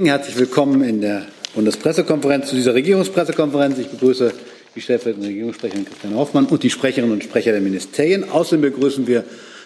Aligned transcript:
Herzlich 0.00 0.38
willkommen 0.38 0.84
in 0.84 1.00
der 1.00 1.26
Bundespressekonferenz 1.56 2.50
zu 2.50 2.54
dieser 2.54 2.72
Regierungspressekonferenz. 2.72 3.78
Ich 3.78 3.88
begrüße 3.88 4.32
die 4.76 4.80
stellvertretende 4.80 5.26
Regierungssprecherin 5.26 5.86
Christian 5.86 6.14
Hoffmann 6.14 6.46
und 6.46 6.62
die 6.62 6.70
Sprecherinnen 6.70 7.10
und 7.10 7.24
Sprecher 7.24 7.50
der 7.50 7.60
Ministerien. 7.60 8.30
Außerdem 8.30 8.60
begrüßen 8.60 9.08
wir 9.08 9.24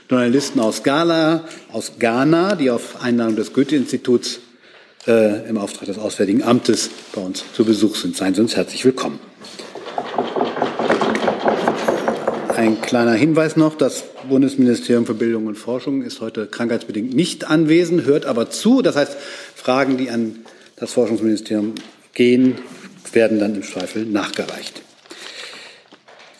Journalisten 0.08 0.58
aus 0.60 0.82
Ghana, 0.82 1.45
aus 1.71 1.98
Ghana, 1.98 2.54
die 2.54 2.71
auf 2.71 3.03
Einladung 3.03 3.37
des 3.37 3.53
Goethe-Instituts 3.53 4.40
äh, 5.06 5.46
im 5.50 5.58
Auftrag 5.58 5.84
des 5.84 5.98
Auswärtigen 5.98 6.42
Amtes 6.42 6.88
bei 7.14 7.21
uns 7.21 7.44
zu 7.53 7.67
Besuch 7.67 7.96
sind. 7.96 8.17
Seien 8.17 8.35
Sie 8.35 8.40
uns 8.40 8.56
herzlich 8.56 8.87
willkommen. 8.87 9.21
Ein 12.56 12.82
kleiner 12.82 13.14
Hinweis 13.14 13.56
noch, 13.56 13.76
das 13.76 14.04
Bundesministerium 14.28 15.06
für 15.06 15.14
Bildung 15.14 15.46
und 15.46 15.56
Forschung 15.56 16.02
ist 16.02 16.20
heute 16.20 16.46
krankheitsbedingt 16.46 17.14
nicht 17.14 17.48
anwesend, 17.48 18.05
hört 18.05 18.27
aber 18.27 18.50
zu. 18.50 18.82
Das 18.82 18.95
heißt, 18.95 19.16
Fragen, 19.55 19.96
die 19.96 20.10
an 20.10 20.41
das 20.77 20.92
Forschungsministerium 20.92 21.74
gehen, 22.12 22.56
werden 23.12 23.38
dann 23.38 23.54
im 23.54 23.62
Zweifel 23.62 24.04
nachgereicht. 24.04 24.82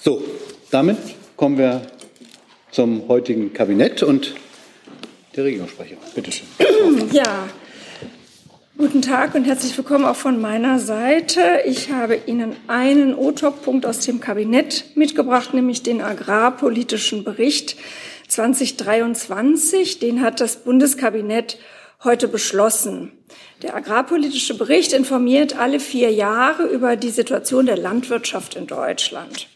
So, 0.01 0.23
damit 0.71 0.99
kommen 1.37 1.57
wir 1.57 1.83
zum 2.71 3.09
heutigen 3.09 3.53
Kabinett 3.55 4.03
und 4.03 4.35
der 5.35 5.45
Regierungssprecher. 5.45 5.97
Bitte 6.15 6.31
schön. 6.31 6.47
Ja, 7.13 7.49
Guten 8.79 9.03
Tag 9.03 9.35
und 9.35 9.45
herzlich 9.45 9.77
willkommen 9.77 10.07
auch 10.07 10.17
von 10.17 10.41
meiner 10.41 10.79
Seite. 10.79 11.61
Ich 11.67 11.91
habe 11.91 12.19
Ihnen 12.25 12.57
einen 12.69 13.15
O-Top-Punkt 13.15 13.85
aus 13.85 14.01
dem 14.01 14.19
Kabinett 14.19 14.97
mitgebracht, 14.97 15.53
nämlich 15.53 15.83
den 15.83 16.01
agrarpolitischen 16.01 17.23
Bericht 17.23 17.77
2023. 18.29 19.99
Den 19.99 20.23
hat 20.23 20.41
das 20.41 20.65
Bundeskabinett 20.65 21.59
heute 22.03 22.29
beschlossen. 22.29 23.13
Der 23.61 23.77
agrarpolitische 23.77 24.57
Bericht 24.57 24.95
informiert 24.95 25.55
alle 25.59 25.79
vier 25.79 26.11
Jahre 26.11 26.63
über 26.65 26.97
die 26.97 27.11
Situation 27.11 27.67
der 27.67 27.77
Landwirtschaft 27.77 28.57
in 28.57 28.67
Deutschland. 28.67 29.49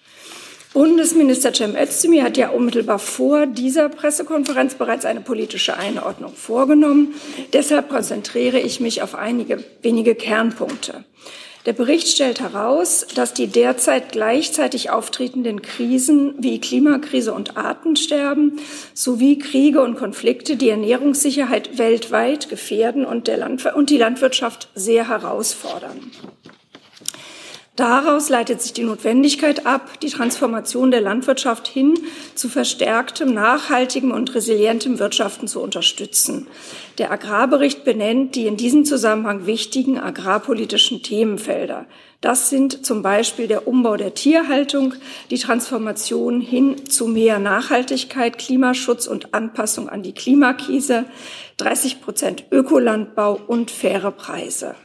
Bundesminister 0.77 1.55
Cem 1.55 1.75
Özdemir 1.75 2.23
hat 2.23 2.37
ja 2.37 2.51
unmittelbar 2.51 2.99
vor 2.99 3.47
dieser 3.47 3.89
Pressekonferenz 3.89 4.75
bereits 4.75 5.07
eine 5.07 5.23
politische 5.23 5.79
Einordnung 5.79 6.35
vorgenommen. 6.35 7.15
Deshalb 7.55 7.89
konzentriere 7.89 8.61
ich 8.61 8.79
mich 8.79 9.01
auf 9.01 9.15
einige 9.15 9.65
wenige 9.81 10.15
Kernpunkte. 10.15 11.07
Der 11.65 11.73
Bericht 11.73 12.09
stellt 12.09 12.41
heraus, 12.41 13.07
dass 13.15 13.33
die 13.33 13.47
derzeit 13.47 14.13
gleichzeitig 14.13 14.91
auftretenden 14.91 15.63
Krisen 15.63 16.35
wie 16.41 16.61
Klimakrise 16.61 17.33
und 17.33 17.57
Artensterben 17.57 18.61
sowie 18.93 19.39
Kriege 19.39 19.81
und 19.81 19.97
Konflikte 19.97 20.57
die 20.57 20.69
Ernährungssicherheit 20.69 21.79
weltweit 21.79 22.51
gefährden 22.51 23.07
und, 23.07 23.31
und 23.75 23.89
die 23.89 23.97
Landwirtschaft 23.97 24.69
sehr 24.75 25.09
herausfordern. 25.09 26.13
Daraus 27.77 28.31
leitet 28.31 28.63
sich 28.63 28.73
die 28.73 28.85
Notwendigkeit 28.85 29.67
ab, 29.67 30.01
die 30.01 30.09
Transformation 30.09 30.91
der 30.91 31.03
Landwirtschaft 31.03 31.69
hin 31.69 31.93
zu 32.35 32.49
verstärktem, 32.49 33.35
nachhaltigem 33.35 34.13
und 34.13 34.35
resilientem 34.35 34.99
Wirtschaften 34.99 35.47
zu 35.47 35.61
unterstützen. 35.61 36.47
Der 36.97 37.13
Agrarbericht 37.13 37.85
benennt 37.85 38.35
die 38.35 38.47
in 38.47 38.57
diesem 38.57 38.87
Zusammenhang 38.87 39.45
wichtigen 39.45 39.99
agrarpolitischen 39.99 41.03
Themenfelder. 41.03 41.85
Das 42.23 42.49
sind 42.49 42.87
zum 42.87 43.03
Beispiel 43.03 43.47
der 43.47 43.69
Umbau 43.69 43.99
der 43.99 44.15
Tierhaltung, 44.15 44.95
die 45.29 45.39
Transformation 45.39 46.41
hin 46.41 46.87
zu 46.89 47.07
mehr 47.07 47.39
Nachhaltigkeit, 47.39 48.39
Klimaschutz 48.39 49.07
und 49.07 49.35
Anpassung 49.35 49.91
an 49.91 50.03
die 50.03 50.15
Klimakrise, 50.15 51.05
30 51.59 52.01
Prozent 52.01 52.45
Ökolandbau 52.51 53.39
und 53.47 53.71
faire 53.71 54.13
Preise. 54.13 54.77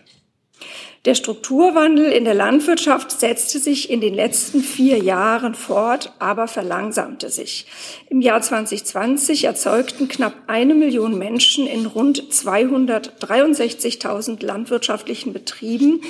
Der 1.05 1.15
Strukturwandel 1.15 2.11
in 2.11 2.25
der 2.25 2.35
Landwirtschaft 2.35 3.19
setzte 3.19 3.57
sich 3.57 3.89
in 3.89 4.01
den 4.01 4.13
letzten 4.13 4.61
vier 4.61 4.99
Jahren 4.99 5.55
fort, 5.55 6.13
aber 6.19 6.47
verlangsamte 6.47 7.31
sich. 7.31 7.65
Im 8.11 8.21
Jahr 8.21 8.39
2020 8.39 9.45
erzeugten 9.45 10.09
knapp 10.09 10.35
eine 10.45 10.75
Million 10.75 11.17
Menschen 11.17 11.65
in 11.65 11.87
rund 11.87 12.21
263.000 12.31 14.45
landwirtschaftlichen 14.45 15.33
Betrieben 15.33 16.01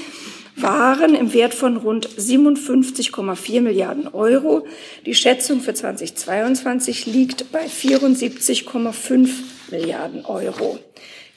waren 0.58 1.16
im 1.16 1.34
Wert 1.34 1.54
von 1.54 1.78
rund 1.78 2.10
57,4 2.10 3.62
Milliarden 3.62 4.10
Euro. 4.10 4.68
Die 5.06 5.16
Schätzung 5.16 5.62
für 5.62 5.74
2022 5.74 7.06
liegt 7.06 7.50
bei 7.54 7.66
74,5 7.66 9.30
Milliarden 9.72 10.26
Euro. 10.26 10.80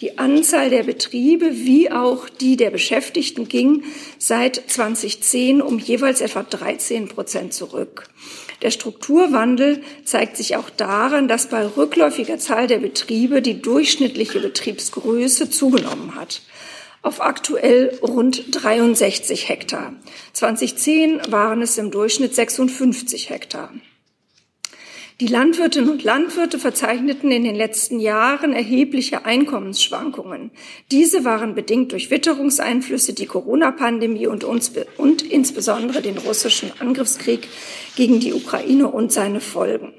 Die 0.00 0.18
Anzahl 0.18 0.70
der 0.70 0.82
Betriebe 0.82 1.50
wie 1.52 1.90
auch 1.90 2.28
die 2.28 2.56
der 2.56 2.70
Beschäftigten 2.70 3.48
ging 3.48 3.84
seit 4.18 4.60
2010 4.66 5.62
um 5.62 5.78
jeweils 5.78 6.20
etwa 6.20 6.42
13 6.42 7.08
Prozent 7.08 7.54
zurück. 7.54 8.08
Der 8.62 8.70
Strukturwandel 8.70 9.82
zeigt 10.04 10.36
sich 10.36 10.56
auch 10.56 10.70
daran, 10.70 11.28
dass 11.28 11.48
bei 11.48 11.64
rückläufiger 11.64 12.38
Zahl 12.38 12.66
der 12.66 12.78
Betriebe 12.78 13.42
die 13.42 13.60
durchschnittliche 13.60 14.40
Betriebsgröße 14.40 15.50
zugenommen 15.50 16.14
hat 16.14 16.42
auf 17.04 17.20
aktuell 17.20 17.98
rund 18.02 18.44
63 18.50 19.48
Hektar. 19.48 19.92
2010 20.32 21.20
waren 21.28 21.60
es 21.60 21.76
im 21.76 21.90
Durchschnitt 21.90 22.34
56 22.34 23.28
Hektar. 23.28 23.70
Die 25.20 25.28
Landwirtinnen 25.28 25.90
und 25.90 26.02
Landwirte 26.02 26.58
verzeichneten 26.58 27.30
in 27.30 27.44
den 27.44 27.54
letzten 27.54 28.00
Jahren 28.00 28.52
erhebliche 28.52 29.24
Einkommensschwankungen. 29.24 30.50
Diese 30.90 31.24
waren 31.24 31.54
bedingt 31.54 31.92
durch 31.92 32.10
Witterungseinflüsse, 32.10 33.12
die 33.12 33.26
Corona-Pandemie 33.26 34.26
und, 34.26 34.42
und 34.42 35.22
insbesondere 35.22 36.02
den 36.02 36.18
russischen 36.18 36.72
Angriffskrieg 36.80 37.46
gegen 37.94 38.18
die 38.18 38.32
Ukraine 38.32 38.88
und 38.88 39.12
seine 39.12 39.38
Folgen. 39.38 39.94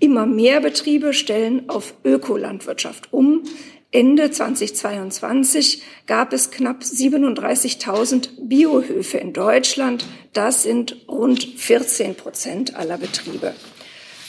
Immer 0.00 0.24
mehr 0.24 0.62
Betriebe 0.62 1.12
stellen 1.12 1.68
auf 1.68 1.92
Ökolandwirtschaft 2.02 3.12
um. 3.12 3.42
Ende 3.90 4.30
2022 4.30 5.82
gab 6.06 6.32
es 6.32 6.50
knapp 6.50 6.80
37.000 6.80 8.48
Biohöfe 8.48 9.18
in 9.18 9.34
Deutschland. 9.34 10.06
Das 10.32 10.62
sind 10.62 11.04
rund 11.06 11.44
14 11.44 12.14
Prozent 12.14 12.76
aller 12.76 12.96
Betriebe. 12.96 13.52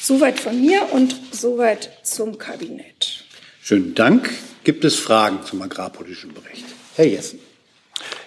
Soweit 0.10 0.40
von 0.40 0.60
mir 0.60 0.92
und 0.92 1.16
soweit 1.30 1.92
zum 2.02 2.40
Kabinett. 2.40 3.26
Schönen 3.62 3.94
Dank. 3.94 4.32
Gibt 4.64 4.84
es 4.84 4.96
Fragen 4.96 5.44
zum 5.46 5.62
agrarpolitischen 5.62 6.34
Bericht? 6.34 6.66
Herr 6.96 7.06
Jessen. 7.06 7.38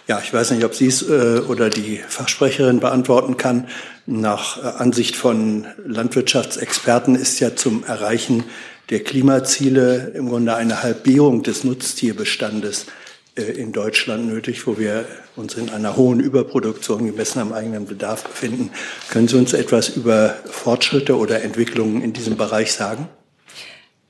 Ja, 0.06 0.22
ich 0.22 0.32
weiß 0.32 0.53
nicht, 0.53 0.65
ob 0.65 0.76
Sie 0.76 0.87
es 0.87 1.03
äh, 1.03 1.41
oder 1.48 1.70
die 1.70 1.97
Fachsprecherin 1.97 2.78
beantworten 2.78 3.37
kann. 3.37 3.66
Nach 4.06 4.62
äh, 4.62 4.69
Ansicht 4.81 5.16
von 5.16 5.66
Landwirtschaftsexperten 5.84 7.16
ist 7.16 7.41
ja 7.41 7.56
zum 7.56 7.82
Erreichen 7.82 8.44
der 8.91 9.03
Klimaziele 9.03 10.12
im 10.14 10.28
Grunde 10.28 10.54
eine 10.54 10.84
Halbierung 10.84 11.43
des 11.43 11.64
Nutztierbestandes 11.64 12.87
äh, 13.34 13.43
in 13.43 13.72
Deutschland 13.72 14.28
nötig, 14.28 14.69
wo 14.69 14.78
wir 14.78 15.04
uns 15.37 15.54
in 15.54 15.70
einer 15.70 15.97
hohen 15.97 16.20
Überproduktion 16.20 17.06
gemessen 17.06 17.41
am 17.41 17.53
eigenen 17.53 17.87
Bedarf 17.87 18.25
befinden. 18.25 18.70
Können 19.10 19.28
Sie 19.28 19.37
uns 19.37 19.53
etwas 19.53 19.91
über 19.91 20.34
Fortschritte 20.44 21.16
oder 21.16 21.43
Entwicklungen 21.43 22.03
in 22.03 22.12
diesem 22.12 22.37
Bereich 22.37 22.72
sagen? 22.72 23.09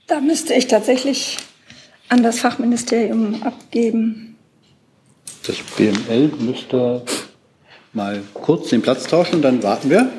Da 0.06 0.20
müsste 0.20 0.54
ich 0.54 0.66
tatsächlich 0.66 1.38
an 2.08 2.22
das 2.22 2.40
Fachministerium 2.40 3.42
abgeben. 3.42 4.36
Das 5.46 5.56
BML 5.76 6.28
müsste 6.38 7.02
mal 7.92 8.22
kurz 8.34 8.70
den 8.70 8.82
Platz 8.82 9.04
tauschen 9.04 9.36
und 9.36 9.42
dann 9.42 9.62
warten 9.62 9.90
wir. 9.90 10.10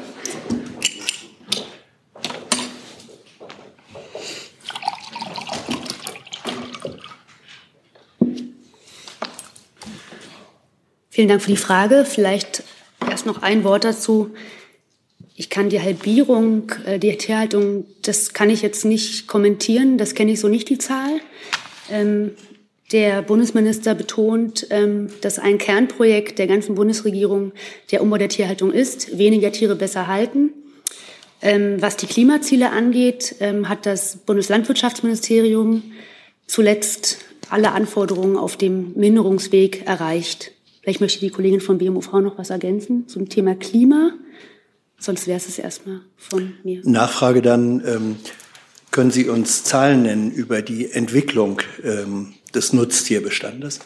Vielen 11.14 11.28
Dank 11.28 11.44
für 11.44 11.52
die 11.52 11.58
Frage. 11.58 12.06
Vielleicht 12.10 12.64
erst 13.08 13.28
noch 13.28 13.44
ein 13.44 13.64
Wort 13.64 13.84
dazu. 13.84 14.32
Ich 15.36 15.52
kann 15.52 15.70
die 15.70 15.80
Halbierung 15.80 16.72
äh, 16.88 16.98
der 16.98 17.20
Tierhaltung, 17.20 17.86
das 18.02 18.34
kann 18.34 18.50
ich 18.50 18.64
jetzt 18.64 18.84
nicht 18.84 19.28
kommentieren. 19.28 20.00
Das 20.00 20.16
kenne 20.16 20.32
ich 20.32 20.40
so 20.40 20.48
nicht, 20.48 20.70
die 20.70 20.80
Zahl. 20.80 21.22
Ähm, 21.92 22.32
der 22.92 23.22
Bundesminister 23.22 23.94
betont, 23.94 24.66
ähm, 24.72 25.10
dass 25.22 25.38
ein 25.38 25.60
Kernprojekt 25.60 26.40
der 26.40 26.48
ganzen 26.48 26.74
Bundesregierung 26.74 27.52
der 27.92 28.02
Umbau 28.02 28.18
der 28.18 28.30
Tierhaltung 28.30 28.72
ist. 28.72 29.16
Weniger 29.16 29.52
Tiere 29.52 29.76
besser 29.76 30.08
halten. 30.08 30.50
Ähm, 31.44 31.80
was 31.80 31.96
die 31.96 32.08
Klimaziele 32.08 32.72
angeht, 32.72 33.36
hat 33.66 33.86
das 33.86 34.18
Bundeslandwirtschaftsministerium 34.18 35.84
zuletzt 36.48 37.20
alle 37.52 37.72
Anforderungen 37.74 38.36
auf 38.36 38.58
dem 38.58 38.94
Minderungsweg 38.96 39.86
erreicht. 39.86 40.53
Vielleicht 40.84 41.00
möchte 41.00 41.22
die 41.22 41.30
Kollegin 41.30 41.62
von 41.62 41.78
BMUV 41.78 42.12
noch 42.20 42.38
was 42.38 42.50
ergänzen 42.50 43.08
zum 43.08 43.30
Thema 43.30 43.56
Klima. 43.56 44.12
Sonst 45.00 45.28
wäre 45.28 45.38
es 45.38 45.58
erstmal 45.58 46.02
von 46.18 46.53
mir. 46.64 46.82
Nachfrage 46.84 47.41
dann, 47.41 47.82
ähm, 47.85 48.16
können 48.91 49.09
Sie 49.09 49.30
uns 49.30 49.64
Zahlen 49.64 50.03
nennen 50.03 50.32
über 50.32 50.62
die 50.62 50.91
Entwicklung 50.91 51.62
ähm, 51.84 52.34
des 52.53 52.74
Nutztierbestandes? 52.74 53.80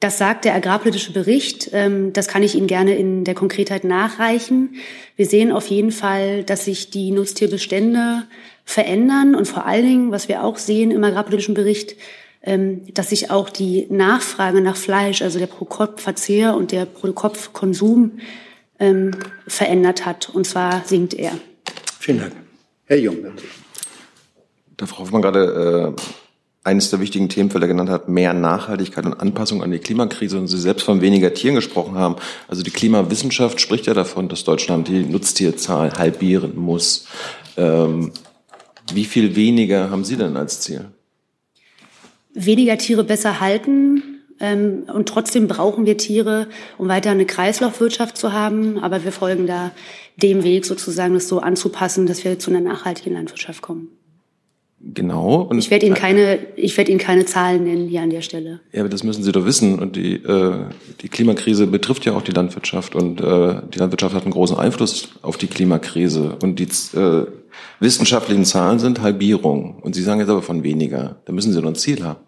Das 0.00 0.18
sagt 0.18 0.46
der 0.46 0.54
agrarpolitische 0.54 1.12
Bericht. 1.12 1.68
Ähm, 1.72 2.14
das 2.14 2.26
kann 2.26 2.42
ich 2.42 2.54
Ihnen 2.54 2.66
gerne 2.66 2.96
in 2.96 3.24
der 3.24 3.34
Konkretheit 3.34 3.84
nachreichen. 3.84 4.76
Wir 5.16 5.26
sehen 5.26 5.52
auf 5.52 5.68
jeden 5.68 5.92
Fall, 5.92 6.42
dass 6.42 6.64
sich 6.64 6.88
die 6.88 7.10
Nutztierbestände 7.10 8.24
verändern 8.64 9.34
und 9.34 9.46
vor 9.46 9.66
allen 9.66 9.84
Dingen, 9.84 10.10
was 10.10 10.28
wir 10.28 10.42
auch 10.42 10.56
sehen 10.56 10.90
im 10.90 11.04
agrarpolitischen 11.04 11.54
Bericht, 11.54 11.96
dass 12.44 13.10
sich 13.10 13.30
auch 13.30 13.50
die 13.50 13.86
Nachfrage 13.88 14.60
nach 14.60 14.76
Fleisch, 14.76 15.22
also 15.22 15.38
der 15.38 15.46
Pro-Kopf-Verzehr 15.46 16.56
und 16.56 16.72
der 16.72 16.86
Pro-Kopf-Konsum 16.86 18.18
ähm, 18.80 19.12
verändert 19.46 20.04
hat. 20.04 20.28
Und 20.28 20.46
zwar 20.46 20.82
sinkt 20.84 21.14
er. 21.14 21.32
Vielen 22.00 22.18
Dank. 22.18 22.32
Herr 22.86 22.98
Jung. 22.98 23.18
Da 24.76 24.86
Frau 24.86 25.04
Hoffmann 25.04 25.22
gerade 25.22 25.94
äh, 25.96 26.02
eines 26.64 26.90
der 26.90 27.00
wichtigen 27.00 27.28
Themenfelder 27.28 27.68
genannt 27.68 27.90
hat, 27.90 28.08
mehr 28.08 28.32
Nachhaltigkeit 28.34 29.06
und 29.06 29.14
Anpassung 29.14 29.62
an 29.62 29.70
die 29.70 29.78
Klimakrise 29.78 30.38
und 30.38 30.48
Sie 30.48 30.58
selbst 30.58 30.84
von 30.84 31.00
weniger 31.00 31.34
Tieren 31.34 31.54
gesprochen 31.54 31.94
haben. 31.94 32.16
Also 32.48 32.62
die 32.62 32.70
Klimawissenschaft 32.70 33.60
spricht 33.60 33.86
ja 33.86 33.94
davon, 33.94 34.28
dass 34.28 34.44
Deutschland 34.44 34.88
die 34.88 35.04
Nutztierzahl 35.04 35.92
halbieren 35.92 36.56
muss. 36.56 37.06
Ähm, 37.56 38.12
wie 38.92 39.04
viel 39.04 39.36
weniger 39.36 39.90
haben 39.90 40.04
Sie 40.04 40.16
denn 40.16 40.36
als 40.36 40.60
Ziel? 40.60 40.86
Weniger 42.34 42.78
Tiere 42.78 43.04
besser 43.04 43.40
halten. 43.40 44.02
Ähm, 44.40 44.84
und 44.92 45.08
trotzdem 45.08 45.48
brauchen 45.48 45.86
wir 45.86 45.96
Tiere, 45.96 46.48
um 46.78 46.88
weiter 46.88 47.10
eine 47.10 47.26
Kreislaufwirtschaft 47.26 48.16
zu 48.16 48.32
haben. 48.32 48.78
Aber 48.78 49.04
wir 49.04 49.12
folgen 49.12 49.46
da 49.46 49.70
dem 50.16 50.44
Weg 50.44 50.64
sozusagen, 50.64 51.14
das 51.14 51.28
so 51.28 51.40
anzupassen, 51.40 52.06
dass 52.06 52.24
wir 52.24 52.38
zu 52.38 52.50
einer 52.50 52.60
nachhaltigen 52.60 53.14
Landwirtschaft 53.14 53.62
kommen. 53.62 53.88
Genau. 54.84 55.42
Und 55.42 55.58
ich 55.58 55.70
werde 55.70 55.86
Ihnen 55.86 55.94
keine, 55.94 56.40
ich 56.56 56.76
werde 56.76 56.90
Ihnen 56.90 56.98
keine 56.98 57.24
Zahlen 57.24 57.64
nennen 57.64 57.88
hier 57.88 58.02
an 58.02 58.10
der 58.10 58.20
Stelle. 58.20 58.60
Ja, 58.72 58.80
aber 58.80 58.88
das 58.88 59.04
müssen 59.04 59.22
Sie 59.22 59.30
doch 59.30 59.46
wissen. 59.46 59.78
Und 59.78 59.94
die, 59.94 60.14
äh, 60.14 60.64
die 61.00 61.08
Klimakrise 61.08 61.68
betrifft 61.68 62.04
ja 62.04 62.14
auch 62.14 62.22
die 62.22 62.32
Landwirtschaft. 62.32 62.96
Und 62.96 63.20
äh, 63.20 63.62
die 63.72 63.78
Landwirtschaft 63.78 64.14
hat 64.14 64.24
einen 64.24 64.32
großen 64.32 64.56
Einfluss 64.56 65.10
auf 65.22 65.36
die 65.36 65.46
Klimakrise. 65.46 66.36
Und 66.42 66.58
die 66.58 66.66
äh, 66.98 67.26
wissenschaftlichen 67.78 68.44
Zahlen 68.44 68.80
sind 68.80 69.00
Halbierung. 69.00 69.78
Und 69.82 69.94
Sie 69.94 70.02
sagen 70.02 70.18
jetzt 70.18 70.30
aber 70.30 70.42
von 70.42 70.64
weniger. 70.64 71.20
Da 71.26 71.32
müssen 71.32 71.52
Sie 71.52 71.60
doch 71.60 71.68
ein 71.68 71.76
Ziel 71.76 72.02
haben. 72.02 72.20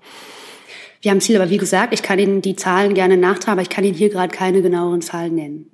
Wir 1.03 1.11
haben 1.11 1.19
ein 1.19 1.23
Ziel, 1.23 1.37
aber 1.37 1.51
wie 1.51 1.59
gesagt, 1.59 1.93
ich 1.93 2.03
kann 2.03 2.19
Ihnen 2.19 2.41
die 2.41 2.57
Zahlen 2.57 2.95
gerne 2.95 3.17
nachtragen, 3.17 3.53
aber 3.53 3.63
ich 3.63 3.69
kann 3.69 3.85
Ihnen 3.85 3.97
hier 3.97 4.11
gerade 4.11 4.35
keine 4.35 4.63
genaueren 4.63 5.03
Zahlen 5.03 5.35
nennen. 5.35 5.74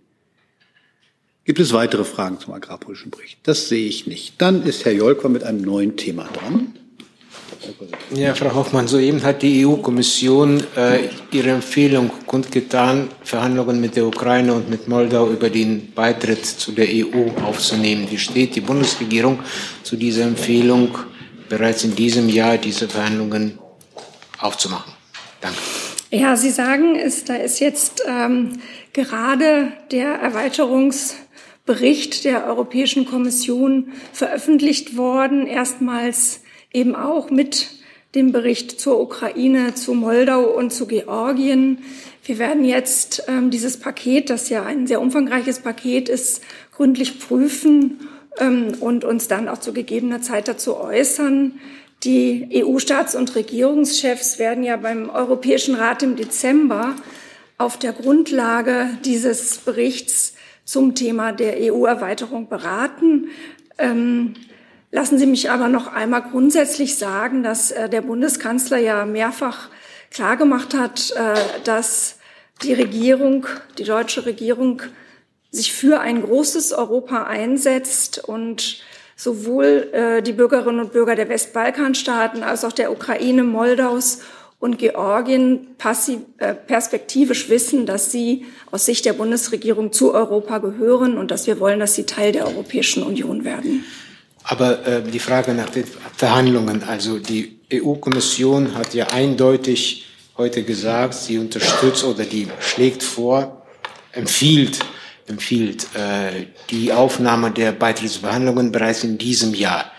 Gibt 1.45 1.59
es 1.59 1.73
weitere 1.73 2.05
Fragen 2.05 2.39
zum 2.39 2.53
agrarpolitischen 2.53 3.11
Bericht? 3.11 3.39
Das 3.45 3.69
sehe 3.69 3.89
ich 3.89 4.07
nicht. 4.07 4.35
Dann 4.39 4.63
ist 4.63 4.85
Herr 4.85 4.93
Jolker 4.93 5.29
mit 5.29 5.43
einem 5.43 5.63
neuen 5.63 5.97
Thema 5.97 6.25
dran. 6.25 6.75
Ja, 8.15 8.35
Frau 8.35 8.55
Hoffmann, 8.55 8.89
soeben 8.89 9.23
hat 9.23 9.43
die 9.43 9.67
EU-Kommission 9.67 10.63
äh, 10.77 11.09
ihre 11.31 11.51
Empfehlung 11.51 12.11
kundgetan, 12.27 13.09
Verhandlungen 13.23 13.81
mit 13.81 13.97
der 13.97 14.07
Ukraine 14.07 14.55
und 14.55 14.71
mit 14.71 14.89
Moldau 14.89 15.29
über 15.31 15.51
den 15.51 15.93
Beitritt 15.93 16.45
zu 16.45 16.73
der 16.73 16.87
EU 16.89 17.31
aufzunehmen. 17.43 18.07
Wie 18.11 18.19
steht 18.19 18.55
die 18.55 18.61
Bundesregierung 18.61 19.41
zu 19.83 19.97
dieser 19.97 20.25
Empfehlung, 20.25 20.97
bereits 21.49 21.85
in 21.85 21.95
diesem 21.95 22.29
Jahr 22.29 22.59
diese 22.59 22.89
Verhandlungen 22.89 23.59
aufzumachen? 24.39 24.93
Danke. 25.41 25.59
Ja, 26.11 26.37
Sie 26.37 26.51
sagen, 26.51 26.97
es, 26.97 27.25
da 27.25 27.37
ist 27.37 27.61
jetzt 27.61 28.03
ähm, 28.07 28.59
gerade 28.93 29.73
der 29.91 30.21
Erweiterungs- 30.23 31.15
Bericht 31.71 32.25
der 32.25 32.49
Europäischen 32.49 33.07
Kommission 33.07 33.93
veröffentlicht 34.13 34.97
worden, 34.97 35.47
erstmals 35.47 36.41
eben 36.73 36.97
auch 36.97 37.31
mit 37.31 37.69
dem 38.17 38.33
Bericht 38.33 38.81
zur 38.81 39.01
Ukraine, 39.01 39.73
zu 39.75 39.95
Moldau 39.95 40.47
und 40.47 40.73
zu 40.73 40.89
Georgien. 40.89 41.79
Wir 42.25 42.41
werden 42.41 42.65
jetzt 42.65 43.23
ähm, 43.29 43.53
dieses 43.53 43.77
Paket, 43.77 44.31
das 44.31 44.49
ja 44.49 44.65
ein 44.65 44.89
sehr 44.89 45.01
umfangreiches 45.01 45.61
Paket 45.61 46.09
ist, 46.09 46.43
gründlich 46.75 47.21
prüfen 47.21 48.01
ähm, 48.41 48.73
und 48.81 49.05
uns 49.05 49.29
dann 49.29 49.49
auch 49.49 49.59
zu 49.59 49.73
gegebener 49.73 50.21
Zeit 50.21 50.49
dazu 50.49 50.77
äußern. 50.77 51.61
Die 52.03 52.49
EU-Staats- 52.53 53.15
und 53.15 53.37
Regierungschefs 53.37 54.41
werden 54.41 54.65
ja 54.65 54.77
beim 54.77 55.09
Europäischen 55.09 55.77
Rat 55.77 56.03
im 56.03 56.17
Dezember 56.17 56.97
auf 57.59 57.79
der 57.79 57.93
Grundlage 57.93 58.91
dieses 59.05 59.59
Berichts 59.59 60.35
zum 60.71 60.95
Thema 60.95 61.33
der 61.33 61.57
EU-Erweiterung 61.59 62.49
beraten. 62.49 63.31
Ähm, 63.77 64.35
lassen 64.93 65.19
Sie 65.19 65.27
mich 65.27 65.51
aber 65.51 65.67
noch 65.67 65.89
einmal 65.89 66.23
grundsätzlich 66.23 66.97
sagen, 66.97 67.43
dass 67.43 67.73
äh, 67.73 67.89
der 67.89 68.03
Bundeskanzler 68.03 68.79
ja 68.79 69.05
mehrfach 69.05 69.69
klargemacht 70.13 70.75
hat, 70.75 71.11
äh, 71.11 71.35
dass 71.65 72.19
die 72.63 72.73
Regierung, 72.73 73.47
die 73.79 73.85
deutsche 73.85 74.27
Regierung, 74.27 74.83
sich 75.51 75.73
für 75.73 75.99
ein 75.99 76.23
großes 76.23 76.73
Europa 76.73 77.25
einsetzt 77.25 78.23
und 78.23 78.81
sowohl 79.17 79.89
äh, 79.93 80.23
die 80.23 80.33
Bürgerinnen 80.33 80.79
und 80.79 80.93
Bürger 80.93 81.17
der 81.17 81.29
Westbalkanstaaten 81.29 82.45
als 82.45 82.65
auch 82.65 82.71
der 82.71 82.93
Ukraine, 82.93 83.43
Moldaus 83.43 84.21
und 84.61 84.79
Georgien 84.79 85.69
passiv, 85.79 86.19
äh, 86.39 86.55
perspektivisch 86.55 87.49
wissen, 87.49 87.87
dass 87.87 88.13
sie 88.13 88.45
aus 88.71 88.85
Sicht 88.85 89.07
der 89.07 89.15
Bundesregierung 89.15 89.93
zu 89.93 90.15
Europa 90.15 90.59
gehören 90.59 91.19
und 91.19 91.31
dass 91.31 91.47
wir 91.47 91.59
wollen, 91.59 91.81
dass 91.81 91.95
sie 91.95 92.05
Teil 92.05 92.33
der 92.33 92.47
Europäischen 92.47 93.03
Union 93.03 93.45
werden. 93.45 93.85
Aber 94.45 94.87
äh, 94.87 95.03
die 95.03 95.19
Frage 95.19 95.55
nach 95.55 95.71
den 95.71 95.85
Verhandlungen, 96.17 96.83
also 96.83 97.19
die 97.19 97.59
EU-Kommission 97.73 98.75
hat 98.75 98.95
ja 98.95 99.09
eindeutig 99.09 100.07
heute 100.37 100.63
gesagt, 100.63 101.15
sie 101.15 101.39
unterstützt 101.39 102.05
oder 102.05 102.25
die 102.25 102.49
schlägt 102.61 103.03
vor, 103.03 103.67
empfiehlt, 104.13 104.81
empfiehlt 105.27 105.87
äh, 105.95 106.47
die 106.71 106.93
Aufnahme 106.93 107.51
der 107.51 107.73
Beitrittsverhandlungen 107.73 108.73
bereits 108.73 109.05
in 109.05 109.17
diesem 109.17 109.55
Jahr. 109.55 109.91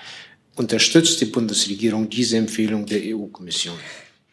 Unterstützt 0.56 1.20
die 1.22 1.26
Bundesregierung 1.26 2.10
diese 2.10 2.38
Empfehlung 2.38 2.86
der 2.86 3.00
EU-Kommission? 3.04 3.78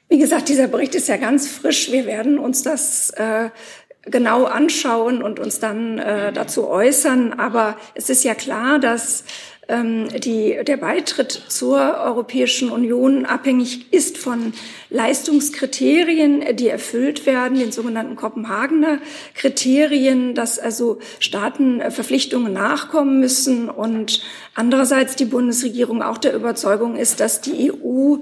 Wie 0.08 0.19
gesagt, 0.19 0.49
dieser 0.49 0.69
Bericht 0.69 0.94
ist 0.94 1.08
ja 1.08 1.19
ganz 1.19 1.49
frisch. 1.49 1.93
Wir 1.93 2.06
werden 2.06 2.38
uns 2.38 2.62
das 2.62 3.10
äh, 3.10 3.50
genau 4.02 4.44
anschauen 4.44 5.22
und 5.22 5.38
uns 5.38 5.60
dann 5.60 5.99
äh, 5.99 6.32
dazu 6.32 6.66
äußern. 6.69 7.34
Aber 7.34 7.76
es 7.94 8.08
ist 8.08 8.25
ja 8.25 8.34
klar, 8.34 8.78
dass 8.78 9.25
ähm, 9.69 10.08
die, 10.08 10.58
der 10.66 10.78
Beitritt 10.78 11.31
zur 11.49 11.78
Europäischen 11.78 12.70
Union 12.70 13.26
abhängig 13.26 13.93
ist 13.93 14.16
von 14.16 14.55
Leistungskriterien, 14.88 16.56
die 16.56 16.69
erfüllt 16.69 17.26
werden, 17.26 17.58
den 17.58 17.70
sogenannten 17.70 18.16
Kopenhagener 18.16 18.99
Kriterien, 19.35 20.35
dass 20.35 20.59
also 20.59 21.00
Staaten 21.21 21.82
äh, 21.82 21.90
Verpflichtungen 21.90 22.54
nachkommen 22.54 23.21
müssen 23.21 23.68
und 23.68 24.23
andererseits 24.54 25.16
die 25.16 25.26
Bundesregierung 25.26 26.02
auch 26.02 26.16
der 26.16 26.35
Überzeugung 26.35 26.97
ist, 26.97 27.21
dass 27.21 27.42
die 27.42 27.71
EU 27.71 28.16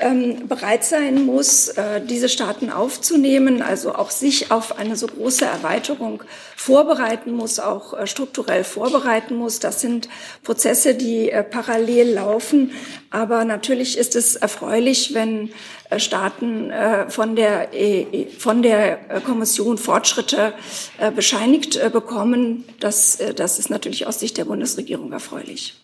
ähm, 0.00 0.48
bereit 0.48 0.84
sein 0.84 1.24
muss, 1.24 1.68
äh, 1.68 2.00
diese 2.00 2.28
Staaten 2.28 2.70
aufzunehmen, 2.70 3.62
also 3.62 3.94
auch 3.94 4.10
sich 4.10 4.50
auf 4.50 4.78
eine 4.78 4.96
so 4.96 5.06
große 5.06 5.44
Erweiterung 5.44 6.22
vorbereiten 6.56 7.32
muss, 7.32 7.58
auch 7.58 7.94
äh, 7.94 8.06
strukturell 8.06 8.64
vorbereiten 8.64 9.36
muss. 9.36 9.60
Das 9.60 9.80
sind 9.80 10.08
Prozesse, 10.42 10.94
die 10.94 11.30
äh, 11.30 11.42
parallel 11.42 12.14
laufen. 12.14 12.72
Aber 13.10 13.44
natürlich 13.44 13.98
ist 13.98 14.16
es 14.16 14.36
erfreulich, 14.36 15.14
wenn 15.14 15.50
äh, 15.90 15.98
Staaten 15.98 16.70
äh, 16.70 17.10
von 17.10 17.36
der, 17.36 17.72
e, 17.72 18.26
von 18.38 18.62
der 18.62 19.10
äh, 19.10 19.20
Kommission 19.20 19.78
Fortschritte 19.78 20.54
äh, 20.98 21.10
bescheinigt 21.10 21.80
bekommen. 21.92 22.64
Das, 22.78 23.18
das 23.36 23.58
ist 23.58 23.70
natürlich 23.70 24.06
aus 24.06 24.20
Sicht 24.20 24.38
der 24.38 24.44
Bundesregierung 24.44 25.12
erfreulich. 25.12 25.74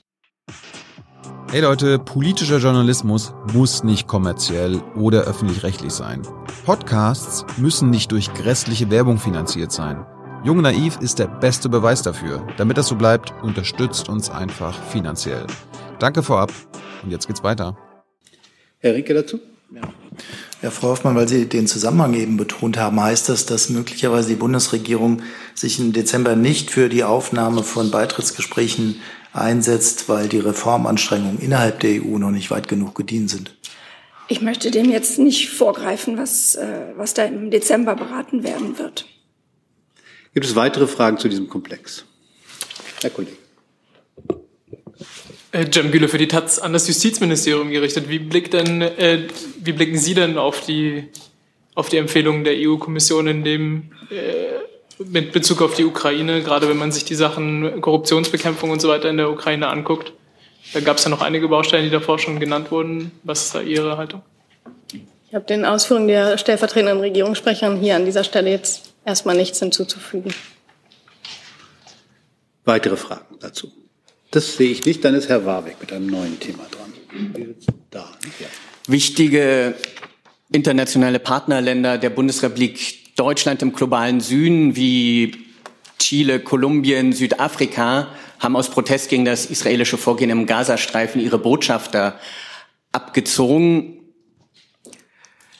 Hey 1.48 1.60
Leute, 1.60 2.00
politischer 2.00 2.58
Journalismus 2.58 3.32
muss 3.52 3.84
nicht 3.84 4.08
kommerziell 4.08 4.82
oder 4.96 5.22
öffentlich-rechtlich 5.22 5.92
sein. 5.92 6.22
Podcasts 6.64 7.46
müssen 7.56 7.88
nicht 7.88 8.10
durch 8.10 8.34
grässliche 8.34 8.90
Werbung 8.90 9.18
finanziert 9.18 9.70
sein. 9.70 10.04
Jung 10.42 10.60
Naiv 10.60 10.98
ist 11.00 11.20
der 11.20 11.28
beste 11.28 11.68
Beweis 11.68 12.02
dafür. 12.02 12.44
Damit 12.56 12.78
das 12.78 12.88
so 12.88 12.96
bleibt, 12.96 13.32
unterstützt 13.44 14.08
uns 14.08 14.28
einfach 14.28 14.76
finanziell. 14.90 15.46
Danke 16.00 16.24
vorab 16.24 16.52
und 17.04 17.12
jetzt 17.12 17.28
geht's 17.28 17.44
weiter. 17.44 17.76
Herr 18.78 18.94
Rinke 18.94 19.14
dazu? 19.14 19.38
Ja. 19.72 19.82
ja, 20.62 20.70
Frau 20.70 20.88
Hoffmann, 20.88 21.14
weil 21.14 21.28
Sie 21.28 21.48
den 21.48 21.68
Zusammenhang 21.68 22.14
eben 22.14 22.36
betont 22.36 22.76
haben, 22.76 23.00
heißt 23.00 23.28
das, 23.28 23.46
dass 23.46 23.68
möglicherweise 23.68 24.28
die 24.28 24.36
Bundesregierung 24.36 25.22
sich 25.54 25.78
im 25.78 25.92
Dezember 25.92 26.34
nicht 26.34 26.70
für 26.70 26.88
die 26.88 27.04
Aufnahme 27.04 27.62
von 27.62 27.90
Beitrittsgesprächen 27.90 29.00
einsetzt, 29.36 30.08
weil 30.08 30.28
die 30.28 30.38
Reformanstrengungen 30.38 31.38
innerhalb 31.38 31.80
der 31.80 32.02
EU 32.02 32.18
noch 32.18 32.30
nicht 32.30 32.50
weit 32.50 32.68
genug 32.68 32.94
gedient 32.94 33.30
sind? 33.30 33.56
Ich 34.28 34.40
möchte 34.40 34.70
dem 34.70 34.90
jetzt 34.90 35.18
nicht 35.18 35.50
vorgreifen, 35.50 36.18
was, 36.18 36.56
äh, 36.56 36.92
was 36.96 37.14
da 37.14 37.24
im 37.24 37.50
Dezember 37.50 37.94
beraten 37.94 38.42
werden 38.42 38.78
wird. 38.78 39.06
Gibt 40.34 40.46
es 40.46 40.56
weitere 40.56 40.86
Fragen 40.86 41.18
zu 41.18 41.28
diesem 41.28 41.48
Komplex? 41.48 42.04
Herr 43.00 43.10
Kollege. 43.10 43.36
Äh, 45.52 45.70
Cem 45.72 45.90
Bühler 45.90 46.08
für 46.08 46.18
die 46.18 46.28
Taz 46.28 46.58
an 46.58 46.72
das 46.72 46.88
Justizministerium 46.88 47.70
gerichtet. 47.70 48.08
Wie, 48.08 48.18
blickt 48.18 48.52
denn, 48.52 48.82
äh, 48.82 49.28
wie 49.62 49.72
blicken 49.72 49.96
Sie 49.96 50.14
denn 50.14 50.38
auf 50.38 50.60
die 50.60 51.08
auf 51.76 51.90
die 51.90 51.98
Empfehlungen 51.98 52.42
der 52.42 52.54
EU-Kommission 52.56 53.28
in 53.28 53.44
dem 53.44 53.92
äh, 54.10 54.75
mit 54.98 55.32
Bezug 55.32 55.62
auf 55.62 55.74
die 55.74 55.84
Ukraine, 55.84 56.42
gerade 56.42 56.68
wenn 56.68 56.76
man 56.76 56.92
sich 56.92 57.04
die 57.04 57.14
Sachen 57.14 57.80
Korruptionsbekämpfung 57.80 58.70
und 58.70 58.80
so 58.80 58.88
weiter 58.88 59.10
in 59.10 59.16
der 59.16 59.30
Ukraine 59.30 59.68
anguckt. 59.68 60.12
Da 60.72 60.80
gab 60.80 60.98
es 60.98 61.04
ja 61.04 61.10
noch 61.10 61.22
einige 61.22 61.48
Baustellen, 61.48 61.84
die 61.84 61.90
davor 61.90 62.18
schon 62.18 62.40
genannt 62.40 62.70
wurden. 62.70 63.12
Was 63.22 63.46
ist 63.46 63.54
da 63.54 63.60
Ihre 63.60 63.96
Haltung? 63.96 64.22
Ich 65.28 65.34
habe 65.34 65.44
den 65.44 65.64
Ausführungen 65.64 66.08
der 66.08 66.38
stellvertretenden 66.38 67.00
Regierungssprecherin 67.00 67.78
hier 67.78 67.96
an 67.96 68.04
dieser 68.04 68.24
Stelle 68.24 68.50
jetzt 68.50 68.92
erstmal 69.04 69.36
nichts 69.36 69.58
hinzuzufügen. 69.58 70.32
Weitere 72.64 72.96
Fragen 72.96 73.36
dazu? 73.40 73.70
Das 74.30 74.56
sehe 74.56 74.70
ich 74.70 74.84
nicht. 74.84 75.04
Dann 75.04 75.14
ist 75.14 75.28
Herr 75.28 75.46
Warwick 75.46 75.76
mit 75.80 75.92
einem 75.92 76.06
neuen 76.06 76.40
Thema 76.40 76.64
dran. 76.70 77.54
Da, 77.90 78.10
ja. 78.40 78.46
Wichtige 78.88 79.74
internationale 80.52 81.18
Partnerländer 81.18 81.98
der 81.98 82.10
Bundesrepublik 82.10 83.05
Deutschland 83.16 83.62
im 83.62 83.72
globalen 83.72 84.20
Süden 84.20 84.76
wie 84.76 85.32
Chile, 85.98 86.38
Kolumbien, 86.38 87.12
Südafrika 87.12 88.08
haben 88.38 88.56
aus 88.56 88.70
Protest 88.70 89.08
gegen 89.08 89.24
das 89.24 89.46
israelische 89.46 89.96
Vorgehen 89.96 90.30
im 90.30 90.46
Gazastreifen 90.46 91.20
ihre 91.20 91.38
Botschafter 91.38 92.20
abgezogen. 92.92 94.00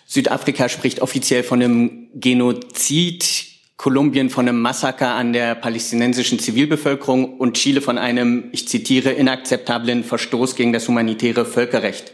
Südafrika 0.06 0.68
spricht 0.68 1.00
offiziell 1.00 1.42
von 1.42 1.62
einem 1.62 2.08
Genozid, 2.14 3.46
Kolumbien 3.76 4.30
von 4.30 4.48
einem 4.48 4.60
Massaker 4.60 5.14
an 5.14 5.32
der 5.32 5.54
palästinensischen 5.54 6.38
Zivilbevölkerung 6.38 7.38
und 7.38 7.54
Chile 7.54 7.80
von 7.80 7.98
einem, 7.98 8.50
ich 8.52 8.68
zitiere, 8.68 9.12
inakzeptablen 9.12 10.04
Verstoß 10.04 10.56
gegen 10.56 10.72
das 10.72 10.88
humanitäre 10.88 11.44
Völkerrecht. 11.44 12.12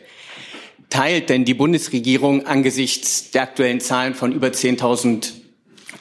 Teilt 0.93 1.31
denn 1.31 1.47
die 1.47 1.55
Bundesregierung 1.55 2.47
angesichts 2.47 3.31
der 3.31 3.45
aktuellen 3.45 3.81
Zahlen 3.81 4.15
von 4.15 4.31
über 4.31 4.49
10.000 4.49 5.31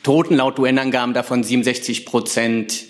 Toten 0.03 0.35
laut 0.35 0.59
UN-Angaben, 0.59 1.13
davon 1.13 1.45
67 1.45 2.05
Prozent 2.05 2.87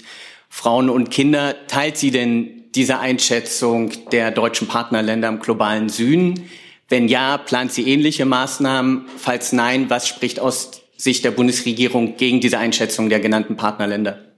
Frauen 0.49 0.89
und 0.89 1.11
Kinder, 1.11 1.67
teilt 1.67 1.97
sie 1.97 2.09
denn 2.09 2.63
diese 2.73 2.97
Einschätzung 2.97 3.91
der 4.11 4.31
deutschen 4.31 4.67
Partnerländer 4.67 5.27
im 5.27 5.41
globalen 5.41 5.89
Süden? 5.89 6.49
Wenn 6.89 7.07
ja, 7.07 7.37
plant 7.37 7.71
sie 7.71 7.87
ähnliche 7.87 8.25
Maßnahmen? 8.25 9.05
Falls 9.17 9.53
nein, 9.53 9.91
was 9.91 10.07
spricht 10.07 10.39
aus 10.39 10.81
Sicht 10.97 11.23
der 11.23 11.29
Bundesregierung 11.29 12.17
gegen 12.17 12.41
diese 12.41 12.57
Einschätzung 12.57 13.09
der 13.09 13.19
genannten 13.19 13.57
Partnerländer? 13.57 14.30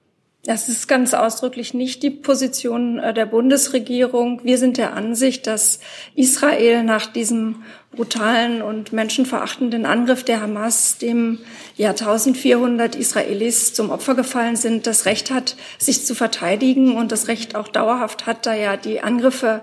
Das 0.46 0.68
ist 0.68 0.90
ganz 0.90 1.14
ausdrücklich 1.14 1.74
nicht 1.74 2.04
die 2.04 2.10
Position 2.10 3.00
äh, 3.00 3.14
der 3.14 3.26
Bundesregierung. 3.26 4.42
Wir 4.44 4.58
sind 4.58 4.76
der 4.76 4.94
Ansicht, 4.94 5.48
dass 5.48 5.80
Israel 6.16 6.84
nach 6.84 7.06
diesem 7.06 7.64
brutalen 7.94 8.62
und 8.62 8.92
menschenverachtenden 8.92 9.86
Angriff 9.86 10.26
der 10.26 10.42
Hamas, 10.42 10.98
dem 10.98 11.40
ja 11.78 11.92
1400 11.92 12.94
Israelis 12.96 13.74
zum 13.74 13.90
Opfer 13.90 14.16
gefallen 14.16 14.58
sind, 14.58 14.86
das 14.86 15.06
Recht 15.06 15.32
hat, 15.32 15.56
sich 15.78 16.06
zu 16.06 16.14
verteidigen 16.14 16.98
und 16.98 17.14
das 17.14 17.30
Recht 17.30 17.56
auch 17.56 17.70
dauerhaft 17.70 18.26
hat, 18.26 18.46
da 18.46 18.54
ja 18.54 18.76
die 18.76 19.00
Angriffe 19.00 19.62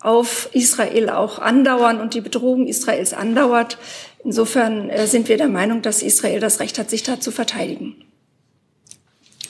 auf 0.00 0.48
Israel 0.54 1.10
auch 1.10 1.38
andauern 1.38 2.00
und 2.00 2.14
die 2.14 2.22
Bedrohung 2.22 2.66
Israels 2.66 3.12
andauert. 3.12 3.76
Insofern 4.24 4.88
äh, 4.88 5.06
sind 5.06 5.28
wir 5.28 5.36
der 5.36 5.48
Meinung, 5.48 5.82
dass 5.82 6.02
Israel 6.02 6.40
das 6.40 6.60
Recht 6.60 6.78
hat, 6.78 6.88
sich 6.88 7.02
da 7.02 7.20
zu 7.20 7.30
verteidigen. 7.30 7.96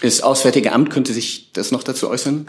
Das 0.04 0.20
Auswärtige 0.20 0.72
Amt 0.72 0.90
könnte 0.90 1.14
sich 1.14 1.50
das 1.54 1.70
noch 1.70 1.82
dazu 1.82 2.10
äußern? 2.10 2.46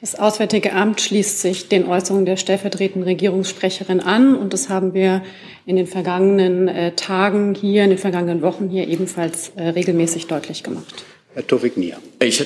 Das 0.00 0.18
Auswärtige 0.18 0.72
Amt 0.72 1.02
schließt 1.02 1.42
sich 1.42 1.68
den 1.68 1.86
Äußerungen 1.86 2.24
der 2.24 2.38
stellvertretenden 2.38 3.02
Regierungssprecherin 3.02 4.00
an 4.00 4.34
und 4.34 4.54
das 4.54 4.70
haben 4.70 4.94
wir 4.94 5.22
in 5.66 5.76
den 5.76 5.86
vergangenen 5.86 6.68
äh, 6.68 6.92
Tagen 6.92 7.54
hier, 7.54 7.84
in 7.84 7.90
den 7.90 7.98
vergangenen 7.98 8.40
Wochen 8.40 8.70
hier 8.70 8.88
ebenfalls 8.88 9.50
äh, 9.56 9.68
regelmäßig 9.68 10.26
deutlich 10.26 10.62
gemacht. 10.62 11.04
Herr 11.34 11.46
Tofik 11.46 11.76
Nier. 11.76 11.98
Ich 12.18 12.42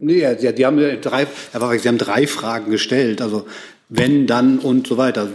Nee, 0.00 0.18
ja, 0.18 0.34
die 0.34 0.66
haben 0.66 1.00
drei, 1.00 1.28
Herr 1.52 1.60
Wachig, 1.60 1.82
Sie 1.82 1.88
haben 1.88 1.98
drei 1.98 2.26
Fragen 2.26 2.72
gestellt. 2.72 3.22
Also 3.22 3.46
wenn, 3.88 4.26
dann 4.26 4.58
und 4.58 4.88
so 4.88 4.96
weiter. 4.96 5.28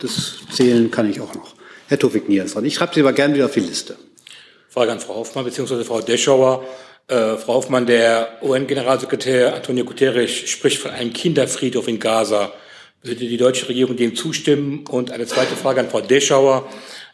Das 0.00 0.38
zählen 0.50 0.90
kann 0.90 1.10
ich 1.10 1.20
auch 1.20 1.34
noch. 1.34 1.54
Herr 1.88 1.98
Tofik 1.98 2.30
Nier 2.30 2.44
ist 2.44 2.54
dran. 2.54 2.64
Ich 2.64 2.74
schreibe 2.74 2.94
Sie 2.94 3.00
aber 3.00 3.12
gerne 3.12 3.34
wieder 3.34 3.44
auf 3.44 3.52
die 3.52 3.60
Liste. 3.60 3.96
Frage 4.70 4.92
an 4.92 5.00
Frau 5.00 5.16
Hoffmann 5.16 5.44
bzw. 5.44 5.84
Frau 5.84 6.00
Deschauer. 6.00 6.64
Äh, 7.12 7.36
Frau 7.36 7.54
Hoffmann, 7.54 7.84
der 7.84 8.38
UN-Generalsekretär 8.40 9.54
Antonio 9.54 9.84
Guterres 9.84 10.30
spricht 10.30 10.78
von 10.78 10.92
einem 10.92 11.12
Kinderfriedhof 11.12 11.86
in 11.86 11.98
Gaza. 11.98 12.52
Würde 13.02 13.26
die 13.26 13.36
deutsche 13.36 13.68
Regierung 13.68 13.96
dem 13.96 14.16
zustimmen? 14.16 14.86
Und 14.88 15.10
eine 15.10 15.26
zweite 15.26 15.54
Frage 15.54 15.80
an 15.80 15.90
Frau 15.90 16.00
Deschauer. 16.00 16.66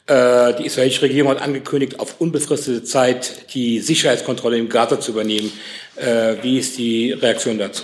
Äh, 0.07 0.55
die 0.55 0.67
israelische 0.67 1.03
Regierung 1.03 1.33
hat 1.33 1.43
angekündigt, 1.43 1.99
auf 1.99 2.21
unbefristete 2.21 2.85
Zeit 2.85 3.53
die 3.55 3.81
Sicherheitskontrolle 3.81 4.57
im 4.57 4.69
Gaza 4.69 5.01
zu 5.01 5.11
übernehmen. 5.11 5.51
Äh, 5.97 6.37
wie 6.43 6.59
ist 6.59 6.79
die 6.79 7.11
Reaktion 7.11 7.59
dazu? 7.59 7.83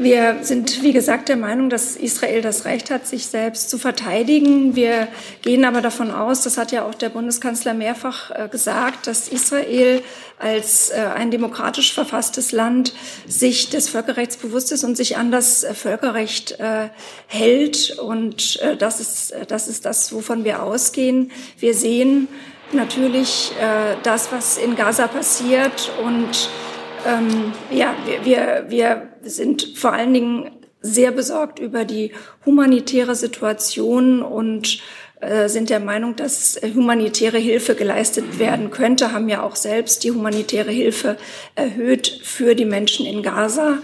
Wir 0.00 0.38
sind, 0.40 0.82
wie 0.82 0.94
gesagt, 0.94 1.28
der 1.28 1.36
Meinung, 1.36 1.68
dass 1.68 1.94
Israel 1.94 2.40
das 2.40 2.64
Recht 2.64 2.90
hat, 2.90 3.06
sich 3.06 3.26
selbst 3.26 3.68
zu 3.68 3.76
verteidigen. 3.76 4.74
Wir 4.74 5.08
gehen 5.42 5.62
aber 5.66 5.82
davon 5.82 6.10
aus, 6.10 6.42
das 6.42 6.56
hat 6.56 6.72
ja 6.72 6.86
auch 6.86 6.94
der 6.94 7.10
Bundeskanzler 7.10 7.74
mehrfach 7.74 8.30
äh, 8.30 8.48
gesagt, 8.48 9.06
dass 9.06 9.28
Israel 9.28 10.00
als 10.38 10.88
äh, 10.88 11.02
ein 11.14 11.30
demokratisch 11.30 11.92
verfasstes 11.92 12.50
Land 12.50 12.94
sich 13.26 13.68
des 13.68 13.90
Völkerrechts 13.90 14.38
bewusst 14.38 14.72
ist 14.72 14.84
und 14.84 14.96
sich 14.96 15.18
an 15.18 15.30
das 15.30 15.64
äh, 15.64 15.74
Völkerrecht 15.74 16.56
hält. 17.26 17.98
Und 17.98 18.58
das 18.78 19.00
ist, 19.00 19.34
das 19.48 19.68
ist 19.68 19.84
das, 19.84 20.14
wovon 20.14 20.44
wir 20.44 20.62
ausgehen. 20.62 21.30
Wir 21.58 21.74
sehen 21.74 22.28
natürlich 22.72 23.52
das, 24.02 24.32
was 24.32 24.56
in 24.56 24.76
Gaza 24.76 25.08
passiert 25.08 25.90
und 26.02 26.48
ähm, 27.06 27.52
ja, 27.70 27.94
wir, 28.24 28.24
wir, 28.24 28.66
wir 28.68 29.08
sind 29.22 29.76
vor 29.76 29.92
allen 29.92 30.14
Dingen 30.14 30.50
sehr 30.82 31.10
besorgt 31.10 31.58
über 31.58 31.84
die 31.84 32.12
humanitäre 32.44 33.14
Situation 33.14 34.22
und 34.22 34.80
äh, 35.20 35.48
sind 35.48 35.68
der 35.68 35.80
Meinung, 35.80 36.16
dass 36.16 36.58
humanitäre 36.62 37.38
Hilfe 37.38 37.74
geleistet 37.74 38.38
werden 38.38 38.70
könnte, 38.70 39.12
haben 39.12 39.28
ja 39.28 39.42
auch 39.42 39.56
selbst 39.56 40.04
die 40.04 40.12
humanitäre 40.12 40.70
Hilfe 40.70 41.18
erhöht 41.54 42.20
für 42.24 42.54
die 42.54 42.64
Menschen 42.64 43.04
in 43.04 43.22
Gaza. 43.22 43.78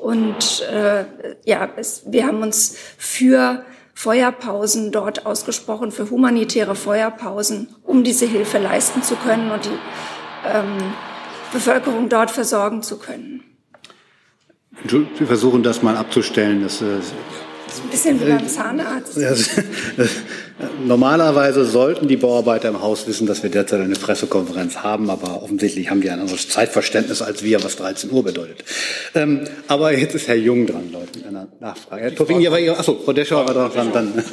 Und 0.00 0.62
äh, 0.72 1.04
ja, 1.44 1.68
es, 1.76 2.02
wir 2.06 2.26
haben 2.26 2.42
uns 2.42 2.76
für 2.98 3.64
Feuerpausen 3.94 4.92
dort 4.92 5.26
ausgesprochen, 5.26 5.90
für 5.90 6.10
humanitäre 6.10 6.76
Feuerpausen, 6.76 7.74
um 7.82 8.04
diese 8.04 8.26
Hilfe 8.26 8.58
leisten 8.58 9.02
zu 9.02 9.16
können 9.16 9.50
und 9.50 9.64
die 9.64 9.78
ähm, 10.46 10.92
Bevölkerung 11.52 12.08
dort 12.08 12.30
versorgen 12.30 12.82
zu 12.82 12.98
können. 12.98 13.42
Wir 14.84 15.26
versuchen 15.26 15.62
das 15.62 15.82
mal 15.82 15.96
abzustellen. 15.96 16.62
Das, 16.62 16.82
äh, 16.82 16.98
das 17.66 17.76
ist 17.76 17.84
ein 17.84 17.90
bisschen 17.90 18.20
wie 18.20 18.30
beim 18.30 18.48
Zahnarzt. 18.48 19.16
Normalerweise 20.82 21.66
sollten 21.66 22.08
die 22.08 22.16
Bauarbeiter 22.16 22.68
im 22.68 22.80
Haus 22.80 23.06
wissen, 23.06 23.26
dass 23.26 23.42
wir 23.42 23.50
derzeit 23.50 23.80
eine 23.80 23.94
Pressekonferenz 23.94 24.78
haben, 24.78 25.10
aber 25.10 25.42
offensichtlich 25.42 25.90
haben 25.90 26.00
die 26.00 26.08
ein 26.08 26.18
anderes 26.20 26.48
Zeitverständnis 26.48 27.20
als 27.20 27.42
wir, 27.42 27.62
was 27.62 27.76
13 27.76 28.10
Uhr 28.10 28.24
bedeutet. 28.24 28.64
Ähm, 29.14 29.44
aber 29.68 29.92
jetzt 29.92 30.14
ist 30.14 30.28
Herr 30.28 30.36
Jung 30.36 30.66
dran, 30.66 30.90
Leute, 30.90 31.18
mit 31.18 31.26
einer 31.26 31.48
Nachfrage. 31.60 32.02
Herr 32.02 32.14
Topping, 32.14 32.40
ja, 32.40 32.52
achso, 32.72 32.98
Frau 33.04 33.12
Deschauer 33.12 33.46
war 33.46 33.68
dran. 33.68 33.90
Dann. 33.92 34.12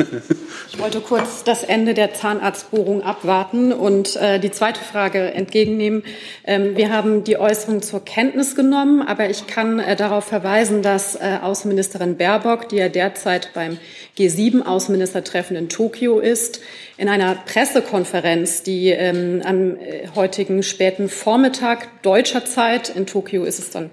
Ich 0.71 0.79
wollte 0.79 1.01
kurz 1.01 1.43
das 1.43 1.63
Ende 1.63 1.93
der 1.93 2.13
Zahnarztbohrung 2.13 3.03
abwarten 3.03 3.73
und 3.73 4.15
äh, 4.15 4.39
die 4.39 4.49
zweite 4.49 4.79
Frage 4.79 5.33
entgegennehmen. 5.33 6.03
Ähm, 6.45 6.75
wir 6.75 6.91
haben 6.91 7.23
die 7.23 7.37
Äußerung 7.37 7.81
zur 7.81 8.03
Kenntnis 8.03 8.55
genommen, 8.55 9.01
aber 9.01 9.29
ich 9.29 9.45
kann 9.45 9.79
äh, 9.79 9.95
darauf 9.95 10.25
verweisen, 10.25 10.81
dass 10.81 11.15
äh, 11.15 11.37
Außenministerin 11.41 12.17
Baerbock, 12.17 12.69
die 12.69 12.77
ja 12.77 12.89
derzeit 12.89 13.49
beim 13.53 13.77
G7-Außenministertreffen 14.17 15.55
in 15.55 15.69
Tokio 15.69 16.19
ist, 16.19 16.61
in 16.97 17.09
einer 17.09 17.35
Pressekonferenz, 17.35 18.61
die 18.61 18.89
ähm, 18.89 19.41
am 19.43 19.77
äh, 19.77 20.07
heutigen 20.15 20.61
späten 20.61 21.09
Vormittag 21.09 22.01
deutscher 22.03 22.45
Zeit, 22.45 22.89
in 22.89 23.07
Tokio 23.07 23.43
ist 23.43 23.59
es 23.59 23.71
dann 23.71 23.89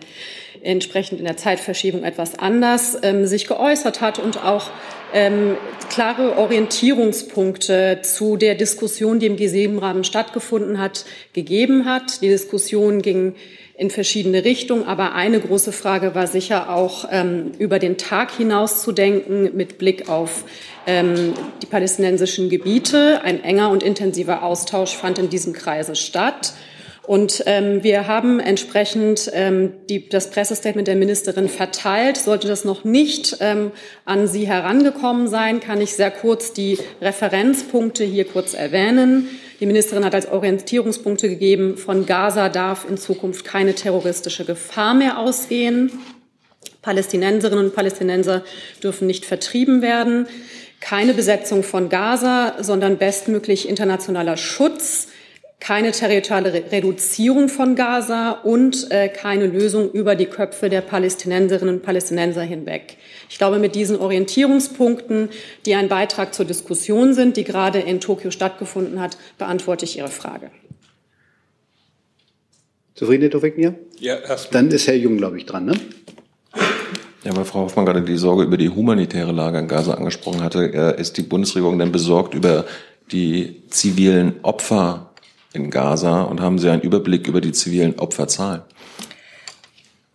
entsprechend 0.62 1.20
in 1.20 1.24
der 1.24 1.38
Zeitverschiebung 1.38 2.04
etwas 2.04 2.38
anders, 2.38 2.98
ähm, 3.02 3.26
sich 3.26 3.46
geäußert 3.46 4.02
hat 4.02 4.18
und 4.18 4.44
auch 4.44 4.70
ähm, 5.12 5.56
klare 5.88 6.36
Orientierungspunkte 6.36 8.00
zu 8.02 8.36
der 8.36 8.54
Diskussion, 8.54 9.18
die 9.18 9.26
im 9.26 9.36
G7-Rahmen 9.36 10.04
stattgefunden 10.04 10.78
hat, 10.78 11.04
gegeben 11.32 11.86
hat. 11.86 12.22
Die 12.22 12.28
Diskussion 12.28 13.02
ging 13.02 13.34
in 13.80 13.88
verschiedene 13.88 14.44
Richtungen. 14.44 14.84
Aber 14.84 15.14
eine 15.14 15.40
große 15.40 15.72
Frage 15.72 16.14
war 16.14 16.26
sicher 16.26 16.68
auch, 16.68 17.06
ähm, 17.10 17.52
über 17.58 17.78
den 17.78 17.96
Tag 17.96 18.30
hinaus 18.30 18.82
zu 18.82 18.92
denken 18.92 19.56
mit 19.56 19.78
Blick 19.78 20.06
auf 20.10 20.44
ähm, 20.86 21.32
die 21.62 21.66
palästinensischen 21.66 22.50
Gebiete. 22.50 23.22
Ein 23.24 23.42
enger 23.42 23.70
und 23.70 23.82
intensiver 23.82 24.42
Austausch 24.42 24.94
fand 24.94 25.18
in 25.18 25.30
diesem 25.30 25.54
Kreise 25.54 25.96
statt. 25.96 26.52
Und 27.10 27.42
ähm, 27.46 27.82
wir 27.82 28.06
haben 28.06 28.38
entsprechend 28.38 29.32
ähm, 29.34 29.72
die, 29.88 30.08
das 30.08 30.30
Pressestatement 30.30 30.86
der 30.86 30.94
Ministerin 30.94 31.48
verteilt. 31.48 32.16
Sollte 32.16 32.46
das 32.46 32.64
noch 32.64 32.84
nicht 32.84 33.38
ähm, 33.40 33.72
an 34.04 34.28
Sie 34.28 34.46
herangekommen 34.46 35.26
sein, 35.26 35.58
kann 35.58 35.80
ich 35.80 35.94
sehr 35.94 36.12
kurz 36.12 36.52
die 36.52 36.78
Referenzpunkte 37.02 38.04
hier 38.04 38.26
kurz 38.26 38.54
erwähnen. 38.54 39.28
Die 39.58 39.66
Ministerin 39.66 40.04
hat 40.04 40.14
als 40.14 40.30
Orientierungspunkte 40.30 41.28
gegeben, 41.28 41.76
von 41.78 42.06
Gaza 42.06 42.48
darf 42.48 42.88
in 42.88 42.96
Zukunft 42.96 43.44
keine 43.44 43.74
terroristische 43.74 44.44
Gefahr 44.44 44.94
mehr 44.94 45.18
ausgehen. 45.18 45.90
Palästinenserinnen 46.80 47.64
und 47.64 47.74
Palästinenser 47.74 48.44
dürfen 48.84 49.08
nicht 49.08 49.24
vertrieben 49.24 49.82
werden. 49.82 50.28
Keine 50.78 51.12
Besetzung 51.12 51.64
von 51.64 51.88
Gaza, 51.88 52.54
sondern 52.60 52.98
bestmöglich 52.98 53.68
internationaler 53.68 54.36
Schutz 54.36 55.08
keine 55.60 55.92
territoriale 55.92 56.72
Reduzierung 56.72 57.50
von 57.50 57.76
Gaza 57.76 58.30
und 58.30 58.90
äh, 58.90 59.08
keine 59.08 59.46
Lösung 59.46 59.90
über 59.92 60.16
die 60.16 60.24
Köpfe 60.24 60.70
der 60.70 60.80
Palästinenserinnen 60.80 61.76
und 61.76 61.82
Palästinenser 61.82 62.42
hinweg. 62.42 62.96
Ich 63.28 63.36
glaube, 63.36 63.58
mit 63.58 63.74
diesen 63.74 63.96
Orientierungspunkten, 63.96 65.28
die 65.66 65.74
ein 65.74 65.88
Beitrag 65.88 66.34
zur 66.34 66.46
Diskussion 66.46 67.12
sind, 67.12 67.36
die 67.36 67.44
gerade 67.44 67.78
in 67.78 68.00
Tokio 68.00 68.30
stattgefunden 68.30 69.00
hat, 69.00 69.18
beantworte 69.36 69.84
ich 69.84 69.98
Ihre 69.98 70.08
Frage. 70.08 70.50
Zufrieden, 72.94 73.22
Herr 73.22 73.30
Tofik, 73.30 73.56
Ja, 73.98 74.16
erst 74.16 74.54
Dann 74.54 74.70
ist 74.70 74.86
Herr 74.86 74.94
Jung, 74.94 75.18
glaube 75.18 75.38
ich, 75.38 75.46
dran, 75.46 75.66
ne? 75.66 75.74
Ja, 77.22 77.36
weil 77.36 77.44
Frau 77.44 77.60
Hoffmann 77.60 77.84
gerade 77.84 78.00
die 78.00 78.16
Sorge 78.16 78.44
über 78.44 78.56
die 78.56 78.70
humanitäre 78.70 79.32
Lage 79.32 79.58
in 79.58 79.68
Gaza 79.68 79.92
angesprochen 79.92 80.42
hatte, 80.42 80.72
äh, 80.72 81.00
ist 81.00 81.18
die 81.18 81.22
Bundesregierung 81.22 81.78
denn 81.78 81.92
besorgt 81.92 82.32
über 82.34 82.64
die 83.12 83.62
zivilen 83.68 84.36
Opfer 84.42 85.09
in 85.52 85.70
Gaza 85.70 86.22
und 86.22 86.40
haben 86.40 86.58
Sie 86.58 86.70
einen 86.70 86.82
Überblick 86.82 87.26
über 87.26 87.40
die 87.40 87.52
zivilen 87.52 87.98
Opferzahlen? 87.98 88.62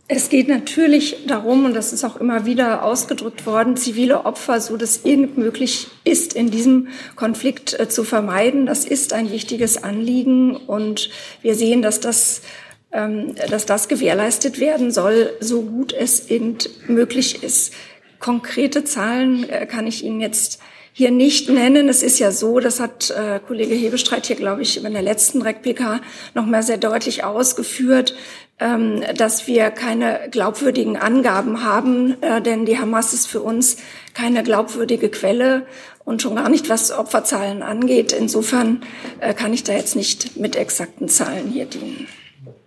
Es 0.08 0.30
geht 0.30 0.48
natürlich 0.48 1.26
darum, 1.26 1.66
und 1.66 1.74
das 1.74 1.92
ist 1.92 2.04
auch 2.04 2.18
immer 2.18 2.46
wieder 2.46 2.84
ausgedrückt 2.84 3.48
worden, 3.48 3.76
zivile 3.76 4.26
Opfer, 4.26 4.62
so 4.62 4.78
dass 4.78 5.04
irgend 5.04 5.36
möglich 5.36 5.88
ist, 6.04 6.34
in 6.34 6.52
diesem 6.52 6.90
Konflikt 7.16 7.80
äh, 7.80 7.90
zu 7.90 8.04
vermeiden. 8.04 8.68
Das 8.68 8.86
ist 8.86 9.14
ein 9.14 9.32
wichtiges 9.32 9.84
Anliegen 9.84 10.56
und 10.56 11.10
wir 11.42 11.56
sehen, 11.56 11.82
dass 11.82 12.02
das, 12.02 12.44
ähm, 12.92 13.34
dass 13.50 13.66
das 13.66 13.88
gewährleistet 13.88 14.60
werden 14.60 14.92
soll, 14.92 15.34
so 15.40 15.64
gut 15.64 15.92
es 15.92 16.30
irgend 16.30 16.88
möglich 16.88 17.42
ist. 17.42 17.74
Konkrete 18.20 18.84
Zahlen 18.84 19.50
äh, 19.50 19.66
kann 19.66 19.88
ich 19.88 20.04
Ihnen 20.04 20.22
jetzt 20.22 20.60
hier 20.98 21.12
nicht 21.12 21.50
nennen. 21.50 21.90
Es 21.90 22.02
ist 22.02 22.20
ja 22.20 22.32
so, 22.32 22.62
das 22.62 22.80
hat 22.80 23.10
äh, 23.10 23.42
Kollege 23.46 23.76
Hebestreit 23.76 24.28
hier, 24.28 24.38
glaube 24.38 24.62
ich, 24.62 24.82
in 24.82 24.94
der 24.94 25.02
letzten 25.02 25.42
REC-PK 25.42 26.00
noch 26.36 26.46
mal 26.46 26.64
sehr 26.64 26.78
deutlich 26.78 27.26
ausgeführt, 27.26 28.16
ähm, 28.60 29.04
dass 29.18 29.46
wir 29.46 29.72
keine 29.72 30.30
glaubwürdigen 30.32 30.96
Angaben 30.96 31.66
haben, 31.66 32.16
äh, 32.22 32.42
denn 32.42 32.66
die 32.66 32.80
Hamas 32.80 33.14
ist 33.14 33.28
für 33.28 33.42
uns 33.42 33.76
keine 34.14 34.42
glaubwürdige 34.42 35.10
Quelle 35.10 35.66
und 36.06 36.22
schon 36.22 36.38
gar 36.38 36.48
nicht, 36.48 36.70
was 36.70 36.98
Opferzahlen 36.98 37.62
angeht. 37.62 38.14
Insofern 38.14 38.82
äh, 39.20 39.34
kann 39.34 39.54
ich 39.54 39.66
da 39.66 39.74
jetzt 39.74 39.98
nicht 39.98 40.38
mit 40.38 40.56
exakten 40.56 41.10
Zahlen 41.10 41.50
hier 41.52 41.66
dienen. 41.66 42.08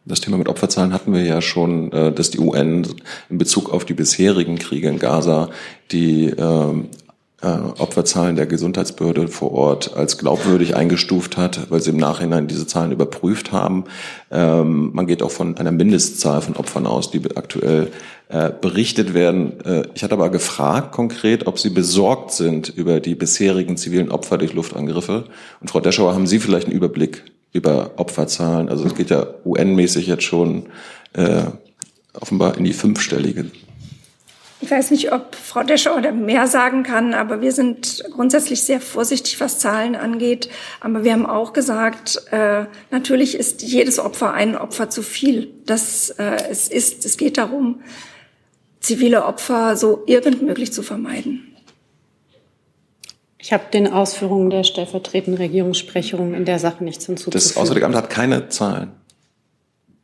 Das 0.04 0.20
Thema 0.20 0.36
mit 0.36 0.50
Opferzahlen 0.50 0.92
hatten 0.92 1.14
wir 1.14 1.22
ja 1.22 1.40
schon, 1.40 1.90
äh, 1.92 2.12
dass 2.12 2.28
die 2.28 2.40
UN 2.40 2.86
in 3.30 3.38
Bezug 3.38 3.72
auf 3.72 3.86
die 3.86 3.94
bisherigen 3.94 4.58
Kriege 4.58 4.88
in 4.88 4.98
Gaza 4.98 5.48
die 5.90 6.26
ähm, 6.26 6.90
äh, 7.40 7.46
Opferzahlen 7.46 8.34
der 8.34 8.46
Gesundheitsbehörde 8.46 9.28
vor 9.28 9.52
Ort 9.52 9.96
als 9.96 10.18
glaubwürdig 10.18 10.74
eingestuft 10.74 11.36
hat, 11.36 11.70
weil 11.70 11.80
sie 11.80 11.90
im 11.90 11.96
Nachhinein 11.96 12.48
diese 12.48 12.66
Zahlen 12.66 12.90
überprüft 12.90 13.52
haben. 13.52 13.84
Ähm, 14.30 14.90
man 14.92 15.06
geht 15.06 15.22
auch 15.22 15.30
von 15.30 15.56
einer 15.56 15.70
Mindestzahl 15.70 16.42
von 16.42 16.56
Opfern 16.56 16.86
aus, 16.86 17.10
die 17.12 17.22
aktuell 17.36 17.92
äh, 18.28 18.50
berichtet 18.60 19.14
werden. 19.14 19.60
Äh, 19.64 19.84
ich 19.94 20.02
hatte 20.02 20.14
aber 20.14 20.30
gefragt 20.30 20.92
konkret, 20.92 21.46
ob 21.46 21.58
Sie 21.60 21.70
besorgt 21.70 22.32
sind 22.32 22.68
über 22.70 22.98
die 22.98 23.14
bisherigen 23.14 23.76
zivilen 23.76 24.10
Opfer 24.10 24.38
durch 24.38 24.52
Luftangriffe. 24.54 25.24
Und 25.60 25.70
Frau 25.70 25.80
Deschauer, 25.80 26.14
haben 26.14 26.26
Sie 26.26 26.40
vielleicht 26.40 26.66
einen 26.66 26.76
Überblick 26.76 27.22
über 27.52 27.92
Opferzahlen? 27.96 28.68
Also 28.68 28.84
es 28.84 28.96
geht 28.96 29.10
ja 29.10 29.26
UN-mäßig 29.44 30.08
jetzt 30.08 30.24
schon 30.24 30.66
äh, 31.12 31.42
offenbar 32.14 32.58
in 32.58 32.64
die 32.64 32.72
fünfstellige 32.72 33.46
ich 34.60 34.70
weiß 34.70 34.90
nicht, 34.90 35.12
ob 35.12 35.36
Frau 35.36 35.62
Descher 35.62 35.96
oder 35.96 36.10
mehr 36.10 36.48
sagen 36.48 36.82
kann, 36.82 37.14
aber 37.14 37.40
wir 37.40 37.52
sind 37.52 38.02
grundsätzlich 38.10 38.62
sehr 38.62 38.80
vorsichtig, 38.80 39.40
was 39.40 39.60
Zahlen 39.60 39.94
angeht. 39.94 40.48
Aber 40.80 41.04
wir 41.04 41.12
haben 41.12 41.26
auch 41.26 41.52
gesagt, 41.52 42.20
äh, 42.32 42.64
natürlich 42.90 43.36
ist 43.36 43.62
jedes 43.62 44.00
Opfer 44.00 44.32
ein 44.32 44.56
Opfer 44.56 44.90
zu 44.90 45.02
viel. 45.02 45.50
Das 45.64 46.10
äh, 46.10 46.38
es 46.50 46.68
ist, 46.68 47.04
es 47.04 47.16
geht 47.16 47.38
darum, 47.38 47.82
zivile 48.80 49.26
Opfer 49.26 49.76
so 49.76 50.02
irgend 50.06 50.42
möglich 50.42 50.72
zu 50.72 50.82
vermeiden. 50.82 51.54
Ich 53.38 53.52
habe 53.52 53.64
den 53.72 53.86
Ausführungen 53.86 54.50
der 54.50 54.64
stellvertretenden 54.64 55.40
Regierungssprecherin 55.40 56.34
in 56.34 56.44
der 56.44 56.58
Sache 56.58 56.82
nichts 56.82 57.06
hinzuzufügen. 57.06 57.48
Das 57.48 57.56
Auswärtige 57.56 57.86
Amt 57.86 57.94
hat 57.94 58.10
keine 58.10 58.48
Zahlen. 58.48 58.90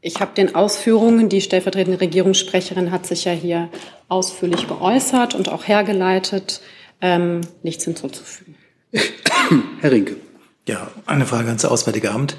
Ich 0.06 0.20
habe 0.20 0.34
den 0.36 0.54
Ausführungen, 0.54 1.30
die 1.30 1.40
stellvertretende 1.40 1.98
Regierungssprecherin 1.98 2.90
hat 2.90 3.06
sich 3.06 3.24
ja 3.24 3.32
hier 3.32 3.70
ausführlich 4.08 4.68
geäußert 4.68 5.34
und 5.34 5.48
auch 5.48 5.66
hergeleitet, 5.66 6.60
ähm, 7.00 7.40
nichts 7.62 7.84
hinzuzufügen. 7.84 8.54
Herr 9.80 9.90
Rinke. 9.90 10.16
Ja, 10.68 10.90
eine 11.06 11.24
Frage 11.24 11.48
ans 11.48 11.64
Auswärtige 11.64 12.10
Amt. 12.10 12.36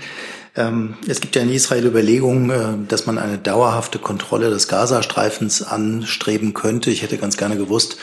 Ähm, 0.56 0.94
es 1.08 1.22
gibt 1.22 1.36
ja 1.36 1.42
in 1.42 1.52
Israel 1.52 1.88
Überlegungen, 1.88 2.50
äh, 2.52 2.88
dass 2.88 3.08
man 3.08 3.18
eine 3.18 3.40
dauerhafte 3.40 3.98
Kontrolle 3.98 4.52
des 4.52 4.68
Gazastreifens 4.68 5.64
anstreben 5.64 6.54
könnte. 6.54 6.92
Ich 6.92 7.02
hätte 7.02 7.18
ganz 7.18 7.36
gerne 7.36 7.58
gewusst, 7.58 7.98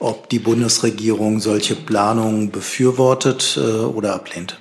ob 0.00 0.28
die 0.28 0.40
Bundesregierung 0.40 1.38
solche 1.38 1.76
Planungen 1.76 2.50
befürwortet 2.50 3.60
äh, 3.62 3.84
oder 3.84 4.16
ablehnt. 4.16 4.58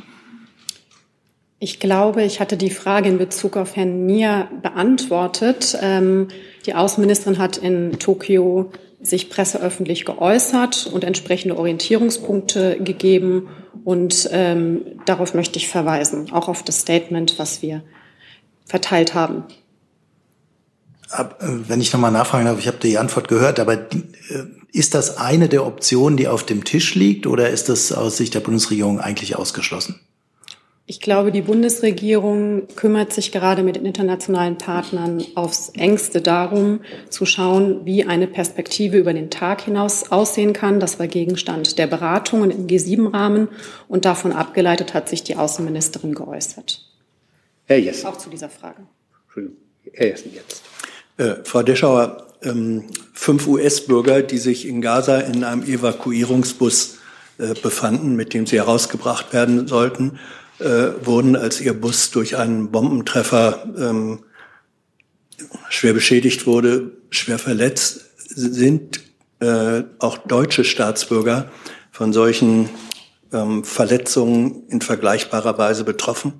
Ich 1.63 1.79
glaube, 1.79 2.23
ich 2.23 2.41
hatte 2.41 2.57
die 2.57 2.69
Frage 2.69 3.07
in 3.07 3.17
Bezug 3.17 3.55
auf 3.55 3.77
Herrn 3.77 4.05
Nier 4.05 4.49
beantwortet. 4.61 5.77
Ähm, 5.81 6.27
die 6.65 6.73
Außenministerin 6.73 7.37
hat 7.37 7.55
in 7.55 7.99
Tokio 7.99 8.69
sich 9.01 9.29
presseöffentlich 9.29 10.03
geäußert 10.03 10.87
und 10.91 11.05
entsprechende 11.05 11.57
Orientierungspunkte 11.57 12.79
gegeben. 12.83 13.47
Und 13.85 14.27
ähm, 14.33 14.81
darauf 15.05 15.35
möchte 15.35 15.57
ich 15.57 15.69
verweisen, 15.69 16.33
auch 16.33 16.49
auf 16.49 16.63
das 16.63 16.81
Statement, 16.81 17.39
was 17.39 17.61
wir 17.61 17.81
verteilt 18.65 19.13
haben. 19.13 19.45
Ab, 21.11 21.41
äh, 21.41 21.69
wenn 21.69 21.79
ich 21.79 21.93
nochmal 21.93 22.11
nachfragen 22.11 22.43
darf, 22.43 22.59
ich 22.59 22.67
habe 22.67 22.79
die 22.83 22.97
Antwort 22.97 23.29
gehört, 23.29 23.61
aber 23.61 23.75
äh, 23.75 24.07
ist 24.73 24.95
das 24.95 25.15
eine 25.15 25.47
der 25.47 25.65
Optionen, 25.65 26.17
die 26.17 26.27
auf 26.27 26.45
dem 26.45 26.65
Tisch 26.65 26.93
liegt, 26.93 27.25
oder 27.25 27.51
ist 27.51 27.69
das 27.69 27.93
aus 27.93 28.17
Sicht 28.17 28.33
der 28.33 28.41
Bundesregierung 28.41 28.99
eigentlich 28.99 29.37
ausgeschlossen? 29.37 30.01
Ich 30.85 30.99
glaube, 30.99 31.31
die 31.31 31.41
Bundesregierung 31.41 32.67
kümmert 32.75 33.13
sich 33.13 33.31
gerade 33.31 33.63
mit 33.63 33.77
den 33.77 33.85
internationalen 33.85 34.57
Partnern 34.57 35.23
aufs 35.33 35.69
engste 35.69 36.19
darum, 36.19 36.81
zu 37.09 37.25
schauen, 37.25 37.85
wie 37.85 38.03
eine 38.03 38.27
Perspektive 38.27 38.97
über 38.97 39.13
den 39.13 39.29
Tag 39.29 39.61
hinaus 39.61 40.11
aussehen 40.11 40.51
kann. 40.51 40.81
Das 40.81 40.99
war 40.99 41.07
Gegenstand 41.07 41.77
der 41.79 41.87
Beratungen 41.87 42.51
im 42.51 42.67
G7-Rahmen 42.67 43.47
und 43.87 44.03
davon 44.03 44.33
abgeleitet 44.33 44.93
hat 44.93 45.07
sich 45.07 45.23
die 45.23 45.37
Außenministerin 45.37 46.15
geäußert. 46.15 46.85
Herr 47.65 47.79
Jessen. 47.79 48.05
Auch 48.07 48.17
zu 48.17 48.29
dieser 48.29 48.49
Frage. 48.49 48.81
Entschuldigung, 49.27 49.57
Herr 49.93 50.07
Jessen 50.07 50.33
jetzt. 50.33 50.63
Äh, 51.15 51.45
Frau 51.45 51.63
Deschauer, 51.63 52.27
ähm, 52.41 52.83
fünf 53.13 53.47
US-Bürger, 53.47 54.21
die 54.21 54.37
sich 54.37 54.67
in 54.67 54.81
Gaza 54.81 55.19
in 55.21 55.45
einem 55.45 55.63
Evakuierungsbus 55.63 56.97
äh, 57.37 57.53
befanden, 57.53 58.17
mit 58.17 58.33
dem 58.33 58.45
sie 58.45 58.57
herausgebracht 58.57 59.31
werden 59.31 59.65
sollten, 59.65 60.19
äh, 60.59 61.05
wurden, 61.05 61.35
als 61.35 61.61
ihr 61.61 61.73
Bus 61.73 62.11
durch 62.11 62.37
einen 62.37 62.71
Bombentreffer 62.71 63.65
ähm, 63.77 64.19
schwer 65.69 65.93
beschädigt 65.93 66.45
wurde, 66.45 66.91
schwer 67.09 67.39
verletzt, 67.39 68.05
sind 68.17 69.01
äh, 69.39 69.83
auch 69.99 70.17
deutsche 70.17 70.63
Staatsbürger 70.63 71.51
von 71.91 72.13
solchen 72.13 72.69
ähm, 73.31 73.63
Verletzungen 73.63 74.67
in 74.69 74.81
vergleichbarer 74.81 75.57
Weise 75.57 75.83
betroffen? 75.83 76.33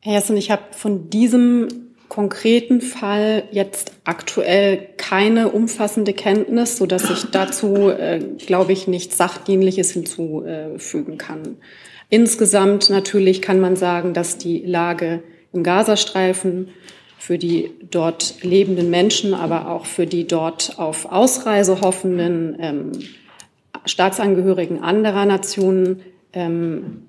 Herr 0.00 0.14
Jessen, 0.14 0.36
ich 0.36 0.50
habe 0.50 0.62
von 0.72 1.10
diesem 1.10 1.68
konkreten 2.08 2.80
Fall 2.80 3.44
jetzt 3.52 3.92
aktuell 4.04 4.88
keine 4.96 5.50
umfassende 5.50 6.12
Kenntnis, 6.12 6.76
so 6.76 6.86
dass 6.86 7.08
ich 7.08 7.30
dazu, 7.30 7.88
äh, 7.88 8.18
glaube 8.38 8.72
ich, 8.72 8.88
nichts 8.88 9.16
Sachdienliches 9.16 9.92
hinzufügen 9.92 11.18
kann. 11.18 11.56
Insgesamt 12.10 12.90
natürlich 12.90 13.40
kann 13.40 13.60
man 13.60 13.76
sagen, 13.76 14.12
dass 14.14 14.36
die 14.36 14.64
Lage 14.66 15.22
im 15.52 15.62
Gazastreifen 15.62 16.68
für 17.18 17.38
die 17.38 17.70
dort 17.90 18.42
lebenden 18.42 18.90
Menschen, 18.90 19.34
aber 19.34 19.70
auch 19.70 19.86
für 19.86 20.06
die 20.06 20.26
dort 20.26 20.78
auf 20.78 21.06
Ausreise 21.10 21.80
hoffenden 21.80 22.56
ähm, 22.58 22.92
Staatsangehörigen 23.84 24.82
anderer 24.82 25.24
Nationen 25.24 26.02
ähm, 26.32 27.02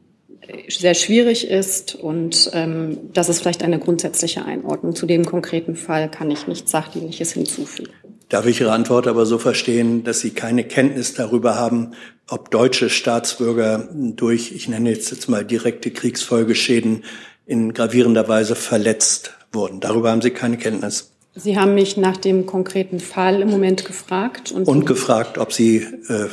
sehr 0.68 0.94
schwierig 0.94 1.50
ist 1.50 1.96
und 1.96 2.52
ähm, 2.54 2.98
das 3.14 3.30
ist 3.30 3.40
vielleicht 3.40 3.64
eine 3.64 3.80
grundsätzliche 3.80 4.46
Einordnung. 4.46 4.96
Zu 4.96 5.06
dem 5.06 5.26
konkreten 5.26 5.76
Fall 5.76 6.10
kann 6.10 6.30
ich 6.32 6.48
nichts 6.48 6.72
Sachdienliches 6.72 7.34
hinzufügen. 7.34 7.92
Darf 8.32 8.46
ich 8.46 8.62
Ihre 8.62 8.72
Antwort 8.72 9.08
aber 9.08 9.26
so 9.26 9.38
verstehen, 9.38 10.06
dass 10.06 10.22
Sie 10.22 10.30
keine 10.30 10.64
Kenntnis 10.64 11.14
darüber 11.14 11.56
haben, 11.56 11.96
ob 12.30 12.50
deutsche 12.50 12.90
Staatsbürger 12.90 13.90
durch, 13.92 14.54
ich 14.54 14.70
nenne 14.70 14.90
jetzt, 14.90 15.12
jetzt 15.12 15.28
mal 15.28 15.44
direkte 15.44 15.92
Kriegsfolgeschäden 15.92 17.04
in 17.46 17.74
gravierender 17.74 18.30
Weise 18.30 18.56
verletzt 18.56 19.34
wurden? 19.52 19.82
Darüber 19.82 20.12
haben 20.12 20.22
Sie 20.22 20.32
keine 20.32 20.58
Kenntnis. 20.58 21.12
Sie 21.36 21.60
haben 21.60 21.74
mich 21.74 21.98
nach 21.98 22.16
dem 22.16 22.46
konkreten 22.46 23.02
Fall 23.02 23.42
im 23.42 23.50
Moment 23.50 23.84
gefragt. 23.84 24.54
Und, 24.54 24.66
und 24.66 24.86
gefragt, 24.86 25.38
ob 25.38 25.52
Sie, 25.52 25.80
äh, 26.08 26.30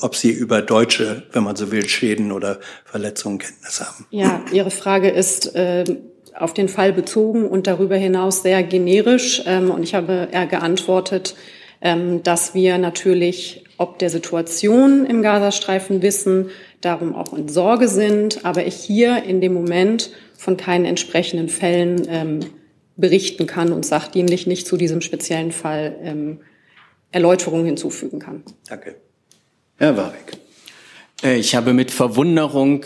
ob 0.00 0.16
Sie 0.16 0.30
über 0.32 0.60
deutsche, 0.60 1.22
wenn 1.30 1.44
man 1.44 1.54
so 1.54 1.70
will, 1.70 1.88
Schäden 1.88 2.32
oder 2.32 2.58
Verletzungen 2.84 3.38
Kenntnis 3.38 3.80
haben. 3.80 4.06
Ja, 4.10 4.40
Ihre 4.52 4.72
Frage 4.72 5.08
ist 5.10 5.54
äh, 5.54 5.84
auf 6.34 6.54
den 6.54 6.68
Fall 6.68 6.92
bezogen 6.92 7.46
und 7.46 7.66
darüber 7.66 7.96
hinaus 7.96 8.42
sehr 8.42 8.62
generisch. 8.62 9.42
Ähm, 9.46 9.70
und 9.70 9.82
ich 9.82 9.94
habe 9.94 10.28
geantwortet, 10.50 11.34
ähm, 11.80 12.22
dass 12.22 12.54
wir 12.54 12.78
natürlich 12.78 13.64
ob 13.78 13.98
der 14.00 14.10
Situation 14.10 15.06
im 15.06 15.22
Gazastreifen 15.22 16.02
wissen, 16.02 16.50
darum 16.80 17.14
auch 17.14 17.32
in 17.32 17.48
Sorge 17.48 17.88
sind, 17.88 18.44
aber 18.44 18.66
ich 18.66 18.74
hier 18.74 19.22
in 19.22 19.40
dem 19.40 19.54
Moment 19.54 20.10
von 20.36 20.56
keinen 20.56 20.84
entsprechenden 20.84 21.48
Fällen 21.48 22.06
ähm, 22.08 22.40
berichten 22.96 23.46
kann 23.46 23.72
und 23.72 23.86
sachdienlich 23.86 24.46
nicht 24.46 24.66
zu 24.66 24.76
diesem 24.76 25.00
speziellen 25.00 25.52
Fall 25.52 25.96
ähm, 26.02 26.40
Erläuterungen 27.12 27.66
hinzufügen 27.66 28.18
kann. 28.18 28.42
Danke. 28.68 28.96
Herr 29.76 29.96
Warwick. 29.96 30.38
Äh, 31.22 31.38
ich 31.38 31.54
habe 31.54 31.72
mit 31.72 31.92
Verwunderung 31.92 32.84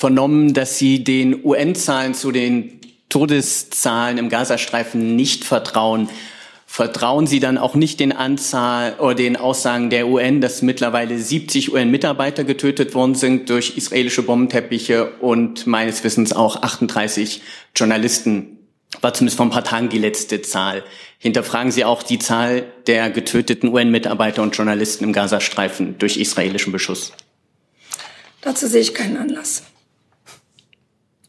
vernommen, 0.00 0.54
dass 0.54 0.78
Sie 0.78 1.04
den 1.04 1.44
UN-Zahlen 1.44 2.14
zu 2.14 2.32
den 2.32 2.80
Todeszahlen 3.10 4.16
im 4.16 4.30
Gazastreifen 4.30 5.14
nicht 5.14 5.44
vertrauen. 5.44 6.08
Vertrauen 6.64 7.26
Sie 7.26 7.38
dann 7.38 7.58
auch 7.58 7.74
nicht 7.74 8.00
den 8.00 8.12
Anzahl 8.12 8.94
oder 8.98 9.14
den 9.14 9.36
Aussagen 9.36 9.90
der 9.90 10.08
UN, 10.08 10.40
dass 10.40 10.62
mittlerweile 10.62 11.18
70 11.18 11.74
UN-Mitarbeiter 11.74 12.44
getötet 12.44 12.94
worden 12.94 13.14
sind 13.14 13.50
durch 13.50 13.76
israelische 13.76 14.22
Bombenteppiche 14.22 15.10
und 15.20 15.66
meines 15.66 16.02
Wissens 16.02 16.32
auch 16.32 16.62
38 16.62 17.42
Journalisten 17.76 18.56
war 19.02 19.12
zumindest 19.12 19.36
vor 19.36 19.46
ein 19.46 19.50
paar 19.50 19.64
Tagen 19.64 19.90
die 19.90 19.98
letzte 19.98 20.40
Zahl. 20.40 20.82
Hinterfragen 21.18 21.70
Sie 21.72 21.84
auch 21.84 22.02
die 22.02 22.18
Zahl 22.18 22.64
der 22.86 23.10
getöteten 23.10 23.68
UN-Mitarbeiter 23.68 24.42
und 24.42 24.56
Journalisten 24.56 25.04
im 25.04 25.12
Gazastreifen 25.12 25.98
durch 25.98 26.16
israelischen 26.16 26.72
Beschuss? 26.72 27.12
Dazu 28.40 28.66
sehe 28.66 28.80
ich 28.80 28.94
keinen 28.94 29.18
Anlass. 29.18 29.62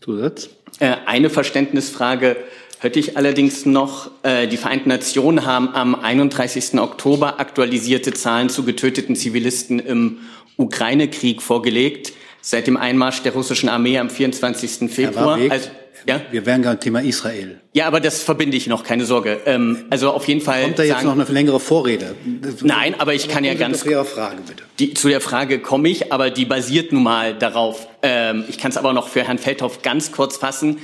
Zusatz? 0.01 0.49
Äh, 0.79 0.95
eine 1.05 1.29
Verständnisfrage 1.29 2.35
hätte 2.79 2.99
ich 2.99 3.17
allerdings 3.17 3.65
noch. 3.65 4.09
Äh, 4.23 4.47
die 4.47 4.57
Vereinten 4.57 4.89
Nationen 4.89 5.45
haben 5.45 5.69
am 5.69 5.95
31. 5.95 6.79
Oktober 6.79 7.39
aktualisierte 7.39 8.11
Zahlen 8.13 8.49
zu 8.49 8.63
getöteten 8.63 9.15
Zivilisten 9.15 9.79
im 9.79 10.19
Ukraine-Krieg 10.57 11.41
vorgelegt. 11.41 12.13
Seit 12.41 12.67
dem 12.67 12.77
Einmarsch 12.77 13.21
der 13.21 13.33
russischen 13.33 13.69
Armee 13.69 13.97
am 13.99 14.09
24. 14.09 14.91
Februar. 14.91 15.37
Also, 15.49 15.69
ja? 16.07 16.21
Wir 16.31 16.45
wären 16.45 16.61
gerade 16.61 16.79
Thema 16.79 17.01
Israel. 17.01 17.61
Ja, 17.73 17.85
aber 17.85 17.99
das 17.99 18.23
verbinde 18.23 18.57
ich 18.57 18.67
noch, 18.67 18.83
keine 18.83 19.05
Sorge. 19.05 19.39
Ähm, 19.45 19.85
also 19.89 20.11
auf 20.11 20.27
jeden 20.27 20.41
Fall. 20.41 20.63
Kommt 20.63 20.79
da 20.79 20.83
jetzt 20.83 20.93
sagen, 20.93 21.05
noch 21.05 21.13
eine 21.13 21.23
längere 21.25 21.59
Vorrede? 21.59 22.15
Nein, 22.61 22.95
aber 22.99 23.13
ich 23.13 23.27
kann 23.27 23.43
ja 23.43 23.53
ganz. 23.53 23.81
Zu 23.81 23.91
Ihrer 23.91 24.05
Frage 24.05 24.37
bitte. 24.47 24.63
Die, 24.79 24.93
zu 24.93 25.09
der 25.09 25.21
Frage 25.21 25.59
komme 25.59 25.89
ich, 25.89 26.11
aber 26.11 26.29
die 26.29 26.45
basiert 26.45 26.91
nun 26.91 27.03
mal 27.03 27.35
darauf. 27.35 27.87
Ähm, 28.01 28.45
ich 28.47 28.57
kann 28.57 28.71
es 28.71 28.77
aber 28.77 28.93
noch 28.93 29.09
für 29.09 29.23
Herrn 29.23 29.37
Feldhoff 29.37 29.81
ganz 29.81 30.11
kurz 30.11 30.37
fassen. 30.37 30.79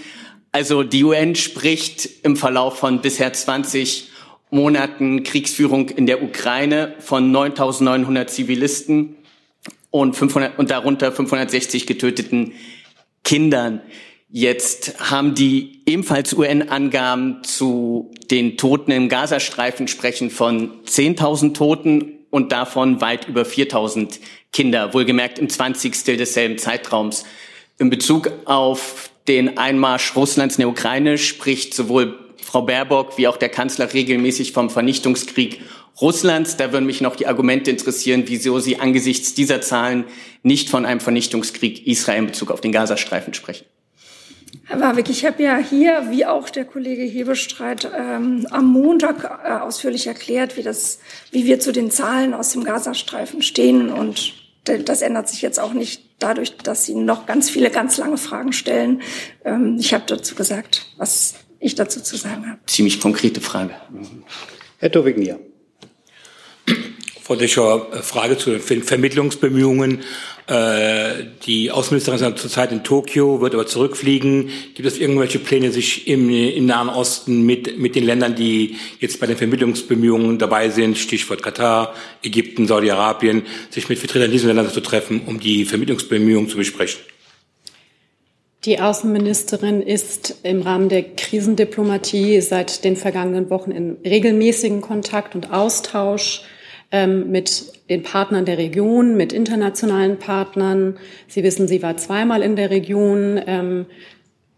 Also 0.52 0.84
die 0.84 1.04
UN 1.04 1.36
spricht 1.36 2.10
im 2.24 2.38
Verlauf 2.38 2.78
von 2.78 3.02
bisher 3.02 3.34
20 3.34 4.10
Monaten 4.50 5.24
Kriegsführung 5.24 5.90
in 5.90 6.06
der 6.06 6.24
Ukraine 6.24 6.94
von 7.00 7.36
9.900 7.36 8.28
Zivilisten 8.28 9.18
und, 9.92 10.16
500, 10.16 10.60
und 10.60 10.70
darunter 10.72 11.12
560 11.12 11.88
getöteten 11.88 12.54
Kindern. 13.24 13.82
Jetzt 14.30 15.00
haben 15.00 15.36
die 15.36 15.82
ebenfalls 15.86 16.34
UN-Angaben 16.34 17.44
zu 17.44 18.12
den 18.30 18.58
Toten 18.58 18.92
im 18.92 19.08
Gazastreifen 19.08 19.88
sprechen 19.88 20.30
von 20.30 20.84
10.000 20.84 21.54
Toten 21.54 22.18
und 22.30 22.52
davon 22.52 23.00
weit 23.00 23.28
über 23.28 23.44
4.000 23.44 24.20
Kinder, 24.52 24.94
wohlgemerkt 24.94 25.40
im 25.40 25.50
20. 25.50 26.04
desselben 26.18 26.58
Zeitraums. 26.58 27.24
In 27.80 27.90
Bezug 27.90 28.32
auf 28.46 29.10
den 29.28 29.58
Einmarsch 29.58 30.16
Russlands 30.16 30.56
in 30.56 30.62
der 30.62 30.70
Ukraine 30.70 31.18
spricht 31.18 31.74
sowohl 31.74 32.18
Frau 32.42 32.62
Baerbock 32.62 33.18
wie 33.18 33.28
auch 33.28 33.38
der 33.38 33.50
Kanzler 33.50 33.94
regelmäßig 33.94 34.52
vom 34.52 34.70
Vernichtungskrieg 34.70 35.62
Russlands. 36.02 36.58
Da 36.58 36.72
würden 36.72 36.86
mich 36.86 37.02
noch 37.02 37.16
die 37.16 37.28
Argumente 37.28 37.72
interessieren, 37.72 38.24
wieso 38.28 38.60
Sie 38.60 38.80
angesichts 38.80 39.34
dieser 39.34 39.62
Zahlen 39.62 40.06
nicht 40.44 40.70
von 40.70 40.86
einem 40.86 41.00
Vernichtungskrieg 41.00 41.88
Israel 41.88 42.20
in 42.20 42.28
Bezug 42.28 42.52
auf 42.52 42.62
den 42.62 42.72
Gazastreifen 42.72 43.34
sprechen. 43.34 43.66
Herr 44.66 44.82
Warwick, 44.82 45.10
ich 45.10 45.26
habe 45.26 45.42
ja 45.44 45.58
hier, 45.58 46.08
wie 46.10 46.26
auch 46.26 46.50
der 46.50 46.66
Kollege 46.66 47.04
Hebestreit, 47.04 47.90
ähm, 47.98 48.46
am 48.52 48.66
Montag 48.66 49.24
äh, 49.24 49.50
ausführlich 49.50 50.08
erklärt, 50.08 50.58
wie, 50.58 50.64
das, 50.64 51.00
wie 51.32 51.46
wir 51.46 51.60
zu 51.60 51.72
den 51.72 51.90
Zahlen 51.90 52.34
aus 52.34 52.52
dem 52.52 52.64
Gazastreifen 52.64 53.42
stehen. 53.42 53.90
Und 53.90 54.34
das 54.66 55.02
ändert 55.02 55.30
sich 55.30 55.42
jetzt 55.42 55.60
auch 55.60 55.74
nicht 55.74 56.02
dadurch, 56.20 56.58
dass 56.58 56.86
Sie 56.86 56.96
noch 56.96 57.26
ganz 57.26 57.50
viele 57.50 57.70
ganz 57.70 57.98
lange 57.98 58.18
Fragen 58.18 58.52
stellen. 58.52 59.02
Ähm, 59.46 59.78
ich 59.80 59.94
habe 59.94 60.04
dazu 60.08 60.36
gesagt, 60.36 60.86
was 60.98 61.36
ich 61.60 61.76
dazu 61.76 62.02
zu 62.02 62.18
sagen 62.18 62.50
habe. 62.50 62.60
Ziemlich 62.68 63.00
konkrete 63.00 63.42
Frage. 63.42 63.74
Herr 64.80 64.92
Tovignia. 64.92 65.40
Frau 67.28 67.36
Deschauer, 67.36 67.92
Frage 68.04 68.38
zu 68.38 68.52
den 68.52 68.84
Vermittlungsbemühungen. 68.84 70.00
Äh, 70.48 71.26
die 71.46 71.72
Außenministerin 71.72 72.34
ist 72.34 72.42
zurzeit 72.42 72.72
in 72.72 72.86
Tokio, 72.86 73.42
wird 73.42 73.54
aber 73.54 73.68
zurückfliegen. 73.68 74.50
Gibt 74.76 74.88
es 74.88 74.98
irgendwelche 74.98 75.38
Pläne, 75.38 75.74
sich 75.74 76.08
im, 76.08 76.30
im 76.30 76.66
Nahen 76.66 76.88
Osten 76.88 77.46
mit, 77.46 77.78
mit 77.80 77.96
den 77.96 78.06
Ländern, 78.06 78.36
die 78.36 78.78
jetzt 79.02 79.20
bei 79.20 79.28
den 79.28 79.36
Vermittlungsbemühungen 79.36 80.40
dabei 80.40 80.70
sind, 80.70 80.98
Stichwort 80.98 81.44
Katar, 81.44 81.94
Ägypten, 82.24 82.66
Saudi-Arabien, 82.66 83.44
sich 83.72 83.90
mit 83.90 84.00
Vertretern 84.00 84.32
dieser 84.32 84.54
Länder 84.54 84.72
zu 84.72 84.80
treffen, 84.80 85.24
um 85.26 85.42
die 85.42 85.66
Vermittlungsbemühungen 85.66 86.48
zu 86.48 86.56
besprechen? 86.56 87.02
Die 88.64 88.80
Außenministerin 88.80 89.82
ist 89.82 90.36
im 90.44 90.62
Rahmen 90.62 90.88
der 90.88 91.04
Krisendiplomatie 91.04 92.40
seit 92.40 92.86
den 92.86 92.96
vergangenen 92.96 93.50
Wochen 93.50 93.72
in 93.72 93.98
regelmäßigen 94.06 94.80
Kontakt 94.80 95.36
und 95.36 95.52
Austausch 95.52 96.44
ähm, 96.92 97.32
mit 97.32 97.74
den 97.90 98.04
Partnern 98.04 98.46
der 98.46 98.58
Region, 98.58 99.18
mit 99.18 99.34
internationalen 99.34 100.18
Partnern. 100.20 100.98
Sie 101.28 101.44
wissen, 101.44 101.68
sie 101.68 101.82
war 101.82 101.98
zweimal 101.98 102.42
in 102.42 102.56
der 102.56 102.70
Region. 102.70 103.40
Ähm, 103.46 103.86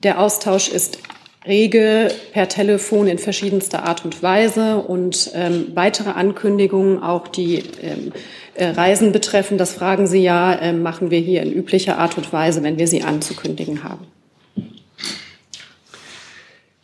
der 0.03 0.19
Austausch 0.19 0.69
ist 0.69 0.99
rege 1.45 2.11
per 2.33 2.49
Telefon 2.49 3.07
in 3.07 3.17
verschiedenster 3.17 3.83
Art 3.85 4.03
und 4.03 4.21
Weise 4.21 4.77
und 4.77 5.31
ähm, 5.33 5.67
weitere 5.73 6.11
Ankündigungen, 6.11 7.01
auch 7.01 7.27
die 7.27 7.63
ähm, 7.81 8.11
äh, 8.55 8.67
Reisen 8.67 9.11
betreffen, 9.11 9.57
das 9.57 9.73
fragen 9.73 10.05
Sie 10.05 10.21
ja, 10.21 10.53
äh, 10.53 10.73
machen 10.73 11.11
wir 11.11 11.19
hier 11.19 11.41
in 11.41 11.53
üblicher 11.53 11.97
Art 11.97 12.17
und 12.17 12.31
Weise, 12.33 12.61
wenn 12.61 12.77
wir 12.77 12.87
sie 12.87 13.03
anzukündigen 13.03 13.83
haben. 13.83 14.05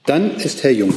Dann 0.06 0.36
ist 0.38 0.64
Herr 0.64 0.72
Jung. 0.72 0.96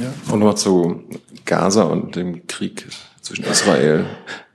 Ja. 0.00 0.12
Und 0.32 0.40
nochmal 0.40 0.56
zu 0.56 1.04
Gaza 1.44 1.82
und 1.82 2.16
dem 2.16 2.46
Krieg 2.46 2.86
zwischen 3.20 3.44
Israel 3.44 4.06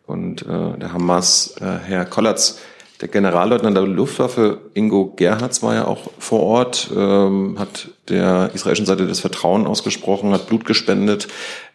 und 0.06 0.41
äh, 0.43 0.78
der 0.78 0.93
Hamas. 0.93 1.56
Äh, 1.60 1.80
Herr 1.86 2.06
Kollatz, 2.06 2.60
der 3.02 3.08
Generalleutnant 3.08 3.78
der 3.78 3.86
Luftwaffe 3.86 4.60
Ingo 4.73 5.13
Gerhards 5.15 5.63
war 5.63 5.73
ja 5.73 5.86
auch 5.86 6.10
vor 6.17 6.41
Ort, 6.41 6.91
ähm, 6.95 7.58
hat 7.58 7.89
der 8.10 8.52
israelischen 8.54 8.86
Seite 8.86 9.08
das 9.08 9.21
Vertrauen 9.21 9.67
ausgesprochen, 9.67 10.34
hat 10.34 10.47
Blut 10.47 10.65
gespendet. 10.65 11.28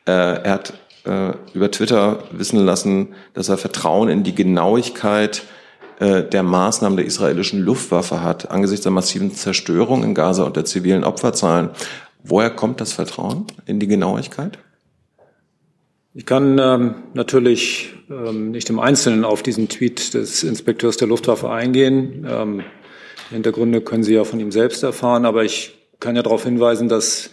Äh, 0.07 0.13
er 0.13 0.53
hat 0.53 0.75
äh, 1.05 1.33
über 1.55 1.71
Twitter 1.71 2.25
wissen 2.31 2.59
lassen, 2.59 3.15
dass 3.33 3.49
er 3.49 3.57
Vertrauen 3.57 4.09
in 4.09 4.23
die 4.23 4.35
Genauigkeit 4.35 5.45
äh, 5.99 6.23
der 6.23 6.43
Maßnahmen 6.43 6.97
der 6.97 7.07
israelischen 7.07 7.61
Luftwaffe 7.61 8.23
hat, 8.23 8.51
angesichts 8.51 8.83
der 8.83 8.93
massiven 8.93 9.33
Zerstörung 9.33 10.03
in 10.03 10.15
Gaza 10.15 10.43
und 10.43 10.57
der 10.57 10.65
zivilen 10.65 11.05
Opferzahlen. 11.05 11.71
Woher 12.23 12.51
kommt 12.51 12.81
das 12.81 12.93
Vertrauen 12.93 13.47
in 13.67 13.81
die 13.81 13.87
Genauigkeit? 13.87 14.59
Ich 16.17 16.27
kann 16.27 16.61
ähm, 16.61 16.95
natürlich 17.15 17.93
ähm, 18.09 18.53
nicht 18.53 18.71
im 18.71 18.79
Einzelnen 18.79 19.25
auf 19.25 19.43
diesen 19.43 19.69
Tweet 19.69 20.15
des 20.15 20.45
Inspekteurs 20.45 20.97
der 20.97 21.09
Luftwaffe 21.09 21.51
eingehen. 21.51 22.25
Ähm, 22.31 22.63
die 23.31 23.35
Hintergründe 23.35 23.81
können 23.81 24.05
Sie 24.05 24.15
ja 24.15 24.23
von 24.23 24.39
ihm 24.39 24.53
selbst 24.53 24.85
erfahren, 24.85 25.25
aber 25.25 25.43
ich 25.43 25.75
kann 25.99 26.15
ja 26.15 26.23
darauf 26.23 26.45
hinweisen, 26.45 26.89
dass 26.89 27.31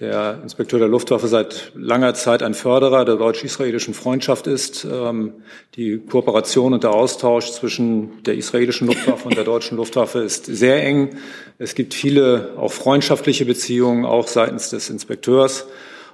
der 0.00 0.40
Inspekteur 0.42 0.78
der 0.78 0.88
Luftwaffe 0.88 1.28
seit 1.28 1.72
langer 1.74 2.14
Zeit 2.14 2.42
ein 2.42 2.54
Förderer 2.54 3.04
der 3.04 3.16
deutsch-israelischen 3.16 3.92
Freundschaft 3.92 4.46
ist. 4.46 4.86
Ähm, 4.90 5.34
die 5.74 5.98
Kooperation 5.98 6.72
und 6.72 6.84
der 6.84 6.94
Austausch 6.94 7.50
zwischen 7.50 8.22
der 8.22 8.36
israelischen 8.36 8.86
Luftwaffe 8.86 9.28
und 9.28 9.36
der 9.36 9.44
deutschen 9.44 9.76
Luftwaffe 9.76 10.20
ist 10.20 10.46
sehr 10.46 10.82
eng. 10.82 11.18
Es 11.58 11.74
gibt 11.74 11.92
viele 11.92 12.54
auch 12.56 12.72
freundschaftliche 12.72 13.44
Beziehungen, 13.44 14.06
auch 14.06 14.26
seitens 14.26 14.70
des 14.70 14.88
Inspekteurs. 14.88 15.66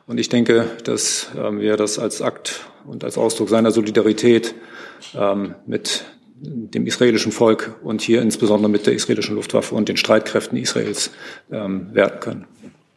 Und 0.06 0.18
ich 0.18 0.28
denke, 0.28 0.66
dass 0.84 1.28
ähm, 1.36 1.60
wir 1.60 1.76
das 1.76 1.98
als 1.98 2.22
Akt 2.22 2.66
und 2.86 3.04
als 3.04 3.16
Ausdruck 3.18 3.48
seiner 3.48 3.70
Solidarität 3.70 4.54
ähm, 5.14 5.54
mit 5.66 6.04
dem 6.34 6.86
israelischen 6.86 7.30
Volk 7.30 7.76
und 7.82 8.02
hier 8.02 8.20
insbesondere 8.20 8.68
mit 8.68 8.86
der 8.86 8.94
israelischen 8.94 9.36
Luftwaffe 9.36 9.76
und 9.76 9.88
den 9.88 9.96
Streitkräften 9.96 10.58
Israels 10.58 11.12
werten 11.48 12.18
können. 12.18 12.46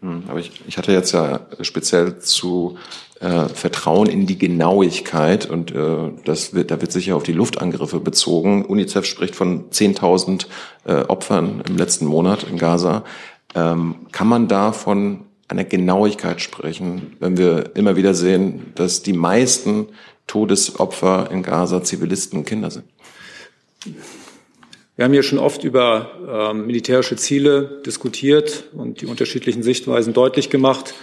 Hm, 0.01 0.23
aber 0.27 0.39
ich, 0.39 0.51
ich 0.67 0.77
hatte 0.77 0.91
jetzt 0.91 1.11
ja 1.11 1.47
speziell 1.61 2.19
zu 2.19 2.77
äh, 3.19 3.47
Vertrauen 3.47 4.07
in 4.07 4.27
die 4.27 4.37
Genauigkeit 4.37 5.49
und 5.49 5.73
äh, 5.73 6.11
das 6.25 6.53
wird, 6.53 6.69
da 6.69 6.79
wird 6.81 6.91
sicher 6.91 7.15
auf 7.15 7.23
die 7.23 7.31
Luftangriffe 7.31 7.99
bezogen. 7.99 8.65
UNICEF 8.65 9.05
spricht 9.05 9.35
von 9.35 9.69
10.000 9.71 10.45
äh, 10.85 10.95
Opfern 11.07 11.63
im 11.67 11.77
letzten 11.77 12.05
Monat 12.05 12.43
in 12.43 12.57
Gaza. 12.57 13.03
Ähm, 13.55 13.95
kann 14.11 14.27
man 14.27 14.47
da 14.47 14.73
von 14.73 15.21
einer 15.47 15.63
Genauigkeit 15.63 16.41
sprechen, 16.41 17.15
wenn 17.19 17.37
wir 17.37 17.75
immer 17.75 17.95
wieder 17.95 18.13
sehen, 18.13 18.73
dass 18.75 19.03
die 19.03 19.13
meisten 19.13 19.87
Todesopfer 20.27 21.29
in 21.31 21.43
Gaza 21.43 21.83
Zivilisten 21.83 22.39
und 22.39 22.45
Kinder 22.45 22.71
sind? 22.71 22.85
Wir 24.95 25.05
haben 25.05 25.11
hier 25.11 25.23
schon 25.23 25.39
oft 25.39 25.63
über 25.63 26.51
ähm, 26.51 26.65
militärische 26.65 27.17
Ziele 27.17 27.81
diskutiert 27.85 28.65
und 28.73 29.01
die 29.01 29.05
unterschiedlichen 29.05 29.61
Sichtweisen 29.61 30.13
deutlich 30.13 30.49
gemacht. 30.49 30.93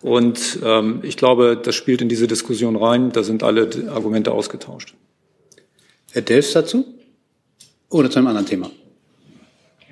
Und 0.00 0.58
ähm, 0.64 1.00
ich 1.02 1.16
glaube, 1.16 1.60
das 1.62 1.74
spielt 1.74 2.00
in 2.00 2.08
diese 2.08 2.26
Diskussion 2.26 2.76
rein. 2.76 3.12
Da 3.12 3.22
sind 3.22 3.42
alle 3.42 3.68
Argumente 3.90 4.32
ausgetauscht. 4.32 4.94
Herr 6.12 6.22
Delfs 6.22 6.52
dazu? 6.52 6.84
Oder 7.90 8.10
zu 8.10 8.18
einem 8.18 8.28
anderen 8.28 8.46
Thema? 8.46 8.70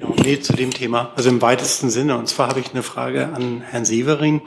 Genau, 0.01 0.15
nee, 0.23 0.41
zu 0.41 0.55
dem 0.55 0.71
Thema. 0.71 1.13
Also 1.15 1.29
im 1.29 1.43
weitesten 1.43 1.91
Sinne. 1.91 2.17
Und 2.17 2.27
zwar 2.27 2.49
habe 2.49 2.61
ich 2.61 2.71
eine 2.71 2.83
Frage 2.83 3.33
an 3.35 3.61
Herrn 3.61 3.85
Severing 3.85 4.41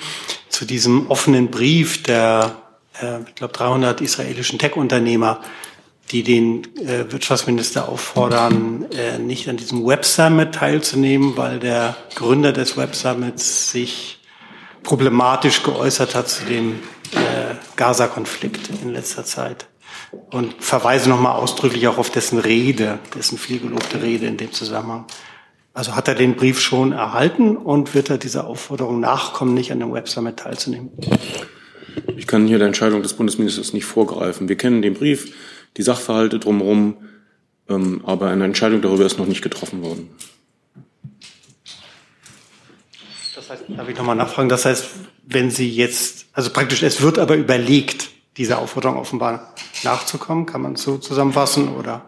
zu 0.49 0.65
diesem 0.65 1.11
offenen 1.11 1.51
Brief 1.51 2.01
der, 2.01 2.55
äh, 2.99 3.21
ich 3.27 3.35
glaube, 3.35 3.53
300 3.53 4.01
israelischen 4.01 4.57
Tech-Unternehmer, 4.57 5.41
die 6.09 6.23
den 6.23 6.63
äh, 6.77 7.11
Wirtschaftsminister 7.11 7.87
auffordern, 7.87 8.87
äh, 8.91 9.19
nicht 9.19 9.47
an 9.47 9.57
diesem 9.57 9.85
Web 9.85 10.05
Summit 10.05 10.55
teilzunehmen, 10.55 11.37
weil 11.37 11.59
der 11.59 11.95
Gründer 12.15 12.51
des 12.51 12.75
Web 12.75 12.95
Summits 12.95 13.71
sich 13.71 14.19
problematisch 14.81 15.61
geäußert 15.61 16.15
hat 16.15 16.29
zu 16.29 16.45
dem 16.45 16.79
äh, 17.11 17.55
Gaza-Konflikt 17.75 18.69
in 18.81 18.89
letzter 18.91 19.23
Zeit. 19.23 19.67
Und 20.31 20.55
verweise 20.63 21.09
nochmal 21.09 21.35
ausdrücklich 21.35 21.87
auch 21.87 21.99
auf 21.99 22.09
dessen 22.09 22.39
Rede, 22.39 22.99
dessen 23.15 23.37
vielgelobte 23.37 24.01
Rede 24.01 24.25
in 24.25 24.37
dem 24.37 24.51
Zusammenhang. 24.51 25.05
Also 25.73 25.95
hat 25.95 26.07
er 26.07 26.13
den 26.13 26.35
Brief 26.35 26.59
schon 26.59 26.91
erhalten 26.91 27.57
und 27.57 27.95
wird 27.95 28.11
er 28.11 28.19
dieser 28.19 28.45
Aufforderung 28.45 28.99
nachkommen, 28.99 29.55
nicht 29.55 29.71
an 29.71 29.79
dem 29.79 29.91
Web 29.91 30.07
Summit 30.07 30.37
teilzunehmen? 30.37 30.91
Ich 32.15 32.27
kann 32.27 32.47
hier 32.47 32.59
der 32.59 32.67
Entscheidung 32.67 33.01
des 33.01 33.13
Bundesministers 33.13 33.73
nicht 33.73 33.85
vorgreifen. 33.85 34.47
Wir 34.47 34.55
kennen 34.55 34.83
den 34.83 34.93
Brief 34.93 35.33
die 35.77 35.81
Sachverhalte 35.81 36.37
drumherum, 36.37 36.97
ähm, 37.67 38.01
aber 38.05 38.29
eine 38.29 38.45
Entscheidung 38.45 38.81
darüber 38.83 39.05
ist 39.05 39.17
noch 39.17 39.25
nicht 39.25 39.41
getroffen 39.41 39.81
worden. 39.81 40.09
Das 43.35 43.49
heißt, 43.49 43.63
darf 43.69 43.89
ich 43.89 43.97
nochmal 43.97 44.15
nachfragen? 44.15 44.49
Das 44.49 44.65
heißt, 44.65 44.85
wenn 45.25 45.49
Sie 45.49 45.69
jetzt, 45.69 46.27
also 46.33 46.51
praktisch, 46.51 46.83
es 46.83 47.01
wird 47.01 47.17
aber 47.17 47.35
überlegt, 47.35 48.11
dieser 48.37 48.59
Aufforderung 48.59 48.97
offenbar 48.97 49.53
nachzukommen, 49.83 50.45
kann 50.45 50.61
man 50.61 50.75
so 50.75 50.97
zusammenfassen 50.97 51.69
oder? 51.69 52.05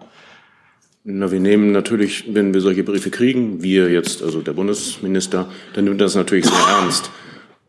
Na, 1.08 1.32
wir 1.32 1.40
nehmen 1.40 1.72
natürlich, 1.72 2.34
wenn 2.34 2.52
wir 2.56 2.62
solche 2.62 2.84
Briefe 2.84 3.12
kriegen, 3.12 3.62
wir 3.62 3.92
jetzt, 3.92 4.24
also 4.24 4.42
der 4.42 4.54
Bundesminister, 4.54 5.52
dann 5.74 5.84
nimmt 5.86 6.02
das 6.02 6.16
natürlich 6.16 6.46
sehr 6.46 6.68
ernst. 6.68 7.12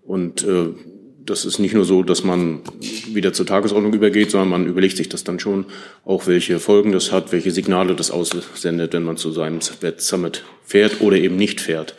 Und 0.07 0.43
äh, 0.43 0.69
das 1.27 1.45
ist 1.45 1.59
nicht 1.59 1.75
nur 1.75 1.85
so, 1.85 2.03
dass 2.03 2.25
man 2.25 2.63
wieder 3.13 3.35
zur 3.35 3.45
Tagesordnung 3.45 3.93
übergeht, 3.93 4.31
sondern 4.31 4.49
man 4.49 4.67
überlegt 4.67 4.97
sich 4.97 5.11
das 5.11 5.23
dann 5.23 5.39
schon, 5.39 5.67
auch 6.07 6.27
welche 6.27 6.59
Folgen 6.59 6.93
das 6.93 7.13
hat, 7.13 7.31
welche 7.31 7.51
Signale 7.51 7.95
das 7.95 8.11
aussendet, 8.11 8.95
wenn 8.95 9.03
man 9.03 9.19
zu 9.19 9.31
seinem 9.33 9.61
Summit 9.61 10.43
fährt 10.65 11.03
oder 11.03 11.19
eben 11.19 11.37
nicht 11.37 11.61
fährt. 11.61 11.95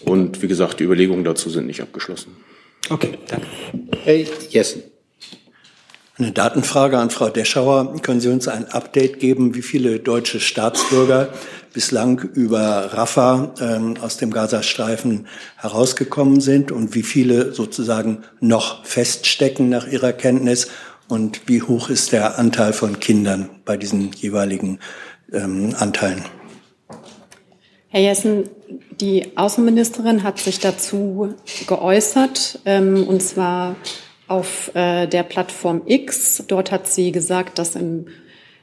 Und 0.00 0.42
wie 0.42 0.48
gesagt, 0.48 0.80
die 0.80 0.84
Überlegungen 0.84 1.22
dazu 1.22 1.48
sind 1.48 1.68
nicht 1.68 1.80
abgeschlossen. 1.80 2.34
Okay, 2.90 3.18
danke. 3.28 3.46
Hey, 4.02 4.26
Jessen. 4.50 4.82
Eine 6.18 6.32
Datenfrage 6.32 6.96
an 6.96 7.10
Frau 7.10 7.28
Deschauer. 7.28 7.94
Können 8.00 8.20
Sie 8.20 8.30
uns 8.30 8.48
ein 8.48 8.64
Update 8.70 9.20
geben, 9.20 9.54
wie 9.54 9.60
viele 9.60 10.00
deutsche 10.00 10.40
Staatsbürger 10.40 11.28
bislang 11.74 12.20
über 12.20 12.94
Rafah 12.94 13.52
ähm, 13.60 13.98
aus 14.00 14.16
dem 14.16 14.30
Gazastreifen 14.30 15.26
herausgekommen 15.58 16.40
sind 16.40 16.72
und 16.72 16.94
wie 16.94 17.02
viele 17.02 17.52
sozusagen 17.52 18.22
noch 18.40 18.86
feststecken 18.86 19.68
nach 19.68 19.86
Ihrer 19.86 20.14
Kenntnis 20.14 20.68
und 21.06 21.50
wie 21.50 21.60
hoch 21.60 21.90
ist 21.90 22.12
der 22.12 22.38
Anteil 22.38 22.72
von 22.72 22.98
Kindern 22.98 23.50
bei 23.66 23.76
diesen 23.76 24.10
jeweiligen 24.12 24.78
ähm, 25.34 25.74
Anteilen? 25.78 26.24
Herr 27.88 28.00
Jessen, 28.00 28.48
die 29.02 29.36
Außenministerin 29.36 30.22
hat 30.22 30.38
sich 30.38 30.60
dazu 30.60 31.34
geäußert, 31.66 32.60
ähm, 32.64 33.06
und 33.06 33.22
zwar 33.22 33.76
auf 34.28 34.74
äh, 34.74 35.06
der 35.06 35.22
Plattform 35.22 35.82
X. 35.86 36.44
Dort 36.48 36.72
hat 36.72 36.86
sie 36.86 37.12
gesagt, 37.12 37.58
dass 37.58 37.76
im, 37.76 38.06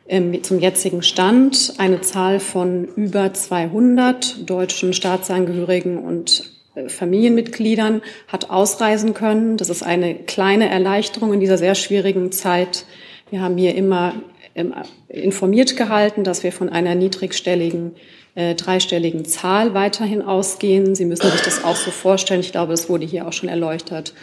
im, 0.07 0.43
zum 0.43 0.59
jetzigen 0.59 1.03
Stand 1.03 1.73
eine 1.77 2.01
Zahl 2.01 2.39
von 2.39 2.85
über 2.95 3.33
200 3.33 4.49
deutschen 4.49 4.93
Staatsangehörigen 4.93 5.97
und 5.97 6.51
äh, 6.75 6.89
Familienmitgliedern 6.89 8.01
hat 8.27 8.49
ausreisen 8.49 9.13
können. 9.13 9.57
Das 9.57 9.69
ist 9.69 9.83
eine 9.83 10.15
kleine 10.15 10.69
Erleichterung 10.69 11.33
in 11.33 11.39
dieser 11.39 11.57
sehr 11.57 11.75
schwierigen 11.75 12.31
Zeit. 12.31 12.85
Wir 13.29 13.41
haben 13.41 13.57
hier 13.57 13.75
immer 13.75 14.15
ähm, 14.55 14.73
informiert 15.07 15.77
gehalten, 15.77 16.23
dass 16.23 16.43
wir 16.43 16.51
von 16.51 16.69
einer 16.69 16.95
niedrigstelligen 16.95 17.95
äh, 18.35 18.55
dreistelligen 18.55 19.25
Zahl 19.25 19.73
weiterhin 19.73 20.21
ausgehen. 20.23 20.95
Sie 20.95 21.05
müssen 21.05 21.29
sich 21.31 21.41
das 21.41 21.63
auch 21.63 21.75
so 21.75 21.91
vorstellen. 21.91 22.39
Ich 22.41 22.51
glaube, 22.51 22.71
das 22.71 22.89
wurde 22.89 23.05
hier 23.05 23.27
auch 23.27 23.33
schon 23.33 23.47
erläutert 23.47 24.13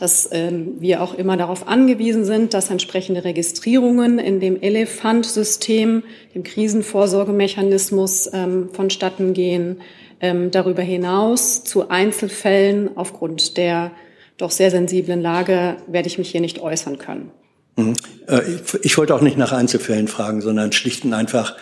dass 0.00 0.30
ähm, 0.32 0.80
wir 0.80 1.02
auch 1.02 1.12
immer 1.12 1.36
darauf 1.36 1.68
angewiesen 1.68 2.24
sind, 2.24 2.54
dass 2.54 2.70
entsprechende 2.70 3.22
Registrierungen 3.22 4.18
in 4.18 4.40
dem 4.40 4.60
Elefant-System, 4.60 6.02
dem 6.34 6.42
Krisenvorsorgemechanismus 6.42 8.30
ähm, 8.32 8.70
vonstatten 8.72 9.34
gehen. 9.34 9.82
Ähm, 10.22 10.50
darüber 10.50 10.82
hinaus 10.82 11.64
zu 11.64 11.90
Einzelfällen 11.90 12.96
aufgrund 12.96 13.58
der 13.58 13.92
doch 14.38 14.50
sehr 14.50 14.70
sensiblen 14.70 15.20
Lage 15.20 15.76
werde 15.86 16.08
ich 16.08 16.16
mich 16.16 16.30
hier 16.30 16.40
nicht 16.40 16.60
äußern 16.60 16.96
können. 16.96 17.30
Mhm. 17.76 17.92
Äh, 18.26 18.40
ich 18.82 18.96
wollte 18.96 19.14
auch 19.14 19.20
nicht 19.20 19.36
nach 19.36 19.52
Einzelfällen 19.52 20.08
fragen, 20.08 20.40
sondern 20.40 20.72
schlicht 20.72 21.04
und 21.04 21.12
einfach 21.12 21.56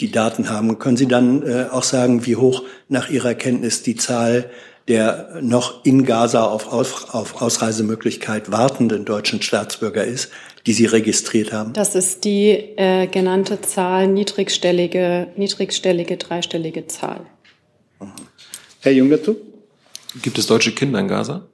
die 0.00 0.12
Daten 0.12 0.48
haben. 0.48 0.78
Können 0.78 0.96
Sie 0.96 1.08
dann 1.08 1.42
äh, 1.42 1.66
auch 1.70 1.82
sagen, 1.82 2.24
wie 2.24 2.36
hoch 2.36 2.62
nach 2.88 3.10
Ihrer 3.10 3.34
Kenntnis 3.34 3.82
die 3.82 3.96
Zahl 3.96 4.48
der 4.90 5.38
noch 5.40 5.84
in 5.84 6.04
Gaza 6.04 6.44
auf, 6.44 6.72
Aus, 6.72 7.10
auf 7.10 7.40
Ausreisemöglichkeit 7.40 8.50
wartenden 8.50 9.04
deutschen 9.04 9.40
Staatsbürger 9.40 10.04
ist, 10.04 10.32
die 10.66 10.72
Sie 10.72 10.84
registriert 10.84 11.52
haben? 11.52 11.72
Das 11.74 11.94
ist 11.94 12.24
die 12.24 12.50
äh, 12.50 13.06
genannte 13.06 13.60
Zahl, 13.60 14.08
niedrigstellige, 14.08 15.28
niedrigstellige, 15.36 16.16
dreistellige 16.16 16.88
Zahl. 16.88 17.24
Herr 18.80 18.92
Jung 18.92 19.10
dazu? 19.10 19.36
Gibt 20.22 20.38
es 20.38 20.48
deutsche 20.48 20.72
Kinder 20.72 20.98
in 20.98 21.06
Gaza? 21.06 21.46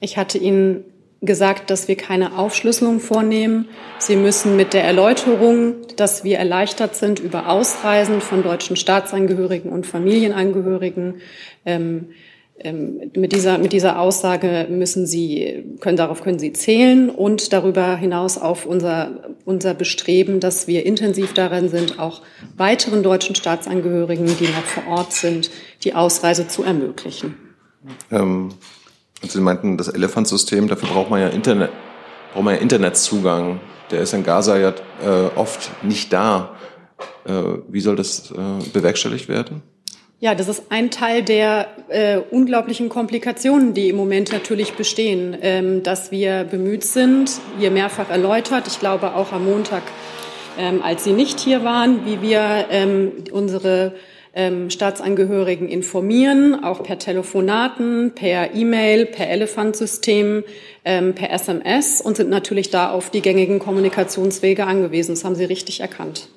Ich 0.00 0.18
hatte 0.18 0.36
Ihnen 0.36 0.84
gesagt, 1.22 1.70
dass 1.70 1.86
wir 1.86 1.96
keine 1.96 2.38
Aufschlüsselung 2.38 3.00
vornehmen. 3.00 3.68
Sie 3.98 4.16
müssen 4.16 4.56
mit 4.56 4.72
der 4.72 4.84
Erläuterung, 4.84 5.74
dass 5.96 6.24
wir 6.24 6.38
erleichtert 6.38 6.96
sind 6.96 7.20
über 7.20 7.48
Ausreisen 7.48 8.20
von 8.20 8.42
deutschen 8.42 8.76
Staatsangehörigen 8.76 9.70
und 9.70 9.86
Familienangehörigen, 9.86 11.20
ähm, 11.66 12.08
ähm, 12.62 13.10
mit 13.16 13.32
dieser, 13.32 13.56
mit 13.56 13.72
dieser 13.72 13.98
Aussage 13.98 14.66
müssen 14.68 15.06
Sie, 15.06 15.64
können, 15.80 15.96
darauf 15.96 16.22
können 16.22 16.38
Sie 16.38 16.52
zählen 16.52 17.08
und 17.08 17.54
darüber 17.54 17.96
hinaus 17.96 18.36
auf 18.36 18.66
unser, 18.66 19.34
unser 19.46 19.72
Bestreben, 19.72 20.40
dass 20.40 20.66
wir 20.66 20.84
intensiv 20.84 21.32
daran 21.32 21.70
sind, 21.70 21.98
auch 21.98 22.20
weiteren 22.56 23.02
deutschen 23.02 23.34
Staatsangehörigen, 23.34 24.26
die 24.26 24.44
noch 24.44 24.64
vor 24.64 24.86
Ort 24.88 25.12
sind, 25.12 25.50
die 25.84 25.94
Ausreise 25.94 26.48
zu 26.48 26.62
ermöglichen. 26.62 27.34
Ähm 28.10 28.50
und 29.22 29.30
Sie 29.30 29.40
meinten, 29.40 29.76
das 29.76 29.88
Elefantsystem, 29.88 30.68
dafür 30.68 30.88
braucht 30.88 31.10
man 31.10 31.20
ja 31.20 31.28
Internet, 31.28 31.70
braucht 32.32 32.44
man 32.44 32.54
ja 32.54 32.60
Internetzugang. 32.60 33.60
Der 33.90 34.00
ist 34.00 34.14
in 34.14 34.22
Gaza 34.22 34.56
ja 34.56 34.70
äh, 35.04 35.36
oft 35.36 35.70
nicht 35.82 36.12
da. 36.12 36.54
Äh, 37.24 37.32
wie 37.68 37.80
soll 37.80 37.96
das 37.96 38.30
äh, 38.30 38.34
bewerkstelligt 38.72 39.28
werden? 39.28 39.62
Ja, 40.20 40.34
das 40.34 40.48
ist 40.48 40.64
ein 40.68 40.90
Teil 40.90 41.22
der 41.22 41.68
äh, 41.88 42.18
unglaublichen 42.30 42.90
Komplikationen, 42.90 43.72
die 43.72 43.88
im 43.88 43.96
Moment 43.96 44.32
natürlich 44.32 44.74
bestehen, 44.74 45.34
ähm, 45.40 45.82
dass 45.82 46.10
wir 46.10 46.44
bemüht 46.44 46.84
sind, 46.84 47.40
hier 47.58 47.70
mehrfach 47.70 48.10
erläutert, 48.10 48.66
ich 48.66 48.78
glaube 48.78 49.14
auch 49.14 49.32
am 49.32 49.46
Montag, 49.46 49.82
ähm, 50.58 50.82
als 50.82 51.04
Sie 51.04 51.12
nicht 51.12 51.40
hier 51.40 51.64
waren, 51.64 52.04
wie 52.04 52.20
wir 52.20 52.66
ähm, 52.70 53.12
unsere 53.32 53.94
ähm, 54.34 54.70
Staatsangehörigen 54.70 55.68
informieren, 55.68 56.62
auch 56.62 56.82
per 56.82 56.98
Telefonaten, 56.98 58.12
per 58.14 58.54
E-Mail, 58.54 59.06
per 59.06 59.28
Elefantsystem, 59.28 60.44
ähm, 60.84 61.14
per 61.14 61.30
SMS 61.30 62.00
und 62.00 62.16
sind 62.16 62.30
natürlich 62.30 62.70
da 62.70 62.90
auf 62.90 63.10
die 63.10 63.22
gängigen 63.22 63.58
Kommunikationswege 63.58 64.66
angewiesen. 64.66 65.14
Das 65.14 65.24
haben 65.24 65.34
Sie 65.34 65.44
richtig 65.44 65.80
erkannt. 65.80 66.28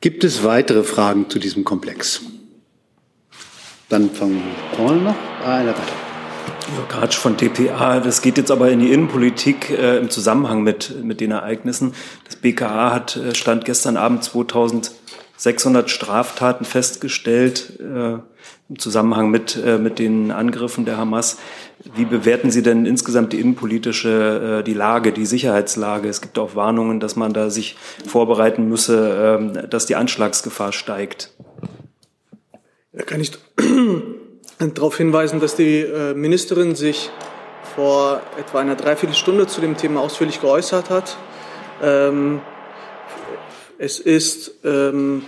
Gibt 0.00 0.24
es 0.24 0.42
weitere 0.42 0.82
Fragen 0.82 1.30
zu 1.30 1.38
diesem 1.38 1.64
Komplex? 1.64 2.22
Dann 3.88 4.10
fangen 4.10 4.42
wir 4.42 4.76
vorne 4.76 5.02
noch. 5.02 5.14
Ah, 5.44 5.58
einer 5.58 5.70
weiter. 5.70 6.12
Jörg 6.76 7.02
Ratsch 7.02 7.16
von 7.16 7.36
dpa. 7.36 8.00
Das 8.00 8.22
geht 8.22 8.36
jetzt 8.36 8.50
aber 8.50 8.70
in 8.70 8.80
die 8.80 8.92
Innenpolitik 8.92 9.70
äh, 9.70 9.98
im 9.98 10.10
Zusammenhang 10.10 10.62
mit, 10.62 11.04
mit 11.04 11.20
den 11.20 11.30
Ereignissen. 11.30 11.94
Das 12.24 12.36
BKA 12.36 12.92
hat 12.92 13.16
äh, 13.16 13.34
Stand 13.34 13.64
gestern 13.64 13.96
Abend 13.96 14.24
2600 15.42 15.90
Straftaten 15.90 16.64
festgestellt 16.64 17.80
äh, 17.80 18.18
im 18.68 18.78
Zusammenhang 18.78 19.28
mit, 19.28 19.56
äh, 19.56 19.76
mit 19.76 19.98
den 19.98 20.30
Angriffen 20.30 20.84
der 20.84 20.98
Hamas. 20.98 21.38
Wie 21.96 22.04
bewerten 22.04 22.52
Sie 22.52 22.62
denn 22.62 22.86
insgesamt 22.86 23.32
die 23.32 23.40
innenpolitische, 23.40 24.60
äh, 24.60 24.62
die 24.62 24.72
Lage, 24.72 25.10
die 25.10 25.26
Sicherheitslage? 25.26 26.08
Es 26.08 26.20
gibt 26.20 26.38
auch 26.38 26.54
Warnungen, 26.54 27.00
dass 27.00 27.16
man 27.16 27.32
da 27.32 27.50
sich 27.50 27.76
vorbereiten 28.06 28.68
müsse, 28.68 29.40
ähm, 29.40 29.68
dass 29.68 29.86
die 29.86 29.96
Anschlagsgefahr 29.96 30.72
steigt. 30.72 31.32
Da 32.92 33.02
kann 33.02 33.20
ich 33.20 33.32
darauf 34.58 34.96
hinweisen, 34.96 35.40
dass 35.40 35.56
die 35.56 35.80
äh, 35.80 36.14
Ministerin 36.14 36.76
sich 36.76 37.10
vor 37.74 38.20
etwa 38.38 38.60
einer 38.60 38.76
Dreiviertelstunde 38.76 39.48
zu 39.48 39.60
dem 39.60 39.76
Thema 39.76 40.02
ausführlich 40.02 40.40
geäußert 40.40 40.88
hat. 40.88 41.16
Ähm, 41.82 42.42
es 43.82 43.98
ist, 43.98 44.52
ähm, 44.62 45.24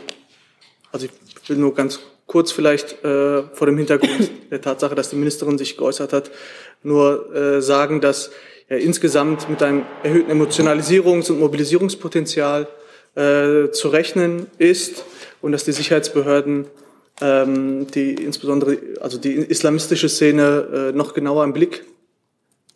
also 0.92 1.06
ich 1.06 1.48
will 1.48 1.56
nur 1.56 1.74
ganz 1.74 1.98
kurz 2.28 2.52
vielleicht 2.52 3.04
äh, 3.04 3.42
vor 3.52 3.66
dem 3.66 3.76
Hintergrund 3.76 4.30
der 4.50 4.60
Tatsache, 4.60 4.94
dass 4.94 5.10
die 5.10 5.16
Ministerin 5.16 5.58
sich 5.58 5.76
geäußert 5.76 6.12
hat, 6.12 6.30
nur 6.84 7.34
äh, 7.34 7.60
sagen, 7.60 8.00
dass 8.00 8.30
ja, 8.68 8.76
insgesamt 8.76 9.50
mit 9.50 9.60
einem 9.60 9.84
erhöhten 10.04 10.30
Emotionalisierungs- 10.30 11.32
und 11.32 11.40
Mobilisierungspotenzial 11.40 12.68
äh, 13.16 13.70
zu 13.70 13.88
rechnen 13.88 14.46
ist 14.58 15.04
und 15.40 15.50
dass 15.50 15.64
die 15.64 15.72
Sicherheitsbehörden 15.72 16.66
ähm, 17.20 17.88
die 17.88 18.14
insbesondere 18.14 18.78
also 19.00 19.18
die 19.18 19.34
islamistische 19.34 20.08
Szene 20.08 20.92
äh, 20.92 20.96
noch 20.96 21.14
genauer 21.14 21.42
im 21.42 21.54
Blick 21.54 21.84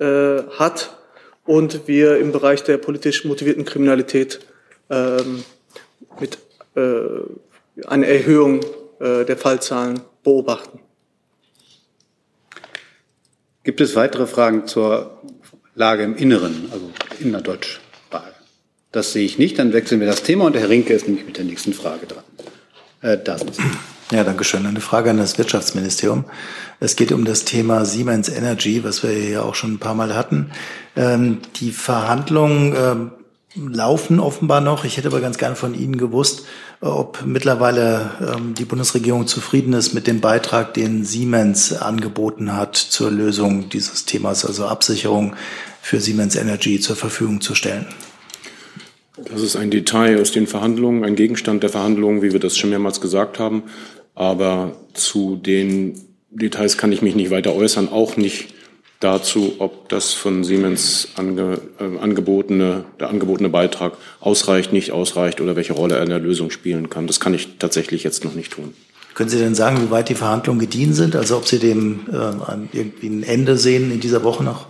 äh, 0.01 0.43
hat 0.59 0.97
und 1.45 1.87
wir 1.87 2.19
im 2.19 2.33
Bereich 2.33 2.64
der 2.64 2.79
politisch 2.79 3.25
motivierten 3.25 3.64
Kriminalität 3.64 4.41
ähm, 4.91 5.45
mit 6.20 6.38
äh, 6.76 7.87
einer 7.87 8.07
Erhöhung 8.07 8.61
äh, 9.00 9.24
der 9.24 9.37
Fallzahlen 9.37 10.00
beobachten. 10.22 10.81
Gibt 13.64 13.81
es 13.81 13.96
weitere 13.96 14.26
Fragen 14.26 14.66
zur 14.66 15.20
Lage 15.74 16.02
im 16.02 16.16
Inneren, 16.16 16.68
also 16.72 16.90
innerdeutsch? 17.20 17.81
Das 18.92 19.12
sehe 19.12 19.24
ich 19.24 19.38
nicht. 19.38 19.59
Dann 19.59 19.72
wechseln 19.72 20.00
wir 20.00 20.07
das 20.07 20.22
Thema 20.22 20.46
und 20.46 20.54
der 20.54 20.62
Herr 20.62 20.70
Rinke 20.70 20.94
ist 20.94 21.07
nämlich 21.07 21.26
mit 21.26 21.37
der 21.37 21.44
nächsten 21.44 21.72
Frage 21.72 22.07
dran. 22.07 22.24
Äh, 23.02 23.18
da 23.22 23.37
sind 23.38 23.54
Sie. 23.54 23.62
Ja, 24.11 24.24
danke 24.24 24.44
schön. 24.44 24.64
Eine 24.64 24.81
Frage 24.81 25.11
an 25.11 25.18
das 25.18 25.37
Wirtschaftsministerium. 25.37 26.24
Es 26.81 26.96
geht 26.96 27.12
um 27.12 27.26
das 27.26 27.44
Thema 27.44 27.85
Siemens 27.85 28.31
Energy, 28.31 28.83
was 28.83 29.02
wir 29.02 29.12
ja 29.12 29.42
auch 29.42 29.54
schon 29.54 29.74
ein 29.74 29.78
paar 29.78 29.94
Mal 29.94 30.16
hatten. 30.16 30.50
Ähm, 30.96 31.40
die 31.57 31.72
Verhandlungen 31.72 32.74
ähm, 32.74 33.11
laufen 33.54 34.20
offenbar 34.20 34.61
noch. 34.61 34.84
Ich 34.84 34.96
hätte 34.96 35.08
aber 35.08 35.20
ganz 35.20 35.38
gern 35.38 35.56
von 35.56 35.74
Ihnen 35.74 35.96
gewusst, 35.96 36.44
ob 36.80 37.24
mittlerweile 37.24 38.11
ähm, 38.20 38.54
die 38.54 38.64
Bundesregierung 38.64 39.26
zufrieden 39.26 39.72
ist 39.72 39.94
mit 39.94 40.06
dem 40.06 40.20
Beitrag, 40.20 40.74
den 40.74 41.04
Siemens 41.04 41.72
angeboten 41.72 42.54
hat 42.54 42.76
zur 42.76 43.11
Lösung 43.11 43.68
dieses 43.68 44.04
Themas, 44.04 44.44
also 44.44 44.66
Absicherung 44.66 45.34
für 45.80 46.00
Siemens 46.00 46.37
Energy 46.37 46.78
zur 46.80 46.96
Verfügung 46.96 47.40
zu 47.40 47.54
stellen. 47.54 47.87
Das 49.24 49.42
ist 49.42 49.56
ein 49.56 49.70
Detail 49.70 50.20
aus 50.20 50.30
den 50.30 50.46
Verhandlungen, 50.46 51.04
ein 51.04 51.16
Gegenstand 51.16 51.62
der 51.62 51.70
Verhandlungen, 51.70 52.22
wie 52.22 52.32
wir 52.32 52.40
das 52.40 52.56
schon 52.56 52.70
mehrmals 52.70 53.00
gesagt 53.00 53.38
haben. 53.38 53.64
Aber 54.14 54.76
zu 54.94 55.37
den 55.37 56.00
Details 56.30 56.76
kann 56.76 56.92
ich 56.92 57.02
mich 57.02 57.16
nicht 57.16 57.30
weiter 57.30 57.54
äußern, 57.54 57.88
auch 57.88 58.16
nicht 58.16 58.54
dazu, 59.00 59.56
ob 59.58 59.88
das 59.88 60.12
von 60.12 60.44
Siemens 60.44 61.08
ange, 61.14 61.61
äh, 61.78 61.98
angebotene, 61.98 62.84
der 62.98 63.08
angebotene 63.08 63.48
Beitrag 63.48 63.92
ausreicht, 64.20 64.72
nicht 64.72 64.92
ausreicht 64.92 65.40
oder 65.40 65.56
welche 65.56 65.72
Rolle 65.72 65.96
er 65.96 66.02
in 66.02 66.08
der 66.08 66.18
Lösung 66.18 66.50
spielen 66.50 66.90
kann. 66.90 67.06
Das 67.06 67.20
kann 67.20 67.34
ich 67.34 67.58
tatsächlich 67.58 68.02
jetzt 68.02 68.24
noch 68.24 68.34
nicht 68.34 68.52
tun. 68.52 68.74
Können 69.14 69.30
Sie 69.30 69.38
denn 69.38 69.54
sagen, 69.54 69.82
wie 69.82 69.90
weit 69.90 70.08
die 70.08 70.14
Verhandlungen 70.14 70.61
gediehen 70.61 70.94
sind? 70.94 71.16
Also 71.16 71.37
ob 71.37 71.46
Sie 71.46 71.58
dem 71.58 72.06
äh, 72.11 72.76
irgendwie 72.76 73.08
ein 73.08 73.22
Ende 73.22 73.56
sehen 73.56 73.90
in 73.90 74.00
dieser 74.00 74.22
Woche 74.22 74.44
noch? 74.44 74.66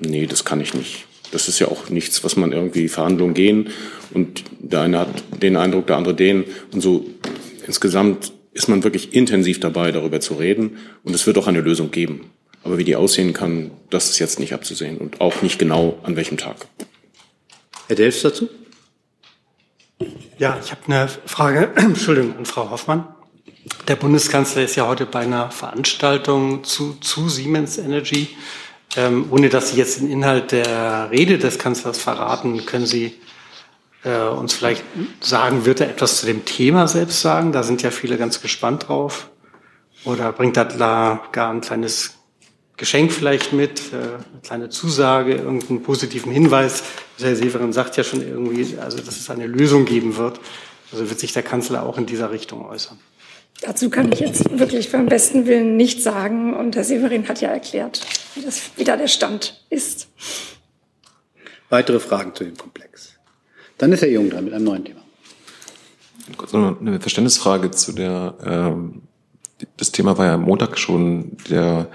Nee, 0.00 0.26
das 0.26 0.44
kann 0.44 0.60
ich 0.60 0.74
nicht. 0.74 1.06
Das 1.30 1.48
ist 1.48 1.58
ja 1.58 1.68
auch 1.68 1.88
nichts, 1.88 2.22
was 2.22 2.36
man 2.36 2.52
irgendwie 2.52 2.88
Verhandlungen 2.88 3.34
gehen 3.34 3.70
und 4.12 4.44
der 4.60 4.82
eine 4.82 5.00
hat 5.00 5.08
den 5.42 5.56
Eindruck, 5.56 5.86
der 5.88 5.96
andere 5.96 6.14
den 6.14 6.44
und 6.72 6.80
so 6.80 7.06
insgesamt 7.66 8.32
ist 8.54 8.68
man 8.68 8.84
wirklich 8.84 9.12
intensiv 9.12 9.60
dabei, 9.60 9.92
darüber 9.92 10.20
zu 10.20 10.34
reden. 10.34 10.78
Und 11.02 11.14
es 11.14 11.26
wird 11.26 11.36
auch 11.36 11.48
eine 11.48 11.60
Lösung 11.60 11.90
geben. 11.90 12.30
Aber 12.62 12.78
wie 12.78 12.84
die 12.84 12.96
aussehen 12.96 13.34
kann, 13.34 13.72
das 13.90 14.08
ist 14.08 14.18
jetzt 14.18 14.38
nicht 14.38 14.54
abzusehen 14.54 14.96
und 14.96 15.20
auch 15.20 15.42
nicht 15.42 15.58
genau 15.58 15.98
an 16.02 16.16
welchem 16.16 16.38
Tag. 16.38 16.56
Herr 17.88 17.96
Delfs 17.96 18.22
dazu? 18.22 18.48
Ja, 20.38 20.58
ich 20.64 20.70
habe 20.70 20.80
eine 20.86 21.08
Frage, 21.26 21.72
Entschuldigung, 21.76 22.36
an 22.38 22.46
Frau 22.46 22.70
Hoffmann. 22.70 23.06
Der 23.88 23.96
Bundeskanzler 23.96 24.62
ist 24.64 24.76
ja 24.76 24.86
heute 24.86 25.04
bei 25.04 25.20
einer 25.20 25.50
Veranstaltung 25.50 26.64
zu, 26.64 26.94
zu 27.00 27.28
Siemens 27.28 27.76
Energy. 27.76 28.28
Ähm, 28.96 29.26
ohne 29.30 29.48
dass 29.48 29.70
Sie 29.70 29.76
jetzt 29.76 30.00
den 30.00 30.10
Inhalt 30.10 30.52
der 30.52 31.10
Rede 31.10 31.38
des 31.38 31.58
Kanzlers 31.58 31.98
verraten, 31.98 32.64
können 32.64 32.86
Sie 32.86 33.14
äh, 34.04 34.28
uns 34.28 34.54
vielleicht 34.54 34.84
sagen, 35.20 35.64
wird 35.64 35.80
er 35.80 35.88
etwas 35.88 36.20
zu 36.20 36.26
dem 36.26 36.44
Thema 36.44 36.86
selbst 36.86 37.20
sagen? 37.20 37.52
Da 37.52 37.62
sind 37.62 37.82
ja 37.82 37.90
viele 37.90 38.16
ganz 38.16 38.40
gespannt 38.40 38.88
drauf. 38.88 39.30
Oder 40.04 40.32
bringt 40.32 40.56
er 40.56 40.66
da 40.66 41.22
gar 41.32 41.50
ein 41.50 41.62
kleines 41.62 42.14
Geschenk 42.76 43.12
vielleicht 43.12 43.52
mit, 43.52 43.92
äh, 43.92 43.96
eine 43.96 44.40
kleine 44.42 44.68
Zusage, 44.68 45.34
irgendeinen 45.34 45.82
positiven 45.82 46.32
Hinweis? 46.32 46.82
Herr 47.18 47.34
Severin 47.34 47.72
sagt 47.72 47.96
ja 47.96 48.04
schon 48.04 48.20
irgendwie, 48.20 48.78
also 48.78 48.98
dass 48.98 49.16
es 49.16 49.30
eine 49.30 49.46
Lösung 49.46 49.84
geben 49.84 50.16
wird. 50.16 50.40
Also 50.92 51.08
wird 51.08 51.18
sich 51.18 51.32
der 51.32 51.42
Kanzler 51.42 51.84
auch 51.84 51.98
in 51.98 52.06
dieser 52.06 52.30
Richtung 52.30 52.66
äußern. 52.66 52.98
Dazu 53.60 53.88
kann 53.88 54.12
ich 54.12 54.20
jetzt 54.20 54.58
wirklich 54.58 54.92
beim 54.92 55.06
besten 55.06 55.46
Willen 55.46 55.76
nichts 55.76 56.04
sagen. 56.04 56.54
Und 56.54 56.76
Herr 56.76 56.84
Severin 56.84 57.28
hat 57.28 57.40
ja 57.40 57.48
erklärt, 57.48 58.00
wie, 58.34 58.42
das, 58.42 58.60
wie 58.76 58.84
da 58.84 58.96
der 58.96 59.08
Stand 59.08 59.64
ist. 59.70 60.08
Weitere 61.70 61.98
Fragen 61.98 62.34
zu 62.34 62.44
dem 62.44 62.56
Komplex? 62.56 63.13
Dann 63.84 63.92
ist 63.92 64.00
Herr 64.00 64.08
Jung 64.08 64.30
dran 64.30 64.46
mit 64.46 64.54
einem 64.54 64.64
neuen 64.64 64.82
Thema. 64.82 65.02
Eine 66.80 67.00
Verständnisfrage 67.00 67.70
zu 67.70 67.92
der, 67.92 68.32
ähm, 68.42 69.02
das 69.76 69.92
Thema 69.92 70.16
war 70.16 70.24
ja 70.24 70.34
am 70.36 70.40
Montag 70.40 70.78
schon, 70.78 71.36
der 71.50 71.90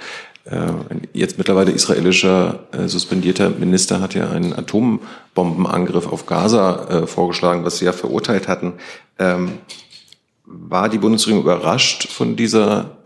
äh, 0.46 0.72
jetzt 1.14 1.40
mittlerweile 1.40 1.72
israelischer 1.72 2.68
äh, 2.74 2.88
suspendierter 2.88 3.50
Minister 3.50 4.02
hat 4.02 4.14
ja 4.14 4.30
einen 4.30 4.54
Atombombenangriff 4.54 6.06
auf 6.06 6.28
Gaza 6.28 6.90
äh, 6.90 7.08
vorgeschlagen, 7.08 7.66
was 7.66 7.80
Sie 7.80 7.86
ja 7.86 7.92
verurteilt 7.92 8.48
hatten. 8.48 8.74
Ähm, 9.18 9.54
war 10.46 10.90
die 10.90 11.00
Bundesregierung 11.00 11.42
überrascht 11.42 12.08
von 12.08 12.36
dieser 12.36 13.00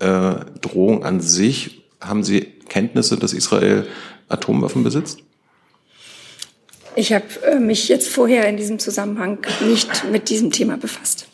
Drohung 0.60 1.06
an 1.06 1.22
sich? 1.22 1.86
Haben 2.02 2.26
Sie 2.26 2.42
Kenntnisse, 2.68 3.16
dass 3.16 3.32
Israel 3.32 3.88
Atomwaffen 4.28 4.84
besitzt? 4.84 5.24
Ich 6.96 7.12
habe 7.14 7.26
äh, 7.46 7.60
mich 7.60 7.88
jetzt 7.88 8.10
vorher 8.10 8.48
in 8.48 8.58
diesem 8.58 8.80
Zusammenhang 8.80 9.40
nicht 9.66 10.06
mit 10.12 10.30
diesem 10.30 10.52
Thema 10.52 10.78
befasst. 10.78 11.28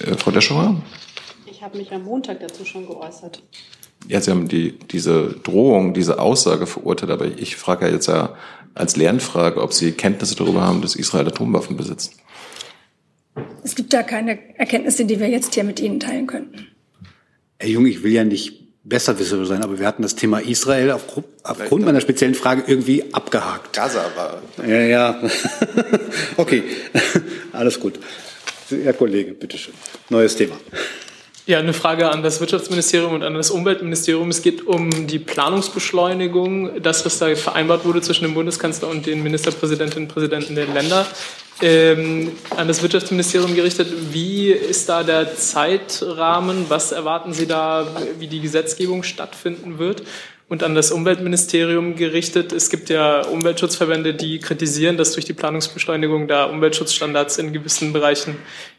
Äh, 0.00 0.14
Frau 0.16 0.30
Deschauer? 0.30 0.82
Ich 1.46 1.62
habe 1.62 1.78
mich 1.78 1.92
am 1.92 2.04
Montag 2.04 2.40
dazu 2.40 2.64
schon 2.64 2.86
geäußert. 2.86 3.42
Ja, 4.08 4.20
Sie 4.20 4.30
haben 4.30 4.48
die, 4.48 4.78
diese 4.78 5.34
Drohung, 5.42 5.94
diese 5.94 6.18
Aussage 6.18 6.66
verurteilt, 6.66 7.10
aber 7.10 7.26
ich 7.26 7.56
frage 7.56 7.86
ja 7.86 7.92
jetzt 7.92 8.06
ja 8.06 8.34
als 8.74 8.96
Lernfrage, 8.96 9.60
ob 9.60 9.72
Sie 9.72 9.92
Kenntnisse 9.92 10.36
darüber 10.36 10.62
haben, 10.62 10.80
dass 10.80 10.96
Israel 10.96 11.28
Atomwaffen 11.28 11.76
besitzt. 11.76 12.14
Es 13.62 13.74
gibt 13.74 13.92
da 13.92 14.02
keine 14.02 14.38
Erkenntnisse, 14.58 15.04
die 15.04 15.20
wir 15.20 15.28
jetzt 15.28 15.54
hier 15.54 15.64
mit 15.64 15.80
Ihnen 15.80 16.00
teilen 16.00 16.26
könnten. 16.26 16.66
Herr 17.58 17.68
Jung, 17.68 17.86
ich 17.86 18.02
will 18.02 18.12
ja 18.12 18.24
nicht 18.24 18.59
besserwisser 18.82 19.44
sein, 19.44 19.62
aber 19.62 19.78
wir 19.78 19.86
hatten 19.86 20.02
das 20.02 20.14
Thema 20.14 20.38
Israel 20.38 20.92
auf, 20.92 21.02
aufgrund 21.42 21.84
meiner 21.84 22.00
speziellen 22.00 22.34
Frage 22.34 22.64
irgendwie 22.66 23.04
abgehakt. 23.12 23.74
Gaza 23.74 24.04
war. 24.16 24.42
Ja, 24.66 24.80
ja. 24.80 25.22
okay. 26.36 26.62
Alles 27.52 27.78
gut. 27.78 27.98
Herr 28.70 28.92
Kollege, 28.92 29.32
bitteschön. 29.32 29.74
Neues 30.08 30.36
Thema. 30.36 30.56
Ja, 31.46 31.58
eine 31.58 31.72
Frage 31.72 32.08
an 32.10 32.22
das 32.22 32.38
Wirtschaftsministerium 32.38 33.12
und 33.12 33.22
an 33.24 33.34
das 33.34 33.50
Umweltministerium. 33.50 34.28
Es 34.28 34.40
geht 34.40 34.66
um 34.66 35.08
die 35.08 35.18
Planungsbeschleunigung, 35.18 36.80
das, 36.80 37.04
was 37.04 37.18
da 37.18 37.34
vereinbart 37.34 37.84
wurde 37.84 38.00
zwischen 38.02 38.24
dem 38.24 38.34
Bundeskanzler 38.34 38.88
und 38.88 39.06
den 39.06 39.22
Ministerpräsidentinnen 39.22 40.04
und 40.06 40.14
Präsidenten 40.14 40.54
der 40.54 40.66
Länder. 40.66 41.06
Ähm, 41.62 42.32
an 42.56 42.68
das 42.68 42.82
Wirtschaftsministerium 42.82 43.54
gerichtet. 43.54 43.88
Wie 44.12 44.50
ist 44.50 44.88
da 44.88 45.02
der 45.02 45.34
Zeitrahmen? 45.36 46.66
Was 46.68 46.90
erwarten 46.92 47.34
Sie 47.34 47.46
da, 47.46 47.86
wie 48.18 48.28
die 48.28 48.40
Gesetzgebung 48.40 49.02
stattfinden 49.02 49.78
wird? 49.78 50.02
Und 50.48 50.62
an 50.62 50.74
das 50.74 50.90
Umweltministerium 50.90 51.96
gerichtet. 51.96 52.52
Es 52.52 52.70
gibt 52.70 52.88
ja 52.88 53.24
Umweltschutzverbände, 53.26 54.14
die 54.14 54.40
kritisieren, 54.40 54.96
dass 54.96 55.12
durch 55.12 55.24
die 55.24 55.32
Planungsbeschleunigung 55.32 56.26
da 56.28 56.44
Umweltschutzstandards 56.44 57.38
in 57.38 57.52
gewissen 57.52 57.92
Bereichen 57.92 58.36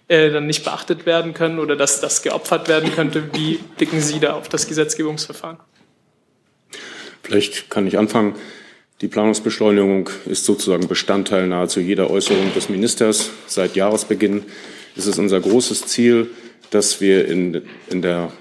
äh, 0.08 0.32
dann 0.32 0.48
nicht 0.48 0.66
beachtet 0.66 1.06
werden 1.06 1.34
können 1.34 1.60
oder 1.60 1.76
dass 1.76 2.02
das 2.02 2.24
geopfert 2.24 2.68
werden 2.68 2.92
könnte. 2.94 3.30
Wie 3.34 3.60
blicken 3.78 4.02
Sie 4.02 4.20
da 4.20 4.34
auf 4.34 4.50
das 4.50 4.68
Gesetzgebungsverfahren? 4.68 5.60
Vielleicht 7.24 7.70
kann 7.70 7.88
ich 7.88 7.98
anfangen. 7.98 8.36
Die 9.02 9.08
Planungsbeschleunigung 9.08 10.12
ist 10.28 10.46
sozusagen 10.46 10.88
Bestandteil 10.88 11.48
nahezu 11.48 11.80
jeder 11.80 12.12
Äußerung 12.12 12.54
des 12.54 12.70
Ministers. 12.70 13.32
Seit 13.48 13.76
Jahresbeginn 13.76 14.44
ist 14.96 15.08
es 15.08 15.18
unser 15.18 15.40
großes 15.40 15.88
Ziel, 15.88 16.30
dass 16.70 17.02
wir 17.02 17.28
in, 17.28 17.64
in, 17.90 18.04
der, 18.04 18.32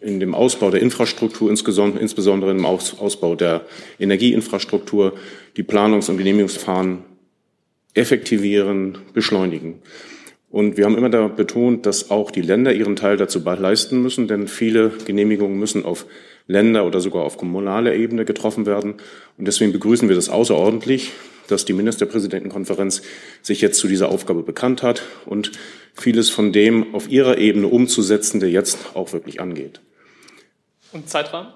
in 0.00 0.18
dem 0.18 0.34
Ausbau 0.34 0.70
der 0.70 0.80
Infrastruktur, 0.80 1.50
insbesondere 1.50 2.52
im 2.52 2.64
Ausbau 2.64 3.34
der 3.34 3.66
Energieinfrastruktur, 3.98 5.12
die 5.58 5.62
Planungs- 5.62 6.08
und 6.08 6.16
Genehmigungsverfahren 6.16 7.04
effektivieren, 7.92 8.96
beschleunigen. 9.12 9.82
Und 10.50 10.76
wir 10.76 10.86
haben 10.86 10.96
immer 10.96 11.10
da 11.10 11.28
betont, 11.28 11.84
dass 11.84 12.10
auch 12.10 12.30
die 12.30 12.40
Länder 12.40 12.72
ihren 12.72 12.96
Teil 12.96 13.16
dazu 13.16 13.40
leisten 13.40 14.02
müssen, 14.02 14.28
denn 14.28 14.48
viele 14.48 14.90
Genehmigungen 15.04 15.58
müssen 15.58 15.84
auf 15.84 16.06
Länder- 16.46 16.86
oder 16.86 17.00
sogar 17.00 17.24
auf 17.24 17.36
kommunaler 17.36 17.94
Ebene 17.94 18.24
getroffen 18.24 18.64
werden. 18.64 18.94
Und 19.36 19.46
deswegen 19.46 19.72
begrüßen 19.72 20.08
wir 20.08 20.16
das 20.16 20.30
außerordentlich, 20.30 21.12
dass 21.48 21.66
die 21.66 21.74
Ministerpräsidentenkonferenz 21.74 23.02
sich 23.42 23.60
jetzt 23.60 23.78
zu 23.78 23.88
dieser 23.88 24.08
Aufgabe 24.08 24.42
bekannt 24.42 24.82
hat 24.82 25.02
und 25.26 25.52
vieles 25.94 26.30
von 26.30 26.52
dem 26.52 26.94
auf 26.94 27.08
ihrer 27.08 27.36
Ebene 27.38 27.68
umzusetzen, 27.68 28.40
der 28.40 28.50
jetzt 28.50 28.78
auch 28.94 29.12
wirklich 29.12 29.40
angeht. 29.40 29.80
Und 30.92 31.08
Zeitrahmen? 31.10 31.52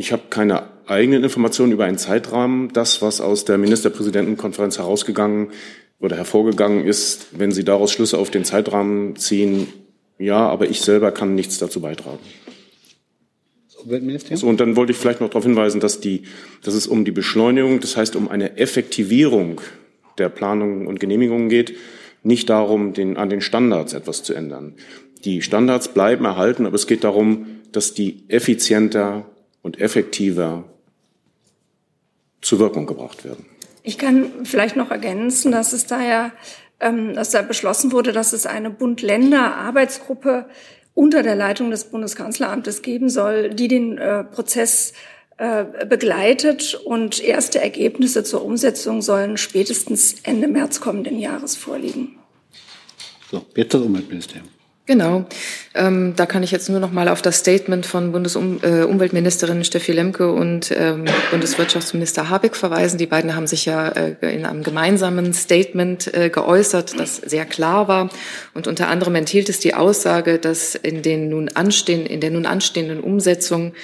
Ich 0.00 0.12
habe 0.12 0.22
keine 0.30 0.62
eigenen 0.86 1.24
Informationen 1.24 1.72
über 1.72 1.84
einen 1.84 1.98
Zeitrahmen. 1.98 2.72
Das, 2.72 3.02
was 3.02 3.20
aus 3.20 3.44
der 3.44 3.58
Ministerpräsidentenkonferenz 3.58 4.78
herausgegangen 4.78 5.48
oder 5.98 6.16
hervorgegangen 6.16 6.86
ist, 6.86 7.26
wenn 7.38 7.52
Sie 7.52 7.64
daraus 7.64 7.92
Schlüsse 7.92 8.16
auf 8.16 8.30
den 8.30 8.46
Zeitrahmen 8.46 9.16
ziehen, 9.16 9.66
ja, 10.18 10.48
aber 10.48 10.70
ich 10.70 10.80
selber 10.80 11.12
kann 11.12 11.34
nichts 11.34 11.58
dazu 11.58 11.82
beitragen. 11.82 12.18
So, 13.68 14.46
und 14.46 14.58
dann 14.58 14.74
wollte 14.74 14.92
ich 14.92 14.96
vielleicht 14.96 15.20
noch 15.20 15.28
darauf 15.28 15.44
hinweisen, 15.44 15.82
dass, 15.82 16.00
die, 16.00 16.22
dass 16.62 16.72
es 16.72 16.86
um 16.86 17.04
die 17.04 17.12
Beschleunigung, 17.12 17.80
das 17.80 17.98
heißt 17.98 18.16
um 18.16 18.30
eine 18.30 18.56
Effektivierung 18.56 19.60
der 20.16 20.30
Planungen 20.30 20.86
und 20.86 20.98
Genehmigungen 20.98 21.50
geht, 21.50 21.76
nicht 22.22 22.48
darum, 22.48 22.94
den, 22.94 23.18
an 23.18 23.28
den 23.28 23.42
Standards 23.42 23.92
etwas 23.92 24.22
zu 24.22 24.32
ändern. 24.32 24.76
Die 25.26 25.42
Standards 25.42 25.88
bleiben 25.88 26.24
erhalten, 26.24 26.64
aber 26.64 26.76
es 26.76 26.86
geht 26.86 27.04
darum, 27.04 27.44
dass 27.70 27.92
die 27.92 28.24
effizienter 28.28 29.26
und 29.62 29.80
effektiver 29.80 30.64
zur 32.40 32.58
Wirkung 32.58 32.86
gebracht 32.86 33.24
werden. 33.24 33.46
Ich 33.82 33.98
kann 33.98 34.44
vielleicht 34.44 34.76
noch 34.76 34.90
ergänzen, 34.90 35.52
dass 35.52 35.72
es 35.72 35.86
da 35.86 36.02
ja, 36.02 36.32
ähm, 36.80 37.14
dass 37.14 37.30
da 37.30 37.42
beschlossen 37.42 37.92
wurde, 37.92 38.12
dass 38.12 38.32
es 38.32 38.46
eine 38.46 38.70
Bund-Länder-Arbeitsgruppe 38.70 40.46
unter 40.94 41.22
der 41.22 41.34
Leitung 41.34 41.70
des 41.70 41.84
Bundeskanzleramtes 41.84 42.82
geben 42.82 43.08
soll, 43.08 43.50
die 43.50 43.68
den 43.68 43.96
äh, 43.98 44.24
Prozess 44.24 44.92
äh, 45.38 45.86
begleitet 45.86 46.74
und 46.74 47.22
erste 47.24 47.62
Ergebnisse 47.62 48.24
zur 48.24 48.44
Umsetzung 48.44 49.00
sollen 49.00 49.38
spätestens 49.38 50.16
Ende 50.22 50.48
März 50.48 50.82
kommenden 50.82 51.18
Jahres 51.18 51.56
vorliegen. 51.56 52.18
So, 53.30 53.46
jetzt 53.56 53.72
das 53.72 53.80
Umweltministerium. 53.80 54.49
Genau. 54.90 55.24
Ähm, 55.72 56.14
da 56.16 56.26
kann 56.26 56.42
ich 56.42 56.50
jetzt 56.50 56.68
nur 56.68 56.80
noch 56.80 56.90
mal 56.90 57.06
auf 57.06 57.22
das 57.22 57.36
Statement 57.36 57.86
von 57.86 58.10
Bundesumweltministerin 58.10 59.62
Steffi 59.62 59.92
Lemke 59.92 60.32
und 60.32 60.74
ähm, 60.76 61.04
Bundeswirtschaftsminister 61.30 62.28
Habeck 62.28 62.56
verweisen. 62.56 62.98
Die 62.98 63.06
beiden 63.06 63.36
haben 63.36 63.46
sich 63.46 63.66
ja 63.66 63.86
äh, 63.86 64.16
in 64.34 64.44
einem 64.44 64.64
gemeinsamen 64.64 65.32
Statement 65.32 66.12
äh, 66.12 66.28
geäußert, 66.28 66.98
das 66.98 67.18
sehr 67.18 67.44
klar 67.44 67.86
war. 67.86 68.10
Und 68.52 68.66
unter 68.66 68.88
anderem 68.88 69.14
enthielt 69.14 69.48
es 69.48 69.60
die 69.60 69.74
Aussage, 69.74 70.40
dass 70.40 70.74
in, 70.74 71.02
den 71.02 71.28
nun 71.28 71.50
anstehen, 71.50 72.04
in 72.04 72.20
der 72.20 72.32
nun 72.32 72.44
anstehenden 72.44 72.98
Umsetzung 72.98 73.74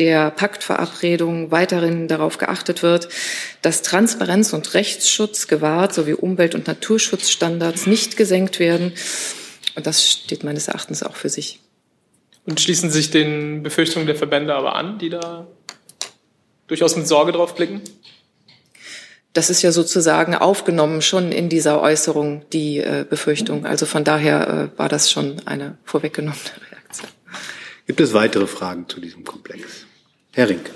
der 0.00 0.32
Paktverabredung 0.32 1.52
weiterhin 1.52 2.08
darauf 2.08 2.38
geachtet 2.38 2.82
wird, 2.82 3.08
dass 3.62 3.82
Transparenz 3.82 4.52
und 4.52 4.74
Rechtsschutz 4.74 5.46
gewahrt 5.46 5.94
sowie 5.94 6.14
Umwelt- 6.14 6.56
und 6.56 6.66
Naturschutzstandards 6.66 7.86
nicht 7.86 8.16
gesenkt 8.16 8.58
werden 8.58 8.94
und 9.76 9.86
das 9.86 10.10
steht 10.10 10.42
meines 10.42 10.68
Erachtens 10.68 11.02
auch 11.02 11.16
für 11.16 11.28
sich. 11.28 11.60
Und 12.46 12.60
schließen 12.60 12.90
sich 12.90 13.10
den 13.10 13.62
Befürchtungen 13.62 14.06
der 14.06 14.16
Verbände 14.16 14.54
aber 14.54 14.76
an, 14.76 14.98
die 14.98 15.10
da 15.10 15.46
durchaus 16.66 16.96
mit 16.96 17.06
Sorge 17.06 17.32
drauf 17.32 17.54
blicken? 17.54 17.82
Das 19.32 19.50
ist 19.50 19.62
ja 19.62 19.70
sozusagen 19.70 20.34
aufgenommen 20.34 21.02
schon 21.02 21.30
in 21.30 21.48
dieser 21.48 21.82
Äußerung, 21.82 22.42
die 22.52 22.78
äh, 22.78 23.04
Befürchtung. 23.08 23.66
Also 23.66 23.84
von 23.84 24.02
daher 24.02 24.70
äh, 24.74 24.78
war 24.78 24.88
das 24.88 25.10
schon 25.10 25.42
eine 25.44 25.76
vorweggenommene 25.84 26.40
Reaktion. 26.72 27.10
Gibt 27.86 28.00
es 28.00 28.14
weitere 28.14 28.46
Fragen 28.46 28.88
zu 28.88 29.00
diesem 29.00 29.24
Komplex? 29.24 29.84
Herr 30.32 30.48
Rink. 30.48 30.70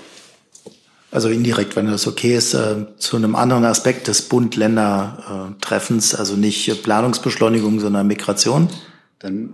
Also 1.09 1.27
indirekt, 1.27 1.75
wenn 1.75 1.87
das 1.87 2.07
okay 2.07 2.35
ist, 2.35 2.53
äh, 2.53 2.85
zu 2.97 3.17
einem 3.17 3.35
anderen 3.35 3.65
Aspekt 3.65 4.07
des 4.07 4.21
Bund-Länder-Treffens, 4.23 6.15
also 6.15 6.35
nicht 6.35 6.83
Planungsbeschleunigung, 6.83 7.79
sondern 7.79 8.07
Migration. 8.07 8.69
Dann 9.21 9.53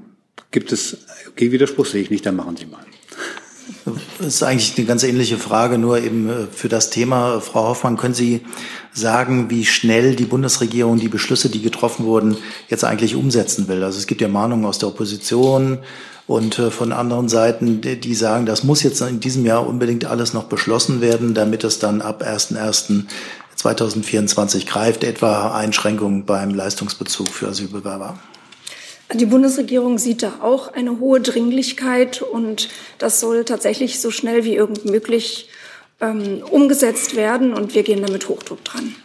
gibt 0.51 0.71
es 0.71 0.99
Gegenwiderspruch, 1.35 1.85
sehe 1.85 2.01
ich 2.01 2.09
nicht, 2.09 2.25
dann 2.25 2.37
machen 2.37 2.55
Sie 2.55 2.65
mal. 2.65 2.85
Das 4.17 4.27
ist 4.27 4.43
eigentlich 4.43 4.77
eine 4.77 4.87
ganz 4.87 5.03
ähnliche 5.03 5.37
Frage, 5.37 5.77
nur 5.77 5.99
eben 5.99 6.29
äh, 6.29 6.47
für 6.51 6.69
das 6.69 6.89
Thema. 6.89 7.41
Frau 7.41 7.67
Hoffmann, 7.67 7.97
können 7.97 8.13
Sie 8.13 8.45
sagen, 8.93 9.49
wie 9.49 9.65
schnell 9.65 10.15
die 10.15 10.23
Bundesregierung 10.23 10.99
die 10.99 11.09
Beschlüsse, 11.09 11.49
die 11.49 11.61
getroffen 11.61 12.05
wurden, 12.05 12.37
jetzt 12.69 12.85
eigentlich 12.85 13.15
umsetzen 13.15 13.67
will? 13.67 13.83
Also 13.83 13.99
es 13.99 14.07
gibt 14.07 14.21
ja 14.21 14.29
Mahnungen 14.29 14.65
aus 14.65 14.79
der 14.79 14.87
Opposition 14.87 15.79
und 16.27 16.59
äh, 16.59 16.71
von 16.71 16.93
anderen 16.93 17.27
Seiten, 17.27 17.81
die 17.81 18.15
sagen, 18.15 18.45
das 18.45 18.63
muss 18.63 18.83
jetzt 18.83 19.01
in 19.01 19.19
diesem 19.19 19.45
Jahr 19.45 19.67
unbedingt 19.67 20.05
alles 20.05 20.33
noch 20.33 20.45
beschlossen 20.45 21.01
werden, 21.01 21.33
damit 21.33 21.65
es 21.65 21.79
dann 21.79 22.01
ab 22.01 22.23
1.1.2024 22.23 24.65
greift, 24.65 25.03
etwa 25.03 25.53
Einschränkungen 25.53 26.25
beim 26.25 26.55
Leistungsbezug 26.55 27.27
für 27.27 27.49
Asylbewerber. 27.49 28.17
Die 29.13 29.25
Bundesregierung 29.25 29.97
sieht 29.97 30.21
da 30.21 30.39
auch 30.41 30.73
eine 30.73 30.99
hohe 30.99 31.21
Dringlichkeit 31.21 32.21
und 32.21 32.69
das 32.97 33.19
soll 33.19 33.45
tatsächlich 33.45 34.01
so 34.01 34.11
schnell 34.11 34.43
wie 34.43 34.55
irgend 34.55 34.85
möglich 34.85 35.49
ähm, 36.01 36.43
umgesetzt 36.49 37.15
werden 37.15 37.53
und 37.53 37.73
wir 37.73 37.83
gehen 37.83 38.05
damit 38.05 38.27
Hochdruck 38.27 38.63
dran. 38.65 38.95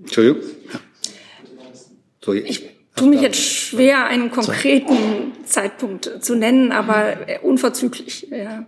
Entschuldigung. 0.00 0.42
Ja. 0.72 0.80
So, 2.24 2.32
ich 2.32 2.70
tue 2.94 3.08
mich 3.08 3.20
jetzt 3.20 3.40
schwer, 3.40 4.06
einen 4.06 4.30
konkreten 4.30 5.32
Zeitpunkt 5.44 6.10
zu 6.20 6.36
nennen, 6.36 6.70
aber 6.70 7.16
unverzüglich. 7.42 8.28
Ja 8.30 8.64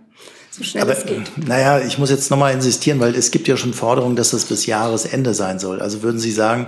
so 0.57 0.63
schnell 0.63 0.83
Aber, 0.83 0.97
es 0.97 1.05
geht. 1.05 1.47
Naja, 1.47 1.79
ich 1.85 1.99
muss 1.99 2.09
jetzt 2.09 2.31
nochmal 2.31 2.53
insistieren, 2.53 2.99
weil 2.99 3.15
es 3.15 3.29
gibt 3.29 3.47
ja 3.47 3.57
schon 3.57 3.73
Forderungen, 3.73 4.15
dass 4.15 4.31
das 4.31 4.45
bis 4.45 4.65
Jahresende 4.65 5.33
sein 5.33 5.59
soll. 5.59 5.81
Also 5.81 6.01
würden 6.01 6.19
Sie 6.19 6.31
sagen, 6.31 6.67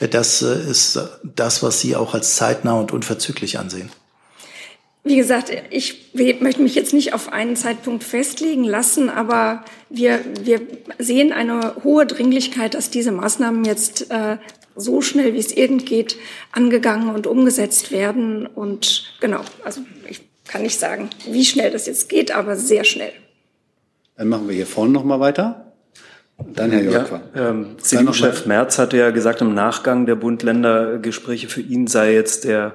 das 0.00 0.42
äh, 0.42 0.70
ist 0.70 0.98
das, 1.22 1.62
was 1.62 1.80
Sie 1.80 1.94
auch 1.94 2.14
als 2.14 2.34
zeitnah 2.34 2.74
und 2.74 2.92
unverzüglich 2.92 3.58
ansehen? 3.58 3.90
Wie 5.04 5.16
gesagt, 5.16 5.52
ich 5.70 6.12
möchte 6.12 6.60
mich 6.60 6.74
jetzt 6.74 6.92
nicht 6.92 7.14
auf 7.14 7.32
einen 7.32 7.54
Zeitpunkt 7.56 8.02
festlegen 8.04 8.64
lassen, 8.64 9.08
aber 9.08 9.64
wir, 9.88 10.20
wir 10.42 10.60
sehen 10.98 11.32
eine 11.32 11.76
hohe 11.84 12.04
Dringlichkeit, 12.04 12.74
dass 12.74 12.90
diese 12.90 13.12
Maßnahmen 13.12 13.64
jetzt 13.64 14.10
äh, 14.10 14.36
so 14.74 15.00
schnell 15.00 15.32
wie 15.34 15.38
es 15.38 15.52
irgend 15.52 15.86
geht 15.86 16.16
angegangen 16.50 17.14
und 17.14 17.26
umgesetzt 17.26 17.92
werden. 17.92 18.46
Und 18.46 19.14
genau, 19.20 19.42
also 19.64 19.80
ich 20.08 20.20
kann 20.46 20.62
nicht 20.62 20.78
sagen, 20.78 21.08
wie 21.30 21.44
schnell 21.44 21.70
das 21.70 21.86
jetzt 21.86 22.08
geht, 22.08 22.32
aber 22.32 22.56
sehr 22.56 22.84
schnell. 22.84 23.12
Dann 24.18 24.28
machen 24.28 24.48
wir 24.48 24.54
hier 24.54 24.66
vorne 24.66 24.90
noch 24.90 25.04
mal 25.04 25.20
weiter. 25.20 25.72
Dann 26.54 26.72
Herr 26.72 26.82
Jörg. 26.82 27.10
Ja, 27.34 27.50
ähm, 27.50 27.76
CDU-Chef 27.80 28.46
Merz 28.46 28.78
hatte 28.78 28.96
ja 28.96 29.10
gesagt, 29.10 29.40
im 29.40 29.54
Nachgang 29.54 30.06
der 30.06 30.16
Bund-Länder-Gespräche 30.16 31.48
für 31.48 31.60
ihn 31.60 31.86
sei 31.86 32.14
jetzt 32.14 32.44
der 32.44 32.74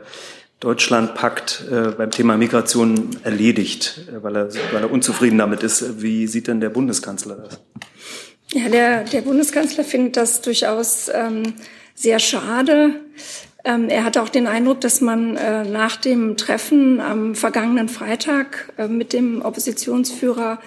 Deutschland-Pakt 0.62 1.66
äh, 1.70 1.92
beim 1.98 2.12
Thema 2.12 2.38
Migration 2.38 3.10
erledigt, 3.24 4.08
äh, 4.08 4.24
weil, 4.24 4.38
er, 4.38 4.50
weil 4.72 4.84
er 4.84 4.92
unzufrieden 4.92 5.38
damit 5.38 5.64
ist. 5.64 6.02
Wie 6.02 6.28
sieht 6.28 6.48
denn 6.48 6.62
der 6.62 6.70
Bundeskanzler 6.70 7.36
das? 7.36 7.60
Ja, 8.54 8.70
der, 8.70 9.04
der 9.04 9.22
Bundeskanzler 9.22 9.84
findet 9.84 10.16
das 10.16 10.40
durchaus 10.40 11.10
ähm, 11.14 11.56
sehr 11.94 12.20
schade. 12.20 13.02
Ähm, 13.66 13.90
er 13.90 14.06
hatte 14.06 14.22
auch 14.22 14.30
den 14.30 14.48
Eindruck, 14.48 14.80
dass 14.80 15.02
man 15.02 15.36
äh, 15.36 15.66
nach 15.66 15.98
dem 15.98 16.38
Treffen 16.38 17.02
am 17.02 17.36
vergangenen 17.36 17.90
Freitag 17.90 18.72
äh, 18.78 18.88
mit 18.88 19.12
dem 19.12 19.42
Oppositionsführer 19.42 20.60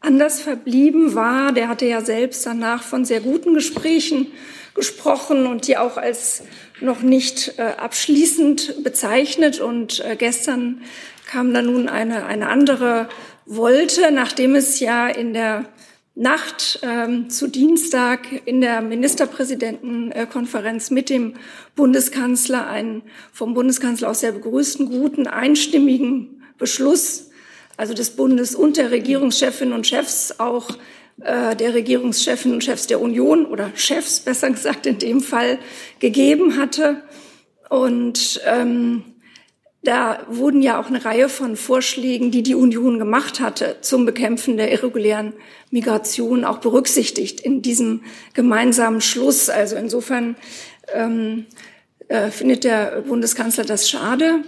anders 0.00 0.40
verblieben 0.40 1.14
war. 1.14 1.52
Der 1.52 1.68
hatte 1.68 1.86
ja 1.86 2.00
selbst 2.00 2.44
danach 2.46 2.82
von 2.82 3.04
sehr 3.04 3.20
guten 3.20 3.54
Gesprächen 3.54 4.28
gesprochen 4.74 5.46
und 5.46 5.66
die 5.66 5.76
auch 5.76 5.96
als 5.96 6.42
noch 6.80 7.02
nicht 7.02 7.54
äh, 7.58 7.74
abschließend 7.76 8.82
bezeichnet. 8.82 9.60
Und 9.60 10.04
äh, 10.04 10.16
gestern 10.16 10.82
kam 11.26 11.54
dann 11.54 11.66
nun 11.66 11.88
eine, 11.88 12.26
eine 12.26 12.48
andere 12.48 13.08
Wolte, 13.46 14.10
nachdem 14.12 14.54
es 14.54 14.80
ja 14.80 15.08
in 15.08 15.34
der 15.34 15.66
Nacht 16.14 16.80
ähm, 16.82 17.30
zu 17.30 17.46
Dienstag 17.46 18.26
in 18.44 18.60
der 18.60 18.82
Ministerpräsidentenkonferenz 18.82 20.90
mit 20.90 21.08
dem 21.08 21.34
Bundeskanzler 21.76 22.66
einen 22.66 23.02
vom 23.32 23.54
Bundeskanzler 23.54 24.10
auch 24.10 24.14
sehr 24.14 24.32
begrüßten, 24.32 24.86
guten, 24.86 25.26
einstimmigen 25.26 26.42
Beschluss, 26.58 27.29
also 27.76 27.94
des 27.94 28.10
Bundes 28.10 28.54
und 28.54 28.76
der 28.76 28.90
Regierungschefinnen 28.90 29.74
und 29.74 29.86
Chefs 29.86 30.34
auch 30.38 30.70
äh, 31.22 31.54
der 31.56 31.74
Regierungschefinnen 31.74 32.54
und 32.54 32.64
Chefs 32.64 32.86
der 32.86 33.00
Union 33.00 33.46
oder 33.46 33.70
Chefs 33.74 34.20
besser 34.24 34.50
gesagt 34.50 34.86
in 34.86 34.98
dem 34.98 35.20
Fall 35.20 35.58
gegeben 35.98 36.56
hatte. 36.56 37.02
Und 37.68 38.40
ähm, 38.46 39.04
da 39.82 40.26
wurden 40.28 40.60
ja 40.60 40.78
auch 40.78 40.88
eine 40.88 41.04
Reihe 41.04 41.28
von 41.28 41.56
Vorschlägen, 41.56 42.30
die 42.30 42.42
die 42.42 42.54
Union 42.54 42.98
gemacht 42.98 43.40
hatte 43.40 43.76
zum 43.80 44.04
Bekämpfen 44.04 44.58
der 44.58 44.70
irregulären 44.72 45.32
Migration 45.70 46.44
auch 46.44 46.58
berücksichtigt 46.58 47.40
in 47.40 47.62
diesem 47.62 48.02
gemeinsamen 48.34 49.00
Schluss. 49.00 49.48
Also 49.48 49.76
insofern 49.76 50.36
ähm, 50.92 51.46
äh, 52.08 52.30
findet 52.30 52.64
der 52.64 53.02
Bundeskanzler 53.06 53.64
das 53.64 53.88
schade. 53.88 54.42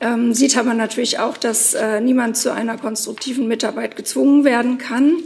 Ähm, 0.00 0.32
sieht 0.32 0.56
aber 0.56 0.74
natürlich 0.74 1.18
auch, 1.18 1.36
dass 1.36 1.74
äh, 1.74 2.00
niemand 2.00 2.36
zu 2.36 2.52
einer 2.52 2.78
konstruktiven 2.78 3.48
Mitarbeit 3.48 3.96
gezwungen 3.96 4.44
werden 4.44 4.78
kann. 4.78 5.16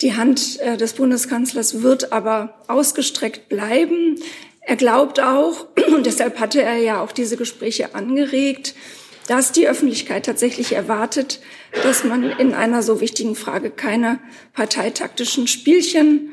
Die 0.00 0.16
Hand 0.16 0.58
äh, 0.60 0.76
des 0.76 0.94
Bundeskanzlers 0.94 1.82
wird 1.82 2.12
aber 2.12 2.54
ausgestreckt 2.66 3.48
bleiben. 3.48 4.18
Er 4.60 4.76
glaubt 4.76 5.20
auch, 5.20 5.66
und 5.94 6.06
deshalb 6.06 6.40
hatte 6.40 6.62
er 6.62 6.76
ja 6.76 7.02
auch 7.02 7.12
diese 7.12 7.36
Gespräche 7.36 7.94
angeregt, 7.94 8.74
dass 9.28 9.52
die 9.52 9.68
Öffentlichkeit 9.68 10.26
tatsächlich 10.26 10.72
erwartet, 10.72 11.40
dass 11.82 12.04
man 12.04 12.24
in 12.24 12.54
einer 12.54 12.82
so 12.82 13.00
wichtigen 13.00 13.34
Frage 13.34 13.70
keine 13.70 14.18
parteitaktischen 14.52 15.46
Spielchen 15.46 16.32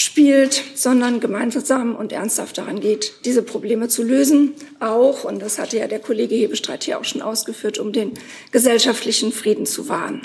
spielt, 0.00 0.62
sondern 0.74 1.20
gemeinsam 1.20 1.94
und 1.94 2.10
ernsthaft 2.10 2.56
daran 2.56 2.80
geht, 2.80 3.26
diese 3.26 3.42
Probleme 3.42 3.88
zu 3.88 4.02
lösen. 4.02 4.54
Auch, 4.80 5.24
und 5.24 5.42
das 5.42 5.58
hatte 5.58 5.76
ja 5.76 5.88
der 5.88 6.00
Kollege 6.00 6.34
Hebestreit 6.34 6.84
hier 6.84 6.98
auch 6.98 7.04
schon 7.04 7.20
ausgeführt, 7.20 7.78
um 7.78 7.92
den 7.92 8.12
gesellschaftlichen 8.50 9.30
Frieden 9.30 9.66
zu 9.66 9.90
wahren. 9.90 10.22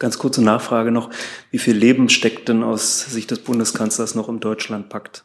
Ganz 0.00 0.18
kurze 0.18 0.42
Nachfrage 0.42 0.90
noch. 0.90 1.10
Wie 1.52 1.58
viel 1.58 1.76
Leben 1.76 2.08
steckt 2.08 2.48
denn 2.48 2.64
aus 2.64 3.04
Sicht 3.04 3.30
des 3.30 3.38
Bundeskanzlers 3.38 4.16
noch 4.16 4.28
im 4.28 4.40
Deutschlandpakt? 4.40 5.24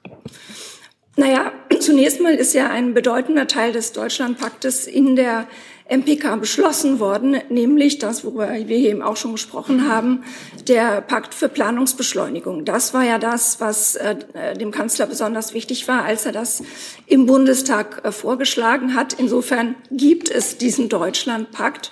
Naja, 1.18 1.52
zunächst 1.80 2.22
mal 2.22 2.36
ist 2.36 2.54
ja 2.54 2.70
ein 2.70 2.94
bedeutender 2.94 3.48
Teil 3.48 3.72
des 3.72 3.92
Deutschlandpaktes 3.92 4.86
in 4.86 5.16
der 5.16 5.48
MPK 5.90 6.38
beschlossen 6.38 7.00
worden, 7.00 7.38
nämlich 7.50 8.00
das, 8.00 8.24
worüber 8.24 8.50
wir 8.52 8.78
eben 8.78 9.02
auch 9.02 9.18
schon 9.18 9.34
gesprochen 9.34 9.90
haben, 9.90 10.24
der 10.68 11.02
Pakt 11.02 11.34
für 11.34 11.50
Planungsbeschleunigung. 11.50 12.66
Das 12.66 12.94
war 12.94 13.04
ja 13.04 13.18
das, 13.18 13.60
was 13.60 13.96
äh, 13.96 14.16
dem 14.58 14.72
Kanzler 14.72 15.06
besonders 15.08 15.54
wichtig 15.54 15.88
war, 15.88 16.04
als 16.04 16.26
er 16.26 16.32
das 16.32 16.64
im 17.08 17.26
Bundestag 17.26 18.02
äh, 18.04 18.12
vorgeschlagen 18.12 18.96
hat. 18.96 19.14
Insofern 19.14 19.76
gibt 19.90 20.30
es 20.30 20.58
diesen 20.58 20.88
Deutschlandpakt 20.88 21.92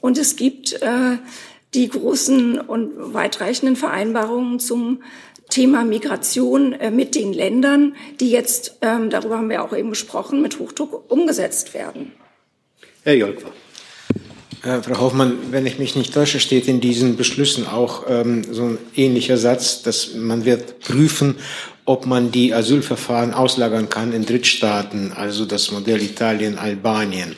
und 0.00 0.18
es 0.18 0.36
gibt 0.36 0.80
äh, 0.82 1.18
die 1.74 1.88
großen 1.88 2.58
und 2.58 3.14
weitreichenden 3.14 3.76
Vereinbarungen 3.76 4.58
zum 4.58 5.02
Thema 5.50 5.84
Migration 5.84 6.74
mit 6.90 7.14
den 7.14 7.32
Ländern, 7.32 7.94
die 8.18 8.30
jetzt, 8.30 8.78
ähm, 8.82 9.10
darüber 9.10 9.38
haben 9.38 9.48
wir 9.48 9.62
auch 9.62 9.76
eben 9.76 9.90
gesprochen, 9.90 10.42
mit 10.42 10.58
Hochdruck 10.58 11.08
umgesetzt 11.08 11.72
werden. 11.72 12.12
Herr 13.06 13.14
Jolkwa. 13.14 13.52
Äh, 14.64 14.82
Frau 14.82 14.98
Hoffmann, 14.98 15.38
wenn 15.52 15.64
ich 15.64 15.78
mich 15.78 15.94
nicht 15.94 16.12
täusche, 16.12 16.40
steht 16.40 16.66
in 16.66 16.80
diesen 16.80 17.16
Beschlüssen 17.16 17.64
auch 17.64 18.02
ähm, 18.08 18.42
so 18.50 18.64
ein 18.64 18.78
ähnlicher 18.96 19.38
Satz, 19.38 19.82
dass 19.82 20.16
man 20.16 20.44
wird 20.44 20.80
prüfen, 20.80 21.36
ob 21.84 22.04
man 22.04 22.32
die 22.32 22.52
Asylverfahren 22.52 23.32
auslagern 23.32 23.88
kann 23.88 24.12
in 24.12 24.26
Drittstaaten, 24.26 25.12
also 25.12 25.44
das 25.44 25.70
Modell 25.70 26.02
Italien, 26.02 26.58
Albanien. 26.58 27.36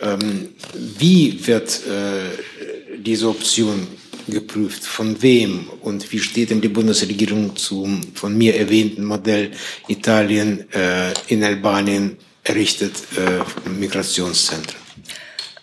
Ähm, 0.00 0.48
wie 0.72 1.46
wird 1.46 1.68
äh, 1.86 2.96
diese 2.96 3.28
Option 3.28 3.88
geprüft? 4.26 4.86
Von 4.86 5.20
wem? 5.20 5.68
Und 5.82 6.10
wie 6.12 6.18
steht 6.18 6.48
denn 6.48 6.62
die 6.62 6.68
Bundesregierung 6.68 7.54
zum 7.56 8.00
von 8.14 8.38
mir 8.38 8.56
erwähnten 8.56 9.04
Modell 9.04 9.50
Italien 9.86 10.64
äh, 10.72 11.12
in 11.28 11.44
Albanien 11.44 12.16
errichtet 12.42 12.94
äh, 13.18 13.68
Migrationszentren? 13.68 14.79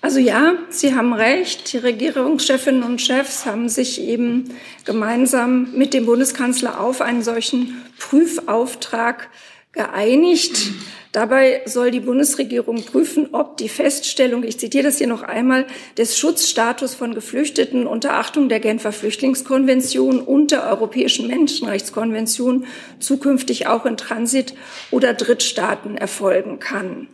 Also 0.01 0.19
ja, 0.19 0.55
Sie 0.69 0.95
haben 0.95 1.13
recht. 1.13 1.73
Die 1.73 1.77
Regierungschefinnen 1.77 2.83
und 2.83 3.01
Chefs 3.01 3.45
haben 3.45 3.67
sich 3.67 4.01
eben 4.01 4.55
gemeinsam 4.85 5.73
mit 5.73 5.93
dem 5.93 6.05
Bundeskanzler 6.05 6.79
auf 6.79 7.01
einen 7.01 7.23
solchen 7.23 7.83
Prüfauftrag 7.97 9.29
geeinigt. 9.71 10.71
Dabei 11.11 11.61
soll 11.65 11.89
die 11.89 12.01
Bundesregierung 12.01 12.83
prüfen, 12.83 13.29
ob 13.31 13.57
die 13.57 13.69
Feststellung, 13.69 14.43
ich 14.43 14.59
zitiere 14.59 14.83
das 14.83 14.97
hier 14.97 15.07
noch 15.07 15.23
einmal, 15.23 15.65
des 15.97 16.17
Schutzstatus 16.17 16.93
von 16.93 17.15
Geflüchteten 17.15 17.87
unter 17.87 18.15
Achtung 18.15 18.49
der 18.49 18.59
Genfer 18.59 18.91
Flüchtlingskonvention 18.91 20.19
und 20.19 20.51
der 20.51 20.63
Europäischen 20.63 21.27
Menschenrechtskonvention 21.27 22.65
zukünftig 22.99 23.67
auch 23.67 23.85
in 23.85 23.97
Transit- 23.97 24.53
oder 24.91 25.13
Drittstaaten 25.13 25.97
erfolgen 25.97 26.59
kann. 26.59 27.07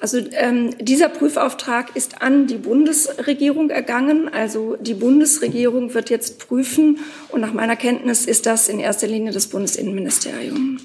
Also 0.00 0.18
ähm, 0.32 0.74
dieser 0.80 1.08
Prüfauftrag 1.08 1.96
ist 1.96 2.22
an 2.22 2.46
die 2.46 2.56
Bundesregierung 2.56 3.70
ergangen. 3.70 4.28
Also 4.28 4.76
die 4.80 4.94
Bundesregierung 4.94 5.94
wird 5.94 6.10
jetzt 6.10 6.46
prüfen 6.46 6.98
und 7.28 7.40
nach 7.40 7.52
meiner 7.52 7.76
Kenntnis 7.76 8.26
ist 8.26 8.46
das 8.46 8.68
in 8.68 8.78
erster 8.78 9.06
Linie 9.06 9.32
das 9.32 9.46
Bundesinnenministerium. 9.46 10.78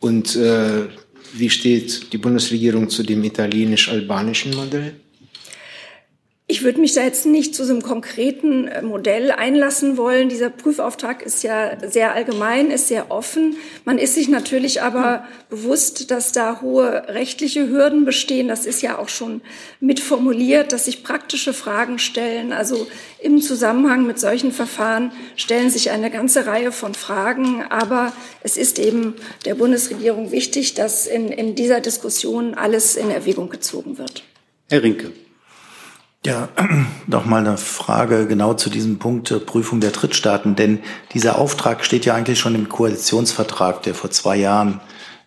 Und 0.00 0.36
äh, 0.36 0.86
wie 1.34 1.50
steht 1.50 2.12
die 2.12 2.18
Bundesregierung 2.18 2.88
zu 2.88 3.02
dem 3.02 3.22
italienisch-albanischen 3.24 4.54
Modell? 4.54 4.94
Ich 6.52 6.62
würde 6.62 6.82
mich 6.82 6.92
da 6.92 7.02
jetzt 7.02 7.24
nicht 7.24 7.54
zu 7.54 7.64
so 7.64 7.72
einem 7.72 7.80
konkreten 7.80 8.68
äh, 8.68 8.82
Modell 8.82 9.30
einlassen 9.30 9.96
wollen. 9.96 10.28
Dieser 10.28 10.50
Prüfauftrag 10.50 11.22
ist 11.22 11.42
ja 11.42 11.78
sehr 11.88 12.12
allgemein, 12.12 12.70
ist 12.70 12.88
sehr 12.88 13.10
offen. 13.10 13.56
Man 13.86 13.96
ist 13.96 14.16
sich 14.16 14.28
natürlich 14.28 14.82
aber 14.82 15.26
bewusst, 15.48 16.10
dass 16.10 16.32
da 16.32 16.60
hohe 16.60 17.08
rechtliche 17.08 17.70
Hürden 17.70 18.04
bestehen. 18.04 18.48
Das 18.48 18.66
ist 18.66 18.82
ja 18.82 18.98
auch 18.98 19.08
schon 19.08 19.40
mitformuliert, 19.80 20.72
dass 20.72 20.84
sich 20.84 21.02
praktische 21.02 21.54
Fragen 21.54 21.98
stellen. 21.98 22.52
Also 22.52 22.86
im 23.18 23.40
Zusammenhang 23.40 24.06
mit 24.06 24.20
solchen 24.20 24.52
Verfahren 24.52 25.10
stellen 25.36 25.70
sich 25.70 25.90
eine 25.90 26.10
ganze 26.10 26.44
Reihe 26.44 26.70
von 26.70 26.92
Fragen. 26.92 27.62
Aber 27.70 28.12
es 28.42 28.58
ist 28.58 28.78
eben 28.78 29.14
der 29.46 29.54
Bundesregierung 29.54 30.32
wichtig, 30.32 30.74
dass 30.74 31.06
in, 31.06 31.28
in 31.28 31.54
dieser 31.54 31.80
Diskussion 31.80 32.52
alles 32.52 32.96
in 32.96 33.10
Erwägung 33.10 33.48
gezogen 33.48 33.96
wird. 33.96 34.22
Herr 34.68 34.82
Rinke. 34.82 35.12
Ja, 36.24 36.48
noch 37.08 37.24
mal 37.24 37.44
eine 37.44 37.58
Frage 37.58 38.28
genau 38.28 38.54
zu 38.54 38.70
diesem 38.70 38.98
Punkt 39.00 39.32
äh, 39.32 39.40
Prüfung 39.40 39.80
der 39.80 39.90
Drittstaaten, 39.90 40.54
denn 40.54 40.78
dieser 41.14 41.36
Auftrag 41.36 41.84
steht 41.84 42.04
ja 42.04 42.14
eigentlich 42.14 42.38
schon 42.38 42.54
im 42.54 42.68
Koalitionsvertrag, 42.68 43.82
der 43.82 43.96
vor 43.96 44.10
zwei 44.12 44.36
Jahren 44.36 44.80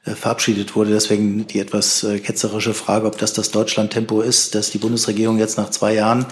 äh, 0.06 0.12
verabschiedet 0.12 0.74
wurde. 0.74 0.92
Deswegen 0.92 1.48
die 1.48 1.60
etwas 1.60 2.06
äh, 2.06 2.20
ketzerische 2.20 2.74
Frage, 2.74 3.08
ob 3.08 3.18
das 3.18 3.34
das 3.34 3.52
Deutschland-Tempo 3.52 4.22
ist, 4.22 4.56
dass 4.56 4.72
die 4.72 4.78
Bundesregierung 4.78 5.38
jetzt 5.38 5.58
nach 5.58 5.70
zwei 5.70 5.94
Jahren 5.94 6.28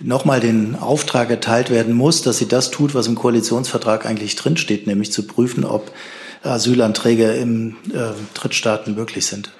nochmal 0.00 0.40
den 0.40 0.76
Auftrag 0.76 1.28
erteilt 1.28 1.68
werden 1.68 1.92
muss, 1.92 2.22
dass 2.22 2.38
sie 2.38 2.48
das 2.48 2.70
tut, 2.70 2.94
was 2.94 3.08
im 3.08 3.16
Koalitionsvertrag 3.16 4.06
eigentlich 4.06 4.34
drinsteht, 4.34 4.86
nämlich 4.86 5.12
zu 5.12 5.26
prüfen, 5.26 5.62
ob 5.64 5.90
Asylanträge 6.42 7.32
im 7.32 7.76
äh, 7.92 8.12
Drittstaaten 8.32 8.94
möglich 8.94 9.26
sind. 9.26 9.50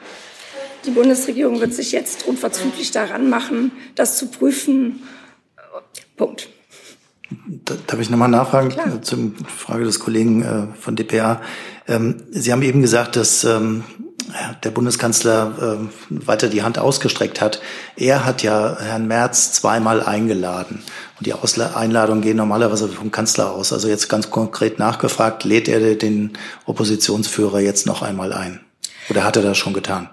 Die 0.86 0.92
Bundesregierung 0.92 1.60
wird 1.60 1.74
sich 1.74 1.92
jetzt 1.92 2.26
unverzüglich 2.26 2.92
daran 2.92 3.28
machen, 3.28 3.72
das 3.96 4.18
zu 4.18 4.28
prüfen. 4.28 5.02
Punkt. 6.16 6.48
Darf 7.88 7.98
ich 7.98 8.08
nochmal 8.08 8.28
nachfragen 8.28 8.68
Klar. 8.68 9.02
zur 9.02 9.32
Frage 9.48 9.84
des 9.84 9.98
Kollegen 9.98 10.42
äh, 10.42 10.66
von 10.80 10.94
dpa? 10.94 11.42
Ähm, 11.88 12.22
Sie 12.30 12.52
haben 12.52 12.62
eben 12.62 12.82
gesagt, 12.82 13.16
dass 13.16 13.42
ähm, 13.42 13.82
der 14.62 14.70
Bundeskanzler 14.70 15.80
äh, 15.88 16.26
weiter 16.28 16.48
die 16.48 16.62
Hand 16.62 16.78
ausgestreckt 16.78 17.40
hat. 17.40 17.60
Er 17.96 18.24
hat 18.24 18.44
ja 18.44 18.78
Herrn 18.78 19.08
Merz 19.08 19.52
zweimal 19.52 20.04
eingeladen. 20.04 20.82
Und 21.18 21.26
die 21.26 21.34
Einladungen 21.34 22.22
gehen 22.22 22.36
normalerweise 22.36 22.88
vom 22.88 23.10
Kanzler 23.10 23.50
aus. 23.50 23.72
Also 23.72 23.88
jetzt 23.88 24.08
ganz 24.08 24.30
konkret 24.30 24.78
nachgefragt, 24.78 25.42
lädt 25.42 25.66
er 25.66 25.96
den 25.96 26.38
Oppositionsführer 26.64 27.58
jetzt 27.58 27.86
noch 27.86 28.02
einmal 28.02 28.32
ein? 28.32 28.60
Oder 29.08 29.24
hat 29.24 29.36
er 29.36 29.42
das 29.42 29.58
schon 29.58 29.72
getan? 29.72 30.10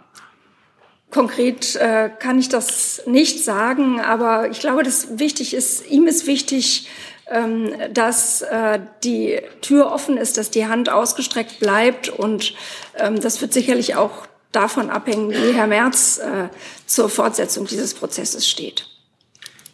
Konkret 1.14 1.76
äh, 1.76 2.10
kann 2.18 2.40
ich 2.40 2.50
das 2.50 3.04
nicht 3.06 3.44
sagen, 3.44 4.02
aber 4.02 4.50
ich 4.50 4.60
glaube, 4.60 4.84
dass 4.84 5.20
wichtig 5.20 5.54
ist, 5.54 5.88
ihm 5.88 6.08
ist 6.08 6.26
wichtig, 6.26 6.88
ähm, 7.28 7.72
dass 7.94 8.42
äh, 8.42 8.80
die 9.04 9.40
Tür 9.62 9.92
offen 9.92 10.18
ist, 10.18 10.38
dass 10.38 10.50
die 10.50 10.66
Hand 10.66 10.90
ausgestreckt 10.90 11.60
bleibt. 11.60 12.10
Und 12.10 12.56
ähm, 12.98 13.20
das 13.22 13.42
wird 13.42 13.54
sicherlich 13.54 13.96
auch 13.96 14.28
davon 14.52 14.90
abhängen, 14.90 15.32
wie 15.32 15.54
Herr 15.54 15.68
Merz 15.68 16.18
äh, 16.18 16.50
zur 16.88 17.10
Fortsetzung 17.10 17.68
dieses 17.68 17.94
Prozesses 17.94 18.50
steht. 18.50 18.88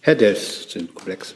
Herr 0.01 0.15
Dels, 0.15 0.67
Komplex. 0.93 1.35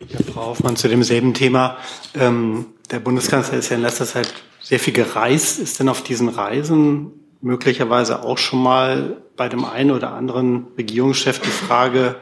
Ja, 0.00 0.18
Frau 0.32 0.46
Hoffmann, 0.46 0.76
zu 0.76 0.88
demselben 0.88 1.34
Thema. 1.34 1.78
Ähm, 2.14 2.66
der 2.90 3.00
Bundeskanzler 3.00 3.58
ist 3.58 3.68
ja 3.70 3.76
in 3.76 3.82
letzter 3.82 4.06
Zeit 4.06 4.32
sehr 4.62 4.78
viel 4.78 4.94
gereist. 4.94 5.58
Ist 5.58 5.80
denn 5.80 5.88
auf 5.88 6.02
diesen 6.02 6.28
Reisen 6.28 7.19
möglicherweise 7.40 8.22
auch 8.22 8.38
schon 8.38 8.62
mal 8.62 9.22
bei 9.36 9.48
dem 9.48 9.64
einen 9.64 9.90
oder 9.90 10.12
anderen 10.12 10.68
Regierungschef 10.76 11.40
die 11.40 11.48
Frage 11.48 12.16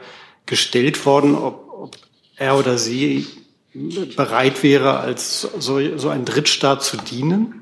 gestellt 0.45 1.05
worden, 1.05 1.35
ob, 1.35 1.69
ob 1.69 1.97
er 2.37 2.57
oder 2.57 2.77
sie 2.77 3.27
bereit 4.15 4.63
wäre, 4.63 4.99
als 4.99 5.41
so, 5.41 5.97
so 5.97 6.09
ein 6.09 6.25
Drittstaat 6.25 6.83
zu 6.83 6.97
dienen? 6.97 7.61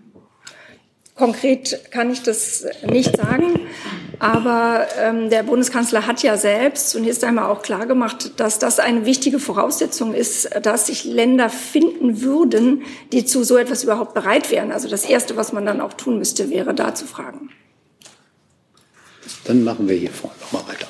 Konkret 1.17 1.91
kann 1.91 2.11
ich 2.11 2.21
das 2.21 2.65
nicht 2.85 3.17
sagen, 3.17 3.59
aber 4.19 4.87
ähm, 4.99 5.31
der 5.31 5.41
Bundeskanzler 5.41 6.05
hat 6.05 6.21
ja 6.21 6.37
selbst 6.37 6.91
zunächst 6.91 7.23
einmal 7.23 7.45
auch 7.45 7.63
klargemacht, 7.63 8.39
dass 8.39 8.59
das 8.59 8.79
eine 8.79 9.05
wichtige 9.05 9.39
Voraussetzung 9.39 10.13
ist, 10.13 10.49
dass 10.61 10.87
sich 10.87 11.05
Länder 11.05 11.49
finden 11.49 12.21
würden, 12.21 12.83
die 13.11 13.25
zu 13.25 13.43
so 13.43 13.57
etwas 13.57 13.83
überhaupt 13.83 14.13
bereit 14.13 14.51
wären. 14.51 14.71
Also 14.71 14.87
das 14.87 15.05
Erste, 15.05 15.35
was 15.35 15.53
man 15.53 15.65
dann 15.65 15.81
auch 15.81 15.93
tun 15.93 16.19
müsste, 16.19 16.51
wäre 16.51 16.75
da 16.75 16.93
zu 16.93 17.05
fragen. 17.05 17.49
Dann 19.45 19.63
machen 19.63 19.89
wir 19.89 19.95
hier 19.95 20.11
vorne 20.11 20.35
nochmal 20.39 20.67
weiter. 20.67 20.87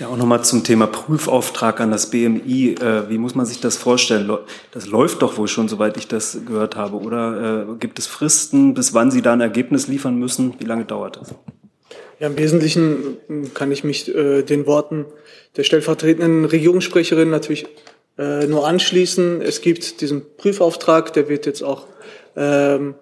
Ja, 0.00 0.08
auch 0.08 0.16
nochmal 0.16 0.42
zum 0.42 0.64
Thema 0.64 0.86
Prüfauftrag 0.86 1.78
an 1.78 1.90
das 1.90 2.08
BMI. 2.08 2.76
Äh, 2.80 3.10
wie 3.10 3.18
muss 3.18 3.34
man 3.34 3.44
sich 3.44 3.60
das 3.60 3.76
vorstellen? 3.76 4.34
Das 4.72 4.86
läuft 4.86 5.20
doch 5.20 5.36
wohl 5.36 5.46
schon, 5.46 5.68
soweit 5.68 5.98
ich 5.98 6.08
das 6.08 6.38
gehört 6.46 6.74
habe. 6.74 6.96
Oder 6.96 7.68
äh, 7.68 7.74
gibt 7.78 7.98
es 7.98 8.06
Fristen, 8.06 8.72
bis 8.72 8.94
wann 8.94 9.10
Sie 9.10 9.20
da 9.20 9.34
ein 9.34 9.42
Ergebnis 9.42 9.88
liefern 9.88 10.16
müssen? 10.16 10.54
Wie 10.58 10.64
lange 10.64 10.86
dauert 10.86 11.18
das? 11.20 11.34
Ja, 12.18 12.28
im 12.28 12.38
Wesentlichen 12.38 13.18
hm, 13.26 13.52
kann 13.52 13.70
ich 13.72 13.84
mich 13.84 14.08
äh, 14.14 14.40
den 14.40 14.66
Worten 14.66 15.04
der 15.58 15.64
stellvertretenden 15.64 16.46
Regierungssprecherin 16.46 17.28
natürlich 17.28 17.66
äh, 18.16 18.46
nur 18.46 18.66
anschließen. 18.66 19.42
Es 19.42 19.60
gibt 19.60 20.00
diesen 20.00 20.22
Prüfauftrag, 20.38 21.12
der 21.12 21.28
wird 21.28 21.44
jetzt 21.44 21.62
auch 21.62 21.86
ähm, 22.36 22.94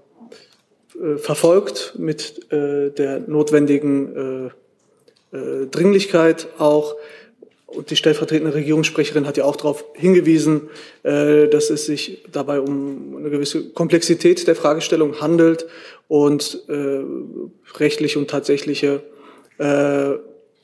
äh, 1.01 1.17
verfolgt 1.17 1.95
mit 1.97 2.51
äh, 2.51 2.91
der 2.91 3.21
notwendigen 3.21 4.51
Dringlichkeit 5.31 6.49
auch. 6.59 6.95
Und 7.69 7.91
die 7.91 7.97
stellvertretende 7.97 8.55
Regierungssprecherin 8.55 9.27
hat 9.27 9.37
ja 9.37 9.45
auch 9.45 9.57
darauf 9.57 9.85
hingewiesen, 9.93 10.71
äh, 11.03 11.49
dass 11.49 11.69
es 11.69 11.85
sich 11.85 12.25
dabei 12.33 12.61
um 12.61 13.17
eine 13.19 13.29
gewisse 13.29 13.69
Komplexität 13.71 14.47
der 14.47 14.57
Fragestellung 14.57 15.21
handelt 15.21 15.67
und 16.09 16.63
äh, 16.69 17.01
rechtliche 17.77 18.19
und 18.19 18.31
tatsächliche 18.31 19.03
äh, 19.59 20.15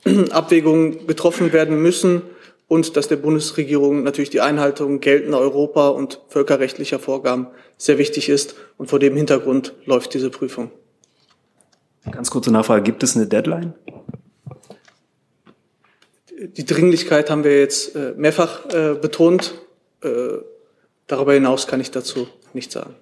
Abwägungen 0.31 1.05
getroffen 1.05 1.53
werden 1.53 1.79
müssen 1.79 2.23
und 2.67 2.97
dass 2.97 3.07
der 3.07 3.17
Bundesregierung 3.17 4.01
natürlich 4.01 4.31
die 4.31 4.41
Einhaltung 4.41 4.99
geltender 4.99 5.39
Europa- 5.39 5.89
und 5.89 6.21
völkerrechtlicher 6.29 6.97
Vorgaben 6.97 7.47
sehr 7.77 7.99
wichtig 7.99 8.29
ist. 8.29 8.55
Und 8.77 8.89
vor 8.89 8.97
dem 8.97 9.15
Hintergrund 9.15 9.73
läuft 9.85 10.15
diese 10.15 10.31
Prüfung. 10.31 10.71
Ganz 12.09 12.31
kurze 12.31 12.51
Nachfrage, 12.51 12.81
gibt 12.81 13.03
es 13.03 13.15
eine 13.15 13.27
Deadline? 13.27 13.73
Die 16.37 16.65
Dringlichkeit 16.65 17.29
haben 17.29 17.43
wir 17.43 17.59
jetzt 17.59 17.95
äh, 17.95 18.13
mehrfach 18.17 18.65
äh, 18.65 18.95
betont. 18.95 19.53
Äh, 20.03 20.09
darüber 21.07 21.33
hinaus 21.33 21.65
kann 21.65 21.79
ich 21.79 21.91
dazu 21.91 22.27
nichts 22.53 22.73
sagen. 22.73 22.95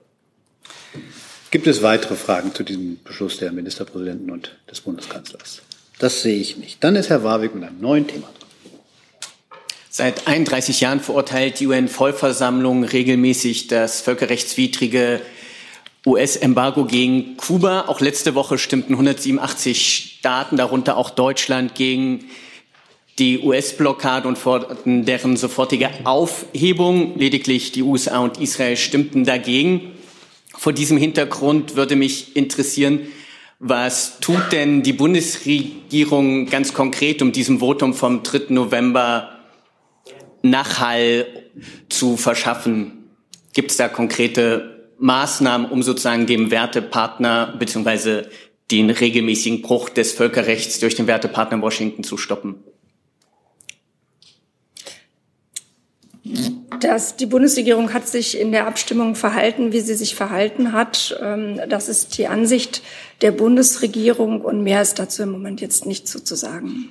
Gibt 1.50 1.68
es 1.68 1.82
weitere 1.82 2.16
Fragen 2.16 2.54
zu 2.54 2.64
diesem 2.64 3.00
Beschluss 3.04 3.38
der 3.38 3.52
Ministerpräsidenten 3.52 4.30
und 4.30 4.56
des 4.70 4.82
Bundeskanzlers? 4.82 5.62
Das 6.00 6.22
sehe 6.22 6.40
ich 6.40 6.58
nicht. 6.58 6.84
Dann 6.84 6.96
ist 6.96 7.10
Herr 7.10 7.24
Warwick 7.24 7.56
mit 7.56 7.64
einem 7.64 7.80
neuen 7.80 8.08
Thema 8.08 8.28
dran. 8.28 8.50
Seit 9.90 10.28
31 10.28 10.82
Jahren 10.82 11.00
verurteilt 11.00 11.60
die 11.60 11.68
UN-Vollversammlung 11.68 12.84
regelmäßig 12.84 13.68
das 13.68 14.02
völkerrechtswidrige 14.02 15.22
US-Embargo 16.06 16.86
gegen 16.86 17.38
Kuba. 17.38 17.86
Auch 17.88 18.02
letzte 18.02 18.36
Woche 18.36 18.58
stimmten 18.58 18.94
187 18.94 20.18
Staaten, 20.18 20.58
darunter 20.58 20.98
auch 20.98 21.12
Deutschland, 21.12 21.76
gegen 21.76 22.26
die 23.20 23.40
US-Blockade 23.40 24.28
und 24.28 24.38
forderten 24.38 25.06
deren 25.06 25.38
sofortige 25.38 25.90
Aufhebung. 26.04 27.18
Lediglich 27.18 27.72
die 27.72 27.84
USA 27.84 28.20
und 28.20 28.40
Israel 28.40 28.78
stimmten 28.78 29.24
dagegen. 29.24 29.92
Vor 30.56 30.74
diesem 30.74 30.98
Hintergrund 30.98 31.76
würde 31.76 31.96
mich 31.96 32.36
interessieren, 32.36 33.02
was 33.60 34.20
tut 34.20 34.52
denn 34.52 34.84
die 34.84 34.94
Bundesregierung 34.94 36.48
ganz 36.48 36.74
konkret, 36.74 37.22
um 37.22 37.32
diesem 37.32 37.60
Votum 37.60 37.94
vom 37.94 38.24
3. 38.24 38.48
November 38.50 39.40
Nachhall 40.42 41.26
zu 41.90 42.18
verschaffen? 42.18 43.10
Gibt 43.54 43.72
es 43.72 43.78
da 43.78 43.88
konkrete 43.88 44.90
Maßnahmen, 44.98 45.70
um 45.70 45.84
sozusagen 45.84 46.26
dem 46.26 46.52
Wertepartner 46.52 47.56
bzw. 47.58 48.24
den 48.72 48.90
regelmäßigen 48.90 49.62
Bruch 49.62 49.90
des 49.90 50.12
Völkerrechts 50.12 50.80
durch 50.80 50.96
den 50.96 51.08
Wertepartner 51.08 51.62
Washington 51.62 52.04
zu 52.04 52.18
stoppen? 52.18 52.64
Dass 56.80 57.16
die 57.16 57.26
Bundesregierung 57.26 57.94
hat 57.94 58.08
sich 58.08 58.40
in 58.40 58.52
der 58.52 58.68
Abstimmung 58.68 59.16
verhalten, 59.16 59.72
wie 59.72 59.80
sie 59.80 59.96
sich 59.96 60.16
verhalten 60.16 60.72
hat. 60.74 61.18
Ähm, 61.22 61.60
das 61.70 61.90
ist 61.90 62.18
die 62.18 62.28
Ansicht 62.28 62.82
der 63.22 63.32
Bundesregierung 63.32 64.42
und 64.42 64.64
mehr 64.64 64.82
ist 64.82 65.00
dazu 65.00 65.24
im 65.24 65.32
Moment 65.32 65.62
jetzt 65.62 65.86
nicht 65.86 66.08
so 66.08 66.20
zu 66.20 66.36
sagen. 66.36 66.90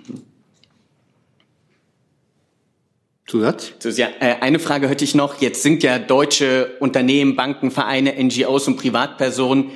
Zusatz? 3.27 3.73
Ja, 3.97 4.09
eine 4.41 4.59
Frage 4.59 4.89
hätte 4.89 5.05
ich 5.05 5.15
noch. 5.15 5.41
Jetzt 5.41 5.63
sind 5.63 5.83
ja 5.83 5.99
deutsche 5.99 6.77
Unternehmen, 6.81 7.35
Banken, 7.35 7.71
Vereine, 7.71 8.23
NGOs 8.23 8.69
und 8.69 8.77
Privatpersonen 8.77 9.71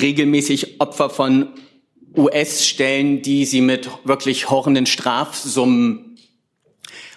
regelmäßig 0.00 0.80
Opfer 0.80 1.10
von 1.10 1.48
US-Stellen, 2.16 3.22
die 3.22 3.44
sie 3.44 3.60
mit 3.60 3.88
wirklich 4.04 4.50
horrenden 4.50 4.86
Strafsummen 4.86 6.11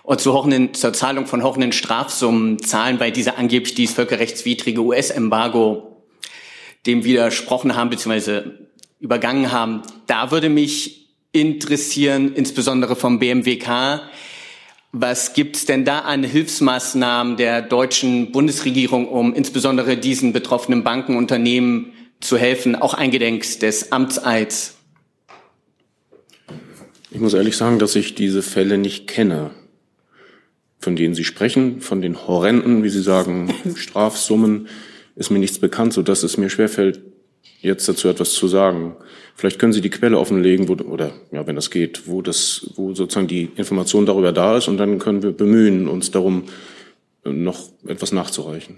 und 0.05 0.21
zu 0.21 0.33
horrenden, 0.33 0.73
zur 0.73 0.93
Zahlung 0.93 1.25
von 1.25 1.43
horrenden 1.43 1.71
Strafsummen 1.71 2.59
zahlen, 2.59 2.99
weil 2.99 3.11
diese 3.11 3.37
angeblich 3.37 3.73
dieses 3.73 3.95
völkerrechtswidrige 3.95 4.81
US-Embargo 4.81 6.03
dem 6.85 7.03
widersprochen 7.03 7.75
haben 7.75 7.89
bzw. 7.89 8.43
übergangen 8.99 9.51
haben. 9.51 9.81
Da 10.05 10.29
würde 10.29 10.49
mich 10.49 11.07
interessieren, 11.31 12.33
insbesondere 12.35 12.95
vom 12.95 13.17
BMWK, 13.17 14.01
was 14.91 15.33
gibt's 15.33 15.65
denn 15.65 15.83
da 15.83 15.99
an 15.99 16.23
Hilfsmaßnahmen 16.23 17.35
der 17.35 17.63
deutschen 17.63 18.31
Bundesregierung, 18.31 19.09
um 19.09 19.33
insbesondere 19.33 19.97
diesen 19.97 20.31
betroffenen 20.31 20.83
Bankenunternehmen 20.83 21.91
zu 22.21 22.37
helfen, 22.37 22.75
auch 22.75 22.93
eingedenk 22.93 23.59
des 23.59 23.91
Amtseids? 23.91 24.75
Ich 27.09 27.19
muss 27.19 27.33
ehrlich 27.33 27.57
sagen, 27.57 27.79
dass 27.79 27.95
ich 27.95 28.13
diese 28.13 28.43
Fälle 28.43 28.77
nicht 28.77 29.07
kenne 29.07 29.51
von 30.85 30.95
denen 30.95 31.15
Sie 31.15 31.23
sprechen, 31.23 31.81
von 31.81 31.99
den 31.99 32.27
horrenden, 32.27 32.83
wie 32.83 32.89
Sie 32.89 33.01
sagen, 33.01 33.51
Strafsummen, 33.75 34.67
ist 35.15 35.31
mir 35.31 35.39
nichts 35.39 35.57
bekannt, 35.57 35.93
so 35.93 36.03
dass 36.03 36.21
es 36.21 36.37
mir 36.37 36.47
schwerfällt, 36.51 37.01
jetzt 37.59 37.89
dazu 37.89 38.07
etwas 38.07 38.33
zu 38.33 38.47
sagen. 38.47 38.95
Vielleicht 39.33 39.57
können 39.57 39.73
Sie 39.73 39.81
die 39.81 39.89
Quelle 39.89 40.19
offenlegen, 40.19 40.67
wo, 40.67 40.73
oder 40.73 41.11
ja, 41.31 41.47
wenn 41.47 41.55
das 41.55 41.71
geht, 41.71 42.07
wo 42.07 42.21
das, 42.21 42.69
wo 42.75 42.93
sozusagen 42.93 43.27
die 43.27 43.49
Information 43.55 44.05
darüber 44.05 44.31
da 44.31 44.57
ist, 44.57 44.67
und 44.67 44.77
dann 44.77 44.99
können 44.99 45.23
wir 45.23 45.31
bemühen, 45.31 45.87
uns 45.87 46.11
darum 46.11 46.43
noch 47.23 47.61
etwas 47.87 48.11
nachzureichen. 48.11 48.75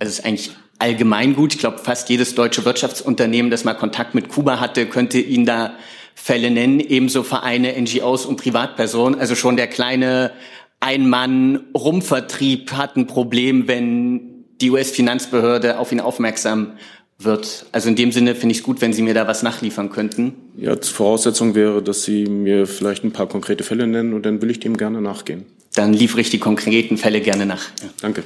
Also 0.00 0.10
es 0.10 0.18
ist 0.18 0.24
eigentlich 0.24 0.50
allgemein 0.80 1.36
gut. 1.36 1.54
Ich 1.54 1.60
glaube, 1.60 1.78
fast 1.78 2.08
jedes 2.08 2.34
deutsche 2.34 2.64
Wirtschaftsunternehmen, 2.64 3.52
das 3.52 3.62
mal 3.62 3.74
Kontakt 3.74 4.16
mit 4.16 4.28
Kuba 4.28 4.58
hatte, 4.58 4.86
könnte 4.86 5.20
Ihnen 5.20 5.46
da 5.46 5.74
Fälle 6.16 6.50
nennen. 6.50 6.80
Ebenso 6.80 7.22
Vereine, 7.22 7.80
NGOs 7.80 8.26
und 8.26 8.38
Privatpersonen. 8.38 9.20
Also 9.20 9.36
schon 9.36 9.56
der 9.56 9.68
kleine 9.68 10.32
ein-Mann-Rumvertrieb 10.80 12.72
hat 12.72 12.96
ein 12.96 13.06
Problem, 13.06 13.68
wenn 13.68 14.44
die 14.60 14.70
US-Finanzbehörde 14.70 15.78
auf 15.78 15.92
ihn 15.92 16.00
aufmerksam 16.00 16.72
wird. 17.18 17.66
Also 17.72 17.88
in 17.88 17.96
dem 17.96 18.12
Sinne 18.12 18.34
finde 18.34 18.52
ich 18.52 18.58
es 18.58 18.64
gut, 18.64 18.80
wenn 18.80 18.92
Sie 18.92 19.02
mir 19.02 19.14
da 19.14 19.26
was 19.26 19.42
nachliefern 19.42 19.90
könnten. 19.90 20.34
Ja, 20.56 20.76
Voraussetzung 20.80 21.54
wäre, 21.54 21.82
dass 21.82 22.04
Sie 22.04 22.26
mir 22.26 22.66
vielleicht 22.66 23.04
ein 23.04 23.12
paar 23.12 23.28
konkrete 23.28 23.64
Fälle 23.64 23.86
nennen 23.86 24.12
und 24.12 24.26
dann 24.26 24.42
will 24.42 24.50
ich 24.50 24.60
dem 24.60 24.76
gerne 24.76 25.00
nachgehen. 25.00 25.46
Dann 25.74 25.92
liefere 25.92 26.20
ich 26.20 26.30
die 26.30 26.38
konkreten 26.38 26.96
Fälle 26.96 27.20
gerne 27.20 27.46
nach. 27.46 27.64
Ja. 27.82 27.88
Danke. 28.00 28.22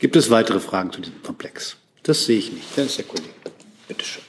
Gibt 0.00 0.16
es 0.16 0.30
weitere 0.30 0.60
Fragen 0.60 0.92
zu 0.92 1.00
diesem 1.00 1.22
Komplex? 1.22 1.76
Das 2.02 2.24
sehe 2.24 2.38
ich 2.38 2.52
nicht. 2.52 2.64
Das 2.76 2.86
ist 2.86 2.98
der 2.98 3.04
Kollege. 3.04 3.28
Bitte 3.86 4.04
schön. 4.04 4.22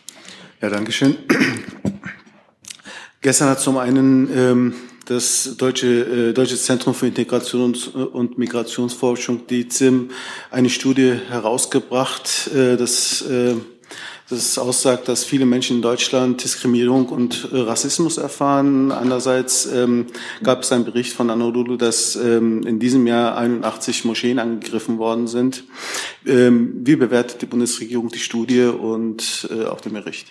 Ja, 0.62 0.70
danke 0.70 0.92
schön. 0.92 1.16
Gestern 3.22 3.50
hat 3.50 3.60
zum 3.60 3.78
einen 3.78 4.30
ähm, 4.36 4.74
das 5.10 5.56
Deutsche, 5.58 6.30
äh, 6.30 6.34
Deutsche 6.34 6.56
Zentrum 6.56 6.94
für 6.94 7.08
Integrations- 7.08 7.88
und 7.88 8.38
Migrationsforschung, 8.38 9.48
die 9.48 9.68
ZIM, 9.68 10.12
eine 10.52 10.70
Studie 10.70 11.14
herausgebracht, 11.30 12.52
äh, 12.54 12.78
das, 12.78 13.24
äh, 13.24 13.56
das 14.30 14.60
aussagt, 14.60 15.08
dass 15.08 15.24
viele 15.24 15.48
Menschen 15.48 15.78
in 15.78 15.82
Deutschland 15.82 16.44
Diskriminierung 16.44 17.10
und 17.10 17.50
äh, 17.52 17.58
Rassismus 17.58 18.20
erfahren. 18.20 18.92
Andererseits 18.92 19.66
ähm, 19.66 20.06
gab 20.44 20.62
es 20.62 20.72
einen 20.72 20.86
Bericht 20.86 21.14
von 21.14 21.32
Anadolu, 21.32 21.76
dass 21.76 22.16
ähm, 22.16 22.62
in 22.62 22.80
diesem 22.80 23.08
Jahr 23.08 23.36
81 23.36 24.06
Moscheen 24.06 24.38
angegriffen 24.38 25.00
worden 25.00 25.28
sind. 25.28 25.64
Ähm, 26.28 26.82
wie 26.84 26.96
bewertet 26.96 27.42
die 27.42 27.48
Bundesregierung 27.48 28.10
die 28.10 28.20
Studie 28.20 28.66
und 28.66 29.50
äh, 29.50 29.66
auch 29.66 29.82
den 29.82 29.94
Bericht? 29.94 30.28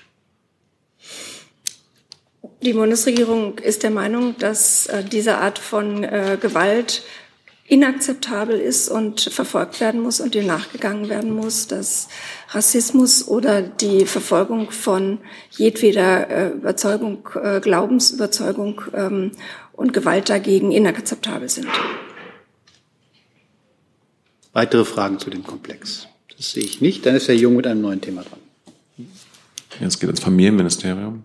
Die 2.69 2.75
Bundesregierung 2.75 3.57
ist 3.61 3.83
der 3.83 3.91
Meinung, 3.91 4.37
dass 4.37 4.89
äh, 4.89 5.03
diese 5.03 5.39
Art 5.39 5.59
von 5.59 6.05
äh, 6.05 6.37
Gewalt 6.39 7.03
inakzeptabel 7.67 8.61
ist 8.61 8.91
und 8.91 9.23
verfolgt 9.23 9.81
werden 9.81 10.03
muss 10.03 10.21
und 10.21 10.35
dem 10.35 10.45
nachgegangen 10.45 11.09
werden 11.09 11.31
muss, 11.31 11.67
dass 11.67 12.09
Rassismus 12.51 13.27
oder 13.27 13.63
die 13.63 14.05
Verfolgung 14.05 14.71
von 14.71 15.17
jedweder 15.53 16.29
äh, 16.29 16.49
Überzeugung, 16.51 17.27
Glaubensüberzeugung 17.63 18.83
ähm, 18.93 19.33
und 19.73 19.95
Gewalt 19.95 20.29
dagegen 20.29 20.71
inakzeptabel 20.71 21.49
sind. 21.49 21.69
Weitere 24.53 24.85
Fragen 24.85 25.19
zu 25.19 25.31
dem 25.31 25.43
Komplex? 25.43 26.07
Das 26.37 26.53
sehe 26.53 26.65
ich 26.65 26.83
nicht. 26.83 27.07
Dann 27.07 27.17
ist 27.17 27.29
Herr 27.29 27.35
Jung 27.35 27.57
mit 27.57 27.67
einem 27.67 27.81
neuen 27.81 28.03
Thema 28.03 28.25
dran. 28.25 28.41
Jetzt 29.81 30.01
geht 30.01 30.11
ins 30.11 30.21
Familienministerium. 30.21 31.23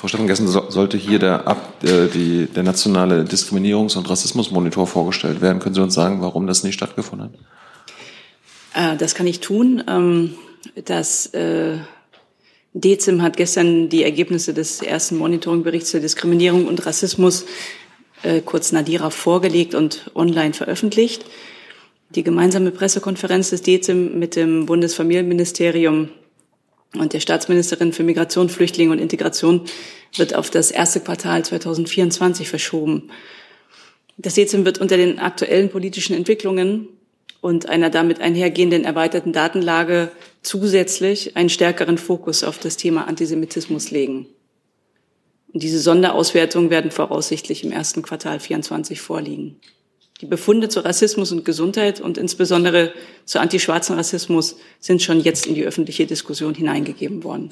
Frau 0.00 0.08
Steffen, 0.08 0.28
gestern 0.28 0.48
sollte 0.48 0.96
hier 0.96 1.18
der, 1.18 1.46
Ab, 1.46 1.74
äh, 1.84 2.06
die, 2.08 2.46
der 2.46 2.62
nationale 2.62 3.24
Diskriminierungs- 3.24 3.98
und 3.98 4.08
Rassismusmonitor 4.08 4.86
vorgestellt 4.86 5.42
werden. 5.42 5.58
Können 5.58 5.74
Sie 5.74 5.82
uns 5.82 5.92
sagen, 5.92 6.22
warum 6.22 6.46
das 6.46 6.64
nicht 6.64 6.72
stattgefunden 6.72 7.30
hat? 8.74 8.94
Äh, 8.94 8.96
das 8.96 9.14
kann 9.14 9.26
ich 9.26 9.40
tun. 9.40 9.84
Ähm, 9.86 10.36
das 10.86 11.26
äh, 11.34 11.76
DEZIM 12.72 13.20
hat 13.20 13.36
gestern 13.36 13.90
die 13.90 14.02
Ergebnisse 14.02 14.54
des 14.54 14.80
ersten 14.80 15.18
Monitoringberichts 15.18 15.90
zur 15.90 16.00
Diskriminierung 16.00 16.66
und 16.66 16.86
Rassismus, 16.86 17.44
äh, 18.22 18.40
kurz 18.40 18.72
Nadira, 18.72 19.10
vorgelegt 19.10 19.74
und 19.74 20.10
online 20.14 20.54
veröffentlicht. 20.54 21.26
Die 22.14 22.22
gemeinsame 22.22 22.70
Pressekonferenz 22.70 23.50
des 23.50 23.60
DEZIM 23.60 24.18
mit 24.18 24.34
dem 24.34 24.64
Bundesfamilienministerium 24.64 26.08
und 26.96 27.12
der 27.12 27.20
Staatsministerin 27.20 27.92
für 27.92 28.02
Migration, 28.02 28.48
Flüchtlinge 28.48 28.92
und 28.92 28.98
Integration 28.98 29.62
wird 30.16 30.34
auf 30.34 30.50
das 30.50 30.70
erste 30.70 31.00
Quartal 31.00 31.44
2024 31.44 32.48
verschoben. 32.48 33.10
Das 34.16 34.34
DEZIM 34.34 34.64
wird 34.64 34.78
unter 34.78 34.96
den 34.96 35.18
aktuellen 35.18 35.70
politischen 35.70 36.14
Entwicklungen 36.14 36.88
und 37.40 37.68
einer 37.68 37.90
damit 37.90 38.20
einhergehenden 38.20 38.84
erweiterten 38.84 39.32
Datenlage 39.32 40.10
zusätzlich 40.42 41.36
einen 41.36 41.48
stärkeren 41.48 41.96
Fokus 41.96 42.44
auf 42.44 42.58
das 42.58 42.76
Thema 42.76 43.06
Antisemitismus 43.06 43.90
legen. 43.90 44.26
Und 45.52 45.62
diese 45.62 45.80
Sonderauswertungen 45.80 46.70
werden 46.70 46.90
voraussichtlich 46.90 47.64
im 47.64 47.72
ersten 47.72 48.02
Quartal 48.02 48.40
24 48.40 49.00
vorliegen. 49.00 49.56
Die 50.20 50.26
Befunde 50.26 50.68
zu 50.68 50.80
Rassismus 50.80 51.32
und 51.32 51.44
Gesundheit 51.44 52.00
und 52.00 52.18
insbesondere 52.18 52.92
zu 53.24 53.40
antischwarzen 53.40 53.96
Rassismus 53.96 54.56
sind 54.78 55.00
schon 55.00 55.20
jetzt 55.20 55.46
in 55.46 55.54
die 55.54 55.64
öffentliche 55.64 56.06
Diskussion 56.06 56.54
hineingegeben 56.54 57.24
worden. 57.24 57.50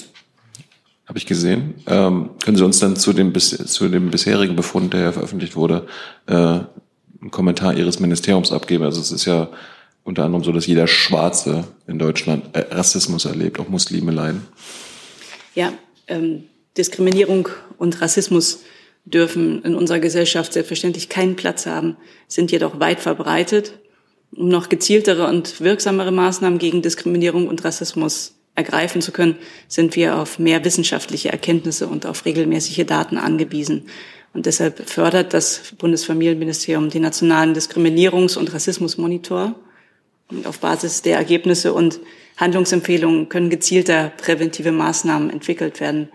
Habe 1.06 1.16
ich 1.16 1.24
gesehen. 1.24 1.76
Ähm, 1.86 2.30
können 2.44 2.58
Sie 2.58 2.64
uns 2.64 2.80
dann 2.80 2.96
zu 2.96 3.14
dem, 3.14 3.34
zu 3.34 3.88
dem 3.88 4.10
bisherigen 4.10 4.56
Befund, 4.56 4.92
der 4.92 5.00
ja 5.00 5.12
veröffentlicht 5.12 5.56
wurde, 5.56 5.86
äh, 6.26 6.34
einen 6.34 7.30
Kommentar 7.30 7.74
Ihres 7.74 8.00
Ministeriums 8.00 8.52
abgeben? 8.52 8.84
Also 8.84 9.00
es 9.00 9.10
ist 9.10 9.24
ja 9.24 9.48
unter 10.04 10.24
anderem 10.24 10.44
so, 10.44 10.52
dass 10.52 10.66
jeder 10.66 10.86
Schwarze 10.86 11.64
in 11.86 11.98
Deutschland 11.98 12.54
äh, 12.54 12.66
Rassismus 12.70 13.24
erlebt, 13.24 13.58
auch 13.58 13.68
Muslime 13.68 14.12
leiden. 14.12 14.46
Ja, 15.54 15.72
ähm, 16.06 16.44
Diskriminierung 16.76 17.48
und 17.78 18.02
Rassismus 18.02 18.60
dürfen 19.10 19.62
in 19.62 19.74
unserer 19.74 20.00
Gesellschaft 20.00 20.52
selbstverständlich 20.52 21.08
keinen 21.08 21.36
Platz 21.36 21.66
haben, 21.66 21.96
sind 22.26 22.52
jedoch 22.52 22.80
weit 22.80 23.00
verbreitet. 23.00 23.78
Um 24.32 24.48
noch 24.48 24.68
gezieltere 24.68 25.26
und 25.26 25.60
wirksamere 25.60 26.12
Maßnahmen 26.12 26.58
gegen 26.58 26.82
Diskriminierung 26.82 27.48
und 27.48 27.64
Rassismus 27.64 28.34
ergreifen 28.54 29.00
zu 29.00 29.12
können, 29.12 29.36
sind 29.68 29.96
wir 29.96 30.16
auf 30.16 30.38
mehr 30.38 30.64
wissenschaftliche 30.64 31.30
Erkenntnisse 31.30 31.86
und 31.86 32.04
auf 32.04 32.24
regelmäßige 32.24 32.84
Daten 32.84 33.16
angewiesen. 33.16 33.86
Und 34.34 34.46
deshalb 34.46 34.88
fördert 34.88 35.32
das 35.32 35.72
Bundesfamilienministerium 35.78 36.90
den 36.90 37.02
nationalen 37.02 37.54
Diskriminierungs- 37.54 38.36
und 38.36 38.52
Rassismusmonitor. 38.52 39.54
Und 40.30 40.46
auf 40.46 40.58
Basis 40.58 41.00
der 41.00 41.16
Ergebnisse 41.16 41.72
und 41.72 42.00
Handlungsempfehlungen 42.36 43.30
können 43.30 43.48
gezielter 43.48 44.12
präventive 44.18 44.72
Maßnahmen 44.72 45.30
entwickelt 45.30 45.80
werden 45.80 46.10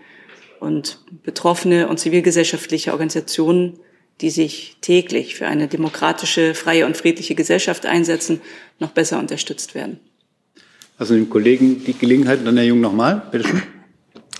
und 0.64 0.98
betroffene 1.22 1.88
und 1.88 1.98
zivilgesellschaftliche 1.98 2.92
Organisationen, 2.92 3.78
die 4.20 4.30
sich 4.30 4.76
täglich 4.80 5.34
für 5.34 5.46
eine 5.46 5.68
demokratische, 5.68 6.54
freie 6.54 6.86
und 6.86 6.96
friedliche 6.96 7.34
Gesellschaft 7.34 7.86
einsetzen, 7.86 8.40
noch 8.78 8.90
besser 8.90 9.18
unterstützt 9.18 9.74
werden. 9.74 10.00
Also 10.98 11.14
dem 11.14 11.28
Kollegen 11.28 11.84
die 11.84 11.94
Gelegenheit, 11.94 12.40
dann 12.44 12.56
Herr 12.56 12.64
Jung 12.64 12.80
nochmal, 12.80 13.22
bitte 13.30 13.48
schön. 13.48 13.62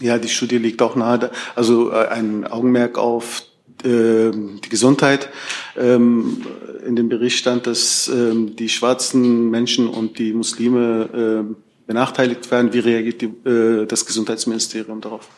Ja, 0.00 0.18
die 0.18 0.28
Studie 0.28 0.58
liegt 0.58 0.82
auch 0.82 0.96
nahe, 0.96 1.30
also 1.54 1.92
äh, 1.92 2.08
ein 2.08 2.46
Augenmerk 2.46 2.98
auf 2.98 3.44
äh, 3.84 4.30
die 4.32 4.68
Gesundheit. 4.68 5.28
Ähm, 5.76 6.44
in 6.84 6.96
dem 6.96 7.08
Bericht 7.08 7.38
stand, 7.38 7.66
dass 7.68 8.08
ähm, 8.08 8.56
die 8.56 8.68
schwarzen 8.68 9.50
Menschen 9.50 9.86
und 9.88 10.18
die 10.18 10.32
Muslime 10.32 11.56
benachteiligt 11.86 12.50
werden. 12.50 12.72
Wie 12.72 12.78
reagiert 12.78 13.22
äh, 13.22 13.86
das 13.86 14.06
Gesundheitsministerium 14.06 15.00
darauf? 15.00 15.28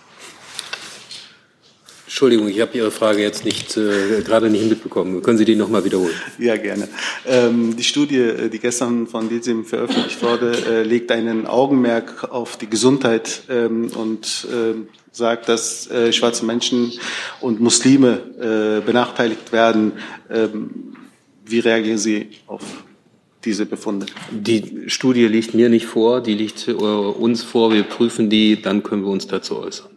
Entschuldigung, 2.07 2.47
ich 2.49 2.61
habe 2.61 2.77
Ihre 2.79 2.93
Frage 2.93 3.21
jetzt 3.21 3.45
nicht 3.45 3.77
äh, 3.77 4.23
gerade 4.23 4.49
nicht 4.49 4.69
mitbekommen. 4.69 5.23
Können 5.23 5.39
Sie 5.39 5.45
die 5.45 5.57
noch 5.57 5.69
mal 5.69 5.85
wiederholen? 5.85 6.15
Ja, 6.39 6.57
gerne. 6.57 6.89
Ähm, 7.27 7.75
die 7.77 7.83
Studie, 7.83 8.19
äh, 8.19 8.49
die 8.49 8.61
gestern 8.61 9.09
von 9.09 9.29
DISIM 9.29 9.65
veröffentlicht 9.65 10.23
wurde, 10.23 10.53
äh, 10.69 10.83
legt 10.85 11.11
einen 11.11 11.47
Augenmerk 11.47 12.31
auf 12.31 12.57
die 12.59 12.71
Gesundheit 12.71 13.43
ähm, 13.51 13.91
und 13.97 14.47
äh, 14.53 14.75
sagt, 15.11 15.49
dass 15.49 15.91
äh, 15.91 16.13
schwarze 16.13 16.45
Menschen 16.45 16.93
und 17.41 17.61
Muslime 17.61 18.81
äh, 18.81 18.87
benachteiligt 18.87 19.51
werden. 19.53 19.93
Ähm, 20.31 20.95
wie 21.45 21.59
reagieren 21.59 21.99
Sie 21.99 22.29
auf 22.47 22.63
diese 23.45 23.67
Befunde? 23.67 24.07
Die 24.31 24.85
Studie 24.87 25.27
liegt 25.27 25.55
mir 25.55 25.69
nicht 25.69 25.87
vor, 25.87 26.21
die 26.21 26.35
liegt 26.35 26.69
äh, 26.69 26.73
uns 26.73 27.43
vor. 27.43 27.73
Wir 27.73 27.83
prüfen 27.83 28.31
die, 28.31 28.63
dann 28.63 28.85
können 28.85 29.03
wir 29.03 29.11
uns 29.11 29.27
dazu 29.27 29.59
äußern. 29.59 29.96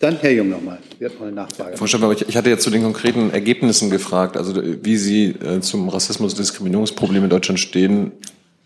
Dann 0.00 0.16
Herr 0.20 0.30
Jung 0.30 0.48
nochmal. 0.48 0.78
Wir 0.98 1.08
hatten 1.08 1.18
mal 1.18 1.26
eine 1.26 1.34
Nachfrage. 1.34 1.76
Frau 1.76 1.86
Schäfer, 1.86 2.14
ich 2.28 2.36
hatte 2.36 2.50
jetzt 2.50 2.62
zu 2.62 2.70
den 2.70 2.82
konkreten 2.82 3.30
Ergebnissen 3.30 3.90
gefragt. 3.90 4.36
Also 4.36 4.54
wie 4.84 4.96
Sie 4.96 5.30
äh, 5.30 5.60
zum 5.60 5.88
Rassismus- 5.88 6.32
und 6.34 6.38
Diskriminierungsproblem 6.38 7.24
in 7.24 7.30
Deutschland 7.30 7.58
stehen, 7.58 8.12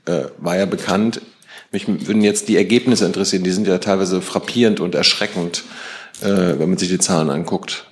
äh, 0.05 0.25
war 0.39 0.59
ja 0.59 0.67
bekannt. 0.67 1.23
Mich 1.71 1.89
würden 1.89 2.23
jetzt 2.23 2.49
die 2.49 2.57
Ergebnisse 2.57 3.07
interessieren. 3.07 3.45
Die 3.45 3.51
sind 3.51 3.67
ja 3.67 3.79
teilweise 3.79 4.21
frappierend 4.21 4.81
und 4.81 4.95
erschreckend, 4.95 5.65
äh, 6.21 6.27
wenn 6.59 6.69
man 6.69 6.77
sich 6.77 6.89
die 6.89 6.99
Zahlen 6.99 7.31
anguckt. 7.31 7.87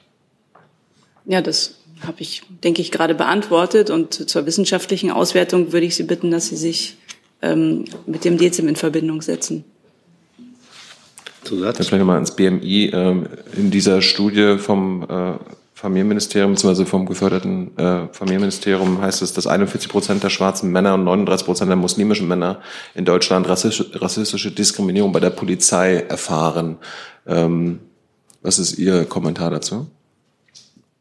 Ja, 1.24 1.41
das 1.41 1.76
habe 2.07 2.20
ich, 2.20 2.43
denke 2.62 2.82
ich, 2.82 2.91
gerade 2.91 3.14
beantwortet. 3.14 3.88
Und 3.88 4.28
zur 4.28 4.45
wissenschaftlichen 4.45 5.11
Auswertung 5.11 5.72
würde 5.72 5.86
ich 5.86 5.95
Sie 5.95 6.03
bitten, 6.03 6.30
dass 6.30 6.49
Sie 6.49 6.57
sich 6.57 6.99
ähm, 7.41 7.86
mit 8.07 8.26
dem 8.26 8.36
DEZIM 8.36 8.68
in 8.68 8.76
Verbindung 8.76 9.22
setzen. 9.22 9.64
Zusatz? 11.51 11.77
Dann 11.77 11.87
vielleicht 11.87 12.01
nochmal 12.01 12.19
ins 12.19 12.31
BMI. 12.31 12.91
Ähm, 12.93 13.27
in 13.57 13.71
dieser 13.71 14.03
Studie 14.03 14.57
vom, 14.59 15.05
äh, 15.09 15.33
Familienministerium 15.81 16.53
bzw. 16.53 16.85
vom 16.85 17.07
geförderten 17.07 17.75
äh, 17.79 18.09
Familienministerium 18.13 19.01
heißt 19.01 19.23
es, 19.23 19.33
dass 19.33 19.47
41 19.47 19.89
Prozent 19.89 20.23
der 20.23 20.29
schwarzen 20.29 20.71
Männer 20.71 20.93
und 20.93 21.05
39 21.05 21.47
Prozent 21.47 21.71
der 21.71 21.77
muslimischen 21.77 22.29
Männer 22.29 22.61
in 22.95 23.07
Deutschland 23.07 23.49
rassistische, 23.49 23.99
rassistische 23.99 24.51
Diskriminierung 24.51 25.11
bei 25.11 25.21
der 25.21 25.31
Polizei 25.31 25.97
erfahren. 25.97 26.77
Ähm, 27.27 27.81
was 28.43 28.59
ist 28.59 28.79
Ihr 28.79 29.07
Kommentar 29.07 29.51
dazu? 29.51 29.87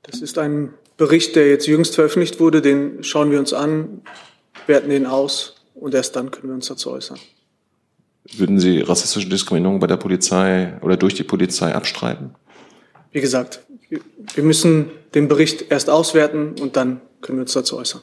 Das 0.04 0.22
ist 0.22 0.38
ein 0.38 0.74
Bericht, 0.96 1.36
der 1.36 1.50
jetzt 1.50 1.68
jüngst 1.68 1.96
veröffentlicht 1.96 2.40
wurde. 2.40 2.62
Den 2.62 3.04
schauen 3.04 3.32
wir 3.32 3.40
uns 3.40 3.52
an, 3.52 4.02
werten 4.66 4.90
den 4.90 5.06
aus 5.06 5.56
und 5.76 5.94
erst 5.94 6.16
dann 6.16 6.32
können 6.32 6.48
wir 6.48 6.56
uns 6.56 6.68
dazu 6.68 6.92
äußern. 6.92 7.20
Würden 8.38 8.60
Sie 8.60 8.80
rassistische 8.82 9.28
Diskriminierung 9.28 9.80
bei 9.80 9.88
der 9.88 9.98
Polizei 9.98 10.78
oder 10.82 10.98
durch 10.98 11.16
die 11.16 11.24
Polizei 11.24 11.74
abstreiten? 11.74 12.36
Wie 13.12 13.22
gesagt, 13.22 13.62
wir 13.90 14.44
müssen 14.44 14.92
den 15.16 15.28
Bericht 15.28 15.72
erst 15.72 15.90
auswerten 15.90 16.56
und 16.60 16.76
dann 16.76 17.02
können 17.22 17.40
wir 17.40 17.44
uns 17.44 17.54
dazu 17.54 17.78
äußern. 17.78 18.02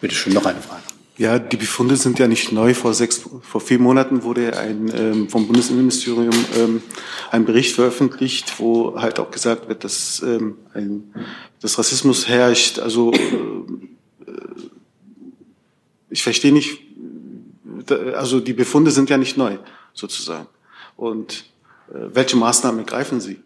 Bitte 0.00 0.14
schön, 0.14 0.32
noch 0.32 0.46
eine 0.46 0.60
Frage. 0.60 0.82
Ja, 1.18 1.38
die 1.38 1.58
Befunde 1.58 1.96
sind 1.96 2.18
ja 2.18 2.26
nicht 2.26 2.50
neu. 2.50 2.72
Vor 2.72 2.94
sechs, 2.94 3.20
vor 3.42 3.60
vier 3.60 3.78
Monaten 3.78 4.22
wurde 4.22 4.56
ein, 4.56 4.90
ähm, 4.96 5.28
vom 5.28 5.46
Bundesinnenministerium 5.46 6.30
ähm, 6.56 6.82
ein 7.30 7.44
Bericht 7.44 7.74
veröffentlicht, 7.74 8.58
wo 8.58 8.98
halt 8.98 9.18
auch 9.18 9.30
gesagt 9.30 9.68
wird, 9.68 9.84
dass, 9.84 10.22
ähm, 10.22 10.56
ein, 10.72 11.12
dass 11.60 11.78
Rassismus 11.78 12.26
herrscht. 12.26 12.78
Also 12.78 13.12
äh, 13.12 13.18
ich 16.08 16.22
verstehe 16.22 16.54
nicht, 16.54 16.80
also 17.90 18.40
die 18.40 18.52
Befunde 18.52 18.90
sind 18.90 19.10
ja 19.10 19.18
nicht 19.18 19.36
neu, 19.36 19.56
sozusagen. 19.92 20.46
Und 20.96 21.44
äh, 21.88 21.94
welche 22.12 22.36
Maßnahmen 22.36 22.80
ergreifen 22.80 23.20
Sie? 23.20 23.40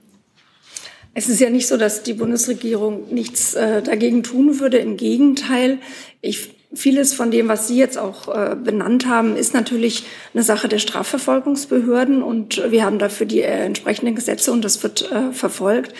Es 1.14 1.28
ist 1.28 1.40
ja 1.40 1.48
nicht 1.48 1.68
so, 1.68 1.76
dass 1.76 2.02
die 2.02 2.14
Bundesregierung 2.14 3.14
nichts 3.14 3.54
äh, 3.54 3.82
dagegen 3.82 4.24
tun 4.24 4.58
würde. 4.58 4.78
Im 4.78 4.96
Gegenteil, 4.96 5.78
ich, 6.20 6.50
vieles 6.74 7.14
von 7.14 7.30
dem, 7.30 7.46
was 7.46 7.68
Sie 7.68 7.78
jetzt 7.78 7.96
auch 7.96 8.26
äh, 8.26 8.56
benannt 8.56 9.06
haben, 9.06 9.36
ist 9.36 9.54
natürlich 9.54 10.04
eine 10.34 10.42
Sache 10.42 10.66
der 10.66 10.80
Strafverfolgungsbehörden 10.80 12.22
und 12.22 12.60
wir 12.70 12.84
haben 12.84 12.98
dafür 12.98 13.26
die 13.26 13.42
äh, 13.42 13.64
entsprechenden 13.64 14.16
Gesetze 14.16 14.50
und 14.50 14.64
das 14.64 14.82
wird 14.82 15.10
äh, 15.12 15.32
verfolgt. 15.32 15.94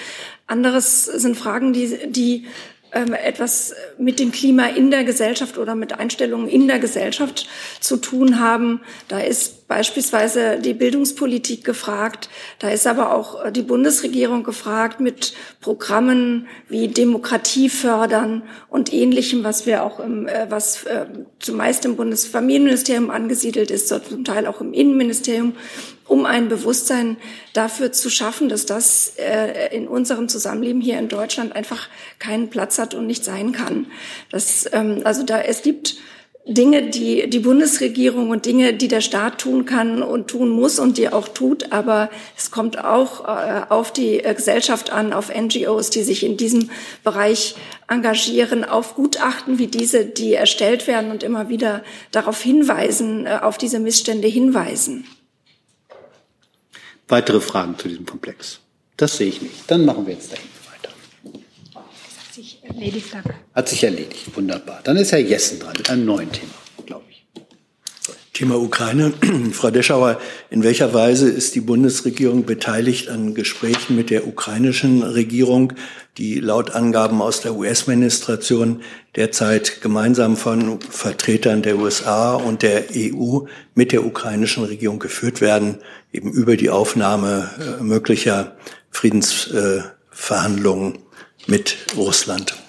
Anderes 0.49 1.05
sind 1.05 1.37
Fragen, 1.37 1.73
die, 1.73 1.97
die 2.09 2.47
etwas 2.95 3.75
mit 3.99 4.21
dem 4.21 4.33
Klima 4.33 4.67
in 4.67 4.91
der 4.91 5.05
Gesellschaft 5.05 5.59
oder 5.59 5.75
mit 5.75 5.99
Einstellungen 5.99 6.49
in 6.49 6.69
der 6.69 6.79
Gesellschaft 6.79 7.49
zu 7.81 7.97
tun 7.97 8.41
haben. 8.41 8.81
Da 9.09 9.19
ist 9.19 9.67
beispielsweise 9.69 10.59
die 10.61 10.75
Bildungspolitik 10.75 11.65
gefragt. 11.65 12.29
Da 12.59 12.71
ist 12.71 12.87
aber 12.87 13.15
auch 13.15 13.45
äh, 13.45 13.53
die 13.53 13.63
Bundesregierung 13.63 14.45
gefragt 14.45 15.01
mit 15.01 15.35
Programmen 15.61 16.47
wie 16.69 16.89
Demokratie 16.89 17.69
fördern 17.69 18.43
und 18.69 18.93
ähnlichem, 18.93 19.43
was 19.43 19.67
wir 19.67 19.83
auch 19.83 20.01
im, 20.01 20.29
äh, 20.29 20.47
was 20.51 20.85
äh, 20.85 21.07
zumeist 21.41 21.85
im 21.85 21.97
Bundesfamilienministerium 21.97 23.11
angesiedelt 23.11 23.71
ist, 23.71 23.89
zum 23.89 24.25
Teil 24.25 24.47
auch 24.47 24.61
im 24.61 24.73
Innenministerium 24.73 25.55
um 26.07 26.27
ein 26.27 26.49
Bewusstsein 26.49 27.17
dafür 27.53 27.93
zu 27.93 28.11
schaffen, 28.11 28.49
dass 28.49 28.67
das 28.67 29.15
äh, 29.17 29.75
in 29.75 29.89
unserem 29.89 30.29
Zusammenleben 30.29 30.81
hier 30.81 30.99
in 30.99 31.09
Deutschland 31.09 31.55
einfach 31.55 31.89
keinen 32.19 32.51
Platz 32.51 32.79
hat 32.79 32.95
und 32.95 33.07
nicht 33.07 33.25
sein 33.25 33.53
kann. 33.53 33.87
Das, 34.31 34.69
ähm, 34.73 35.01
also 35.05 35.23
da 35.23 35.41
es 35.41 35.63
gibt 35.63 35.97
Dinge, 36.47 36.91
die 36.91 37.31
die 37.31 37.39
Bundesregierung 37.39 38.29
und 38.29 38.45
Dinge, 38.45 38.75
die 38.75 38.89
der 38.89 39.01
Staat 39.01 39.41
tun 39.41 39.65
kann 39.65 40.03
und 40.03 40.29
tun 40.29 40.51
muss 40.51 40.79
und 40.79 40.99
die 40.99 41.09
auch 41.09 41.29
tut, 41.29 41.73
aber 41.73 42.11
es 42.37 42.51
kommt 42.51 42.85
auch 42.85 43.25
äh, 43.25 43.63
auf 43.71 43.95
die 43.95 44.23
äh, 44.23 44.35
Gesellschaft 44.35 44.91
an, 44.91 45.15
auf 45.15 45.35
NGOs, 45.35 45.89
die 45.89 46.03
sich 46.03 46.23
in 46.23 46.37
diesem 46.37 46.69
Bereich 47.03 47.55
engagieren, 47.89 48.63
auf 48.63 48.95
Gutachten 48.95 49.59
wie 49.59 49.69
diese, 49.69 50.05
die 50.05 50.35
erstellt 50.35 50.87
werden 50.87 51.11
und 51.11 51.23
immer 51.23 51.49
wieder 51.49 51.83
darauf 52.11 52.43
hinweisen, 52.43 53.25
äh, 53.25 53.39
auf 53.41 53.57
diese 53.57 53.81
Missstände 53.81 54.29
hinweisen. 54.29 55.07
Weitere 57.09 57.41
Fragen 57.41 57.79
zu 57.79 57.89
diesem 57.89 58.07
Komplex? 58.07 58.61
Das 58.97 59.17
sehe 59.17 59.29
ich 59.29 59.43
nicht. 59.43 59.71
Dann 59.71 59.85
machen 59.85 60.07
wir 60.07 60.15
jetzt 60.15 60.33
dahin 60.33 60.49
weiter. 60.71 60.95
Hat 61.75 62.35
sich 62.35 62.59
erledigt, 62.63 63.07
danke. 63.13 63.35
Hat 63.55 63.69
sich 63.69 63.85
erledigt. 63.85 64.37
Wunderbar. 64.37 64.81
Dann 64.85 64.97
ist 64.97 65.13
Herr 65.13 65.19
Jessen 65.19 65.61
dran 65.61 65.75
mit 65.77 65.91
einem 65.91 66.05
neuen 66.05 66.33
Thema. 66.33 66.53
Thema 68.35 68.59
Ukraine. 68.59 69.15
Frau 69.53 69.71
Deschauer, 69.71 70.19
in 70.51 70.63
welcher 70.65 70.93
Weise 70.93 71.31
ist 71.31 71.55
die 71.55 71.61
Bundesregierung 71.61 72.45
beteiligt 72.45 73.09
an 73.09 73.35
Gesprächen 73.35 73.95
mit 73.95 74.11
der 74.11 74.27
ukrainischen 74.27 75.05
Regierung, 75.05 75.75
die 76.19 76.41
laut 76.41 76.73
Angaben 76.73 77.23
aus 77.23 77.43
der 77.43 77.55
US-Administration 77.55 78.83
derzeit 79.15 79.81
gemeinsam 79.81 80.37
von 80.37 80.81
Vertretern 80.81 81.63
der 81.63 81.79
USA 81.79 82.35
und 82.35 82.63
der 82.63 82.87
EU 82.93 83.43
mit 83.77 83.93
der 83.93 84.05
ukrainischen 84.05 84.65
Regierung 84.65 84.99
geführt 84.99 85.41
werden, 85.41 85.79
eben 86.13 86.33
über 86.33 86.57
die 86.57 86.71
Aufnahme 86.71 87.79
äh, 87.81 87.83
möglicher 87.83 88.57
Friedensverhandlungen 88.91 90.99
mit 91.47 91.77
Russland? 91.97 92.64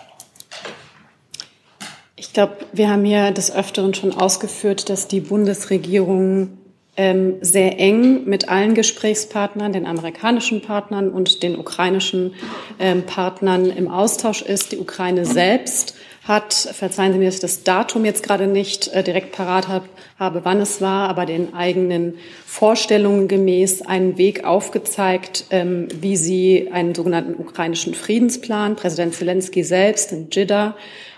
Ich 2.17 2.31
glaube, 2.31 2.57
wir 2.71 2.89
haben 2.89 3.05
ja 3.05 3.31
des 3.31 3.53
Öfteren 3.53 3.93
schon 3.93 4.13
ausgeführt, 4.13 4.89
dass 4.89 5.09
die 5.09 5.19
Bundesregierung 5.19 6.57
ähm, 6.95 7.35
sehr 7.41 7.77
eng 7.77 8.23
mit 8.23 8.47
allen 8.47 8.73
Gesprächspartnern, 8.73 9.73
den 9.73 9.85
amerikanischen 9.85 10.61
Partnern 10.61 11.09
und 11.09 11.43
den 11.43 11.57
ukrainischen 11.59 12.33
ähm, 12.79 13.03
Partnern 13.03 13.65
im 13.65 13.89
Austausch 13.89 14.41
ist. 14.41 14.71
Die 14.71 14.77
Ukraine 14.77 15.25
selbst 15.25 15.95
hat, 16.23 16.53
verzeihen 16.53 17.11
Sie 17.11 17.19
mir, 17.19 17.25
dass 17.25 17.35
ich 17.35 17.41
das 17.41 17.63
Datum 17.63 18.05
jetzt 18.05 18.23
gerade 18.23 18.47
nicht 18.47 18.87
äh, 18.87 19.03
direkt 19.03 19.33
parat 19.33 19.67
hab, 19.67 19.83
habe, 20.17 20.45
wann 20.45 20.61
es 20.61 20.79
war, 20.79 21.09
aber 21.09 21.25
den 21.25 21.53
eigenen 21.53 22.15
Vorstellungen 22.45 23.27
gemäß 23.27 23.81
einen 23.81 24.17
Weg 24.17 24.45
aufgezeigt, 24.45 25.47
ähm, 25.49 25.89
wie 25.99 26.15
sie 26.15 26.69
einen 26.71 26.95
sogenannten 26.95 27.35
ukrainischen 27.35 27.93
Friedensplan, 27.93 28.77
Präsident 28.77 29.13
Zelensky 29.13 29.65
selbst 29.65 30.13
in 30.13 30.29
Jeddah, 30.31 30.75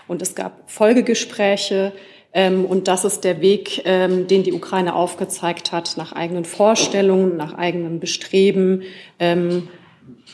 und 0.08 0.22
es 0.22 0.34
gab 0.34 0.70
Folgegespräche, 0.70 1.92
ähm, 2.32 2.64
und 2.64 2.88
das 2.88 3.04
ist 3.04 3.24
der 3.24 3.40
Weg, 3.40 3.82
ähm, 3.84 4.26
den 4.26 4.42
die 4.42 4.52
Ukraine 4.52 4.94
aufgezeigt 4.94 5.72
hat, 5.72 5.96
nach 5.96 6.12
eigenen 6.12 6.44
Vorstellungen, 6.44 7.36
nach 7.36 7.54
eigenem 7.54 8.00
Bestreben, 8.00 8.82
ähm, 9.18 9.68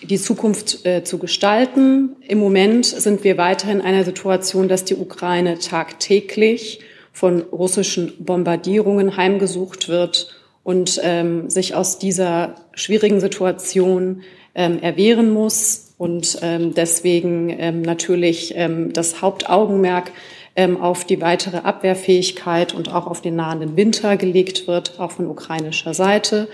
die 0.03 0.19
Zukunft 0.19 0.85
äh, 0.85 1.05
zu 1.05 1.19
gestalten. 1.19 2.17
Im 2.27 2.39
Moment 2.39 2.87
sind 2.87 3.23
wir 3.23 3.39
weiterhin 3.39 3.81
in 3.81 3.87
einer 3.87 4.05
Situation, 4.05 4.69
dass 4.69 4.85
die 4.85 4.97
Ukraine 4.97 5.59
tagtäglich 5.59 6.81
von 7.13 7.43
russischen 7.43 8.13
Bombardierungen 8.19 9.17
heimgesucht 9.17 9.89
wird 9.89 10.35
und 10.65 11.01
ähm, 11.05 11.49
sich 11.49 11.77
aus 11.77 11.99
dieser 11.99 12.57
schwierigen 12.75 13.21
Situation 13.21 14.23
ähm, 14.55 14.81
erwehren 14.81 15.33
muss 15.33 15.84
und 15.97 16.39
ähm, 16.43 16.75
deswegen 16.75 17.51
ähm, 17.51 17.83
natürlich 17.83 18.55
ähm, 18.57 18.93
das 18.93 19.23
Hauptaugenmerk 19.23 20.13
ähm, 20.57 20.81
auf 20.81 21.05
die 21.05 21.21
weitere 21.21 21.59
Abwehrfähigkeit 21.59 22.75
und 22.75 22.93
auch 22.93 23.07
auf 23.07 23.21
den 23.21 23.37
nahenden 23.37 23.77
Winter 23.77 24.17
gelegt 24.17 24.67
wird, 24.67 24.99
auch 24.99 25.13
von 25.13 25.27
ukrainischer 25.27 25.95
Seite. 25.95 26.49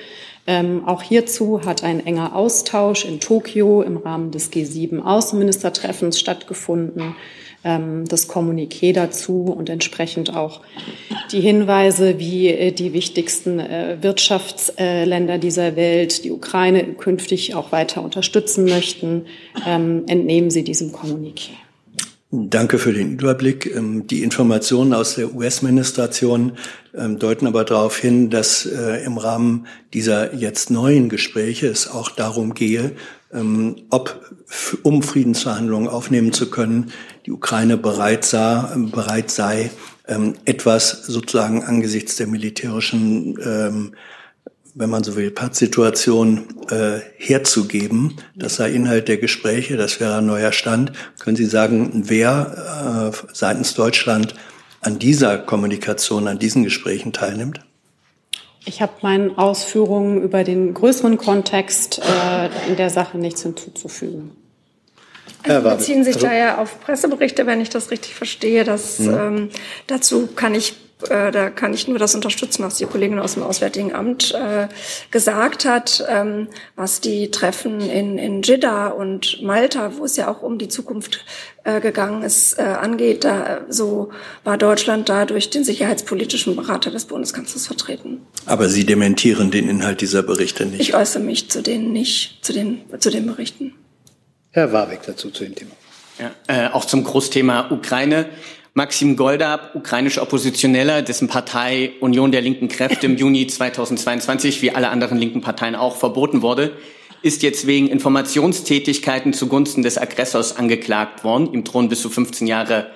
Ähm, 0.47 0.85
auch 0.87 1.03
hierzu 1.03 1.65
hat 1.65 1.85
ein 1.85 2.05
enger 2.05 2.35
Austausch 2.35 3.05
in 3.05 3.21
Tokio 3.21 3.83
im 3.83 3.99
Rahmen 3.99 4.31
des 4.31 4.53
G7-Außenministertreffens 4.53 6.19
stattgefunden. 6.19 7.15
Ähm, 7.63 8.07
das 8.09 8.29
Kommuniqué 8.29 8.95
dazu 8.95 9.45
und 9.45 9.69
entsprechend 9.69 10.35
auch 10.35 10.63
die 11.31 11.41
Hinweise, 11.41 12.19
wie 12.19 12.49
äh, 12.49 12.73
die 12.73 12.95
wichtigsten 12.95 13.61
äh, 13.61 13.99
Wirtschaftsländer 14.01 15.37
dieser 15.37 15.77
Welt 15.77 16.25
die 16.25 16.31
Ukraine 16.31 16.85
künftig 16.95 17.55
auch 17.55 17.71
weiter 17.71 18.03
unterstützen 18.03 18.65
möchten, 18.65 19.27
ähm, 19.67 20.05
entnehmen 20.07 20.51
Sie 20.51 20.65
diesem 20.65 20.93
Kommuniqué. 20.93 21.51
Danke 22.33 22.79
für 22.79 22.93
den 22.93 23.15
Überblick. 23.15 23.67
Ähm, 23.75 24.07
die 24.07 24.23
Informationen 24.23 24.95
aus 24.95 25.17
der 25.17 25.35
US-Administration 25.35 26.53
ähm, 26.95 27.19
deuten 27.19 27.49
aber 27.49 27.65
darauf 27.65 27.99
hin, 27.99 28.31
dass 28.31 28.65
äh, 28.67 29.05
im 29.05 29.19
Rahmen 29.19 29.67
dieser 29.93 30.35
jetzt 30.35 30.71
neuen 30.71 31.09
Gespräche 31.09 31.67
es 31.67 31.89
auch 31.89 32.09
darum 32.09 32.55
gehe, 32.55 32.93
ob, 33.33 34.33
um 34.83 35.03
Friedensverhandlungen 35.03 35.89
aufnehmen 35.89 36.33
zu 36.33 36.51
können, 36.51 36.93
die 37.27 37.33
Ukraine 37.33 37.77
bereit, 37.77 38.25
sah, 38.25 38.75
bereit 38.77 39.31
sei, 39.31 39.71
etwas 40.45 41.05
sozusagen 41.07 41.63
angesichts 41.63 42.17
der 42.17 42.27
militärischen 42.27 43.95
wenn 44.75 44.91
man 44.91 45.05
so 45.05 45.17
will, 45.17 45.31
Pattsituation 45.31 46.47
äh, 46.71 47.01
herzugeben. 47.17 48.17
Das 48.35 48.57
sei 48.57 48.71
Inhalt 48.73 49.09
der 49.09 49.19
Gespräche, 49.19 49.77
das 49.77 50.01
wäre 50.01 50.19
ein 50.19 50.27
neuer 50.27 50.53
Stand. 50.53 50.93
Können 51.19 51.37
Sie 51.37 51.47
sagen, 51.47 52.05
wer 52.07 53.13
äh, 53.13 53.35
seitens 53.35 53.75
Deutschland 53.75 54.35
an 54.81 54.99
dieser 54.99 55.39
Kommunikation, 55.39 56.29
an 56.29 56.39
diesen 56.39 56.65
Gesprächen 56.65 57.13
teilnimmt? 57.13 57.61
Ich 58.71 58.81
habe 58.81 58.93
meinen 59.03 59.37
Ausführungen 59.37 60.23
über 60.23 60.45
den 60.45 60.75
größeren 60.75 61.19
Kontext 61.19 61.99
äh, 61.99 62.71
in 62.71 62.77
der 62.77 62.89
Sache 62.89 63.19
nichts 63.19 63.43
hinzuzufügen. 63.43 64.31
Also 65.43 65.69
beziehen 65.69 66.05
sich 66.05 66.15
also, 66.15 66.29
da 66.29 66.35
ja 66.35 66.59
auf 66.59 66.81
Presseberichte, 66.81 67.47
wenn 67.47 67.61
ich 67.61 67.69
das 67.69 67.91
richtig 67.91 68.15
verstehe. 68.15 68.63
Das, 68.63 68.99
ja. 68.99 69.27
ähm, 69.27 69.49
dazu 69.89 70.29
kann 70.37 70.55
ich 70.55 70.75
äh, 71.09 71.31
da 71.31 71.51
kann 71.51 71.73
ich 71.73 71.89
nur 71.89 71.99
das 71.99 72.15
unterstützen, 72.15 72.65
was 72.65 72.77
die 72.77 72.87
Kollegin 72.87 73.19
aus 73.19 73.35
dem 73.35 73.43
Auswärtigen 73.43 73.95
Amt 73.95 74.35
äh, 74.35 74.69
gesagt 75.11 75.65
hat, 75.65 76.05
ähm, 76.09 76.49
was 76.77 77.01
die 77.01 77.31
Treffen 77.31 77.81
in, 77.81 78.19
in 78.19 78.43
Jeddah 78.43 78.89
und 78.89 79.43
Malta, 79.43 79.93
wo 79.97 80.05
es 80.05 80.17
ja 80.17 80.31
auch 80.31 80.43
um 80.43 80.59
die 80.59 80.69
Zukunft 80.69 81.25
äh, 81.65 81.81
gegangen 81.81 82.23
ist, 82.23 82.59
äh, 82.59 82.63
angeht. 82.63 83.25
Da, 83.25 83.63
so 83.69 84.11
war 84.45 84.59
Deutschland 84.59 85.09
da 85.09 85.25
durch 85.25 85.51
den 85.51 85.65
sicherheitspolitischen 85.65 86.57
Berater 86.57 86.91
des 86.91 87.05
Bundeskanzlers 87.05 87.67
vertreten. 87.67 88.23
Aber 88.47 88.69
Sie 88.69 88.85
dementieren 88.85 89.51
den 89.51 89.69
Inhalt 89.69 90.01
dieser 90.01 90.23
Berichte 90.23 90.67
nicht. 90.67 90.81
Ich 90.81 90.95
äußere 90.95 91.23
mich 91.23 91.51
zu 91.51 91.63
denen 91.63 91.93
nicht, 91.93 92.45
zu 92.45 92.53
den, 92.53 92.81
zu 92.99 93.11
den 93.11 93.27
Berichten. 93.27 93.75
Herr 94.51 94.73
Warwick 94.73 95.01
dazu 95.07 95.31
zu 95.31 95.45
dem 95.45 95.55
Thema. 95.55 95.71
Ja, 96.19 96.33
äh, 96.49 96.69
auch 96.71 96.85
zum 96.85 97.05
Großthema 97.05 97.71
Ukraine. 97.71 98.27
Maxim 98.75 99.17
Goldab, 99.17 99.75
ukrainischer 99.75 100.23
Oppositioneller, 100.23 101.03
dessen 101.03 101.27
Partei 101.27 101.93
Union 102.01 102.31
der 102.31 102.41
linken 102.41 102.69
Kräfte 102.69 103.07
im 103.07 103.17
Juni 103.19 103.47
2022, 103.49 104.63
wie 104.63 104.71
alle 104.71 104.91
anderen 104.91 105.19
linken 105.19 105.41
Parteien 105.41 105.75
auch, 105.75 105.97
verboten 105.97 106.43
wurde, 106.43 106.77
ist 107.23 107.43
jetzt 107.43 107.67
wegen 107.67 107.89
Informationstätigkeiten 107.89 109.33
zugunsten 109.33 109.83
des 109.83 109.99
Aggressors 109.99 110.57
angeklagt 110.57 111.25
worden. 111.25 111.53
Ihm 111.53 111.65
drohen 111.65 111.89
bis 111.89 112.01
zu 112.01 112.09
15 112.09 112.47
Jahre 112.47 112.93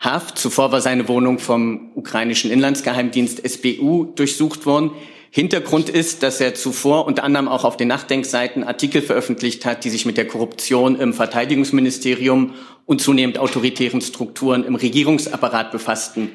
Haft. 0.00 0.36
Zuvor 0.38 0.72
war 0.72 0.80
seine 0.80 1.06
Wohnung 1.06 1.38
vom 1.38 1.92
ukrainischen 1.94 2.50
Inlandsgeheimdienst 2.50 3.48
SBU 3.48 4.12
durchsucht 4.16 4.66
worden. 4.66 4.90
Hintergrund 5.34 5.88
ist, 5.88 6.22
dass 6.22 6.42
er 6.42 6.54
zuvor 6.54 7.06
unter 7.06 7.24
anderem 7.24 7.48
auch 7.48 7.64
auf 7.64 7.78
den 7.78 7.88
Nachdenkseiten 7.88 8.64
Artikel 8.64 9.00
veröffentlicht 9.00 9.64
hat, 9.64 9.82
die 9.82 9.88
sich 9.88 10.04
mit 10.04 10.18
der 10.18 10.26
Korruption 10.26 11.00
im 11.00 11.14
Verteidigungsministerium 11.14 12.52
und 12.84 13.00
zunehmend 13.00 13.38
autoritären 13.38 14.02
Strukturen 14.02 14.62
im 14.62 14.74
Regierungsapparat 14.74 15.72
befassten. 15.72 16.32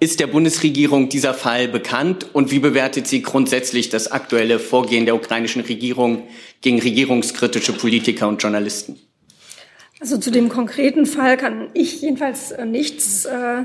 Ist 0.00 0.20
der 0.20 0.26
Bundesregierung 0.26 1.08
dieser 1.08 1.32
Fall 1.32 1.66
bekannt 1.66 2.26
und 2.34 2.50
wie 2.50 2.58
bewertet 2.58 3.06
sie 3.06 3.22
grundsätzlich 3.22 3.88
das 3.88 4.12
aktuelle 4.12 4.58
Vorgehen 4.58 5.06
der 5.06 5.14
ukrainischen 5.14 5.62
Regierung 5.62 6.24
gegen 6.60 6.82
regierungskritische 6.82 7.72
Politiker 7.72 8.28
und 8.28 8.42
Journalisten? 8.42 8.98
Also 10.04 10.18
zu 10.18 10.30
dem 10.30 10.50
konkreten 10.50 11.06
Fall 11.06 11.38
kann 11.38 11.70
ich 11.72 12.02
jedenfalls 12.02 12.50
äh, 12.50 12.66
nichts 12.66 13.24
äh, 13.24 13.62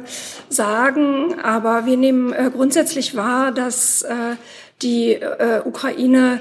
sagen, 0.48 1.38
aber 1.38 1.86
wir 1.86 1.98
nehmen 1.98 2.32
äh, 2.32 2.50
grundsätzlich 2.50 3.14
wahr, 3.14 3.52
dass 3.52 4.04
äh, 4.04 4.38
die 4.82 5.16
äh, 5.16 5.62
Ukraine 5.66 6.40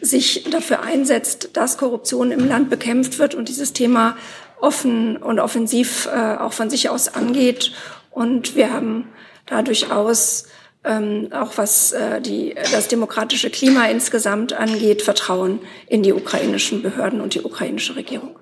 sich 0.00 0.44
dafür 0.52 0.84
einsetzt, 0.84 1.50
dass 1.54 1.78
Korruption 1.78 2.30
im 2.30 2.46
Land 2.46 2.70
bekämpft 2.70 3.18
wird 3.18 3.34
und 3.34 3.48
dieses 3.48 3.72
Thema 3.72 4.16
offen 4.60 5.16
und 5.16 5.40
offensiv 5.40 6.06
äh, 6.06 6.36
auch 6.36 6.52
von 6.52 6.70
sich 6.70 6.88
aus 6.88 7.12
angeht. 7.12 7.72
Und 8.12 8.54
wir 8.54 8.72
haben 8.72 9.08
da 9.46 9.62
durchaus 9.62 10.46
ähm, 10.84 11.30
auch 11.32 11.58
was 11.58 11.92
die, 12.24 12.54
das 12.70 12.86
demokratische 12.86 13.50
Klima 13.50 13.86
insgesamt 13.86 14.52
angeht, 14.52 15.02
Vertrauen 15.02 15.58
in 15.88 16.04
die 16.04 16.12
ukrainischen 16.12 16.82
Behörden 16.82 17.20
und 17.20 17.34
die 17.34 17.40
ukrainische 17.40 17.96
Regierung. 17.96 18.36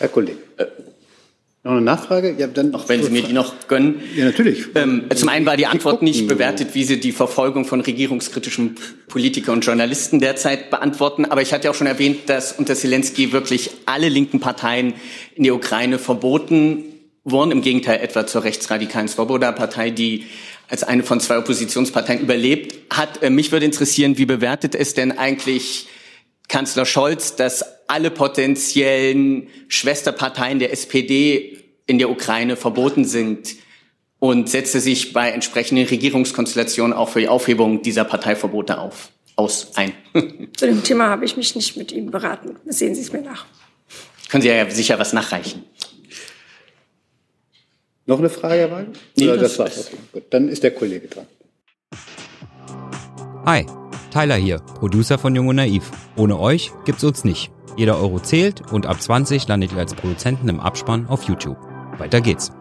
Herr 0.00 0.08
Kollege. 0.08 0.38
Äh, 0.56 0.64
noch 1.62 1.72
eine 1.72 1.82
Nachfrage? 1.82 2.34
Ja, 2.38 2.46
dann 2.46 2.74
Auch 2.74 2.88
wenn 2.88 3.02
Sie 3.02 3.10
mir 3.10 3.20
die 3.20 3.34
noch 3.34 3.68
gönnen. 3.68 4.00
Ja, 4.16 4.24
natürlich. 4.24 4.64
Ähm, 4.74 5.04
zum 5.14 5.28
einen 5.28 5.44
war 5.44 5.58
die 5.58 5.66
Antwort 5.66 6.00
nicht 6.00 6.26
bewertet, 6.26 6.74
wie 6.74 6.84
Sie 6.84 6.98
die 6.98 7.12
Verfolgung 7.12 7.66
von 7.66 7.82
regierungskritischen 7.82 8.76
Politikern 9.08 9.56
und 9.56 9.66
Journalisten 9.66 10.20
derzeit 10.20 10.70
beantworten. 10.70 11.26
Aber 11.26 11.42
ich 11.42 11.52
hatte 11.52 11.66
ja 11.66 11.70
auch 11.72 11.74
schon 11.74 11.86
erwähnt, 11.86 12.30
dass 12.30 12.52
unter 12.52 12.74
Zelensky 12.74 13.32
wirklich 13.32 13.72
alle 13.84 14.08
linken 14.08 14.40
Parteien 14.40 14.94
in 15.34 15.44
der 15.44 15.54
Ukraine 15.54 15.98
verboten 15.98 16.82
wurden. 17.24 17.50
Im 17.50 17.60
Gegenteil 17.60 18.00
etwa 18.00 18.26
zur 18.26 18.42
rechtsradikalen 18.42 19.08
Svoboda-Partei, 19.08 19.90
die 19.90 20.24
als 20.68 20.82
eine 20.82 21.02
von 21.02 21.20
zwei 21.20 21.36
Oppositionsparteien 21.36 22.20
überlebt 22.20 22.74
hat. 22.88 23.22
Äh, 23.22 23.28
mich 23.28 23.52
würde 23.52 23.66
interessieren, 23.66 24.16
wie 24.16 24.24
bewertet 24.24 24.74
es 24.74 24.94
denn 24.94 25.18
eigentlich 25.18 25.88
Kanzler 26.50 26.84
Scholz, 26.84 27.36
dass 27.36 27.64
alle 27.86 28.10
potenziellen 28.10 29.48
Schwesterparteien 29.68 30.58
der 30.58 30.72
SPD 30.72 31.58
in 31.86 31.98
der 31.98 32.10
Ukraine 32.10 32.56
verboten 32.56 33.04
sind 33.04 33.54
und 34.18 34.50
setzte 34.50 34.80
sich 34.80 35.12
bei 35.12 35.30
entsprechenden 35.30 35.86
Regierungskonstellationen 35.86 36.92
auch 36.92 37.08
für 37.08 37.20
die 37.20 37.28
Aufhebung 37.28 37.82
dieser 37.82 38.04
Parteiverbote 38.04 38.78
auf, 38.78 39.10
aus 39.36 39.76
ein. 39.76 39.92
Zu 40.56 40.66
dem 40.66 40.82
Thema 40.82 41.08
habe 41.08 41.24
ich 41.24 41.36
mich 41.36 41.54
nicht 41.54 41.76
mit 41.76 41.92
ihm 41.92 42.10
beraten. 42.10 42.56
Sehen 42.66 42.94
Sie 42.94 43.00
es 43.00 43.12
mir 43.12 43.22
nach. 43.22 43.46
Können 44.28 44.42
Sie 44.42 44.48
ja 44.48 44.68
sicher 44.68 44.98
was 44.98 45.12
nachreichen. 45.12 45.64
Noch 48.06 48.18
eine 48.18 48.28
Frage, 48.28 48.54
Herr 48.54 48.70
Wagen? 48.72 48.92
Nee, 49.16 49.26
das, 49.26 49.38
das 49.38 49.58
war's. 49.58 49.86
Okay, 49.86 49.96
gut. 50.12 50.22
Dann 50.30 50.48
ist 50.48 50.64
der 50.64 50.72
Kollege 50.72 51.06
dran. 51.06 51.26
Hi. 53.46 53.66
Tyler 54.10 54.36
hier, 54.36 54.58
Producer 54.58 55.18
von 55.18 55.34
Jung 55.34 55.48
und 55.48 55.56
Naiv. 55.56 55.90
Ohne 56.16 56.38
euch 56.38 56.72
gibt's 56.84 57.04
uns 57.04 57.24
nicht. 57.24 57.50
Jeder 57.76 57.98
Euro 57.98 58.18
zählt 58.20 58.62
und 58.72 58.86
ab 58.86 59.00
20 59.00 59.46
landet 59.48 59.72
ihr 59.72 59.78
als 59.78 59.94
Produzenten 59.94 60.48
im 60.48 60.60
Abspann 60.60 61.06
auf 61.06 61.24
YouTube. 61.24 61.56
Weiter 61.98 62.20
geht's. 62.20 62.52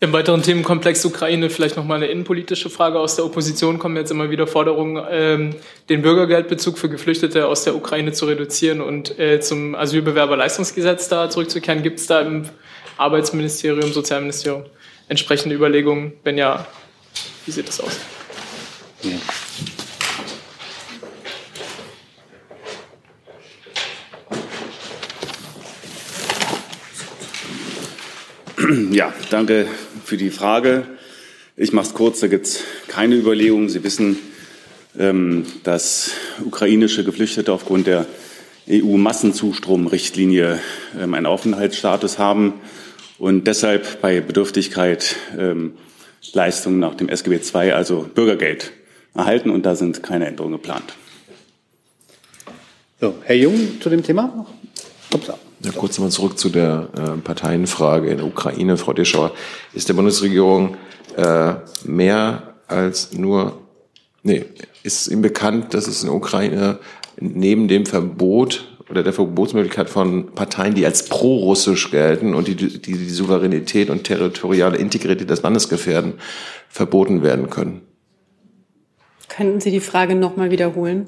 Im 0.00 0.12
weiteren 0.12 0.42
Themenkomplex 0.42 1.04
Ukraine 1.04 1.48
vielleicht 1.48 1.76
noch 1.76 1.84
mal 1.84 1.94
eine 1.94 2.06
innenpolitische 2.06 2.68
Frage. 2.70 2.98
Aus 2.98 3.14
der 3.14 3.24
Opposition 3.24 3.78
kommen 3.78 3.96
jetzt 3.96 4.10
immer 4.10 4.30
wieder 4.30 4.48
Forderungen, 4.48 5.00
ähm, 5.08 5.54
den 5.88 6.02
Bürgergeldbezug 6.02 6.76
für 6.76 6.88
Geflüchtete 6.88 7.46
aus 7.46 7.62
der 7.62 7.76
Ukraine 7.76 8.10
zu 8.10 8.26
reduzieren 8.26 8.80
und 8.80 9.16
äh, 9.20 9.38
zum 9.38 9.76
Asylbewerberleistungsgesetz 9.76 11.08
da 11.08 11.30
zurückzukehren. 11.30 11.84
Gibt 11.84 12.00
es 12.00 12.08
da 12.08 12.20
im 12.20 12.48
Arbeitsministerium, 12.96 13.92
Sozialministerium 13.92 14.64
entsprechende 15.06 15.54
Überlegungen? 15.54 16.14
Wenn 16.24 16.36
ja, 16.36 16.66
wie 17.46 17.52
sieht 17.52 17.68
das 17.68 17.80
aus? 17.80 17.96
Ja. 19.02 19.12
Ja, 28.92 29.12
danke 29.30 29.66
für 30.04 30.16
die 30.16 30.30
Frage. 30.30 30.86
Ich 31.56 31.72
mache 31.72 31.88
es 31.88 31.94
kurz, 31.94 32.20
da 32.20 32.28
gibt 32.28 32.46
es 32.46 32.62
keine 32.88 33.16
Überlegungen. 33.16 33.68
Sie 33.68 33.84
wissen, 33.84 34.18
ähm, 34.98 35.44
dass 35.64 36.12
ukrainische 36.44 37.04
Geflüchtete 37.04 37.52
aufgrund 37.52 37.86
der 37.86 38.06
EU-Massenzustromrichtlinie 38.68 40.60
ähm, 40.98 41.14
einen 41.14 41.26
Aufenthaltsstatus 41.26 42.18
haben 42.18 42.54
und 43.18 43.46
deshalb 43.46 44.00
bei 44.00 44.20
Bedürftigkeit 44.20 45.16
ähm, 45.38 45.74
Leistungen 46.32 46.78
nach 46.78 46.94
dem 46.94 47.08
SGB 47.08 47.40
II, 47.54 47.72
also 47.72 48.08
Bürgergeld, 48.14 48.72
erhalten. 49.14 49.50
Und 49.50 49.66
da 49.66 49.74
sind 49.74 50.02
keine 50.02 50.26
Änderungen 50.26 50.54
geplant. 50.54 50.94
So, 53.00 53.16
Herr 53.24 53.36
Jung 53.36 53.80
zu 53.80 53.90
dem 53.90 54.02
Thema 54.02 54.32
noch? 54.34 54.61
Upsa. 55.14 55.38
Ja, 55.64 55.70
kurz 55.72 55.96
nochmal 55.96 56.10
zurück 56.10 56.38
zu 56.38 56.48
der 56.48 56.88
äh, 56.96 57.20
Parteienfrage 57.20 58.08
in 58.08 58.18
der 58.18 58.26
Ukraine. 58.26 58.76
Frau 58.76 58.92
Deschauer, 58.92 59.32
ist 59.74 59.88
der 59.88 59.94
Bundesregierung 59.94 60.76
äh, 61.16 61.54
mehr 61.84 62.54
als 62.66 63.12
nur, 63.12 63.58
nee, 64.22 64.44
ist 64.82 65.08
Ihnen 65.08 65.22
bekannt, 65.22 65.74
dass 65.74 65.86
es 65.86 66.02
in 66.02 66.08
der 66.08 66.16
Ukraine 66.16 66.78
neben 67.20 67.68
dem 67.68 67.86
Verbot 67.86 68.68
oder 68.90 69.02
der 69.02 69.12
Verbotsmöglichkeit 69.12 69.88
von 69.88 70.32
Parteien, 70.34 70.74
die 70.74 70.84
als 70.84 71.04
pro-russisch 71.04 71.90
gelten 71.90 72.34
und 72.34 72.48
die, 72.48 72.56
die 72.56 72.78
die 72.78 73.08
Souveränität 73.08 73.88
und 73.88 74.04
territoriale 74.04 74.76
Integrität 74.76 75.30
des 75.30 75.42
Landes 75.42 75.68
gefährden, 75.68 76.14
verboten 76.68 77.22
werden 77.22 77.48
können? 77.48 77.82
Könnten 79.28 79.60
Sie 79.60 79.70
die 79.70 79.80
Frage 79.80 80.14
nochmal 80.14 80.50
wiederholen? 80.50 81.06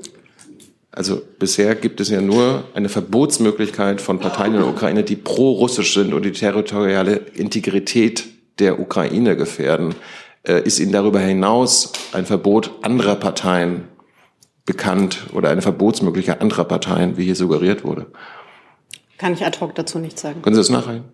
Also 0.96 1.20
bisher 1.40 1.74
gibt 1.74 2.00
es 2.00 2.08
ja 2.08 2.20
nur 2.20 2.64
eine 2.72 2.88
Verbotsmöglichkeit 2.88 4.00
von 4.00 4.20
Parteien 4.20 4.54
in 4.54 4.60
der 4.60 4.68
Ukraine, 4.68 5.02
die 5.02 5.16
pro-russisch 5.16 5.94
sind 5.94 6.14
und 6.14 6.24
die 6.24 6.30
territoriale 6.30 7.16
Integrität 7.34 8.26
der 8.60 8.78
Ukraine 8.78 9.36
gefährden. 9.36 9.96
Äh, 10.44 10.62
ist 10.62 10.78
Ihnen 10.78 10.92
darüber 10.92 11.18
hinaus 11.18 11.92
ein 12.12 12.26
Verbot 12.26 12.70
anderer 12.82 13.16
Parteien 13.16 13.88
bekannt 14.66 15.26
oder 15.32 15.50
eine 15.50 15.62
Verbotsmöglichkeit 15.62 16.40
anderer 16.40 16.64
Parteien, 16.64 17.16
wie 17.16 17.24
hier 17.24 17.34
suggeriert 17.34 17.82
wurde? 17.82 18.06
Kann 19.18 19.32
ich 19.32 19.44
ad 19.44 19.58
hoc 19.60 19.74
dazu 19.74 19.98
nichts 19.98 20.22
sagen. 20.22 20.42
Können 20.42 20.54
Sie 20.54 20.60
das 20.60 20.70
nachreichen? 20.70 21.06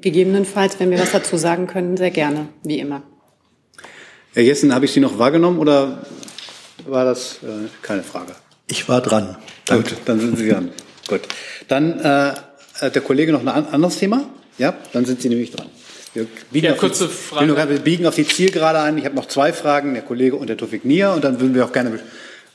Gegebenenfalls, 0.00 0.78
wenn 0.78 0.92
wir 0.92 1.00
was 1.00 1.10
dazu 1.10 1.36
sagen 1.36 1.66
können, 1.66 1.96
sehr 1.96 2.12
gerne, 2.12 2.48
wie 2.62 2.78
immer. 2.78 3.02
Herr 4.34 4.44
Jessen, 4.44 4.72
habe 4.72 4.84
ich 4.84 4.92
Sie 4.92 5.00
noch 5.00 5.18
wahrgenommen 5.18 5.58
oder 5.58 6.02
war 6.86 7.04
das 7.04 7.40
äh, 7.42 7.68
keine 7.82 8.04
Frage? 8.04 8.36
Ich 8.68 8.88
war 8.88 9.00
dran. 9.00 9.36
Danke. 9.64 9.94
Gut, 9.94 10.02
dann 10.06 10.20
sind 10.20 10.38
Sie 10.38 10.48
dran. 10.48 10.70
Gut. 11.08 11.22
Dann 11.68 12.00
äh, 12.00 12.34
hat 12.80 12.94
der 12.94 13.02
Kollege 13.02 13.32
noch 13.32 13.40
ein 13.40 13.48
anderes 13.48 13.98
Thema? 13.98 14.28
Ja, 14.58 14.74
dann 14.92 15.04
sind 15.04 15.22
Sie 15.22 15.28
nämlich 15.28 15.50
dran. 15.52 15.66
Wir 16.14 16.26
biegen, 16.50 16.66
ja, 16.66 16.72
kurze 16.72 17.06
die, 17.06 17.12
Frage. 17.12 17.68
wir 17.68 17.78
biegen 17.80 18.06
auf 18.06 18.14
die 18.14 18.26
Zielgerade 18.26 18.80
ein. 18.80 18.96
Ich 18.96 19.04
habe 19.04 19.14
noch 19.14 19.28
zwei 19.28 19.52
Fragen, 19.52 19.92
der 19.92 20.02
Kollege 20.02 20.36
und 20.36 20.48
der 20.48 20.56
Tofik 20.56 20.84
Nier. 20.84 21.10
Und 21.10 21.24
dann 21.24 21.40
würden 21.40 21.54
wir 21.54 21.64
auch 21.64 21.72
gerne 21.72 22.00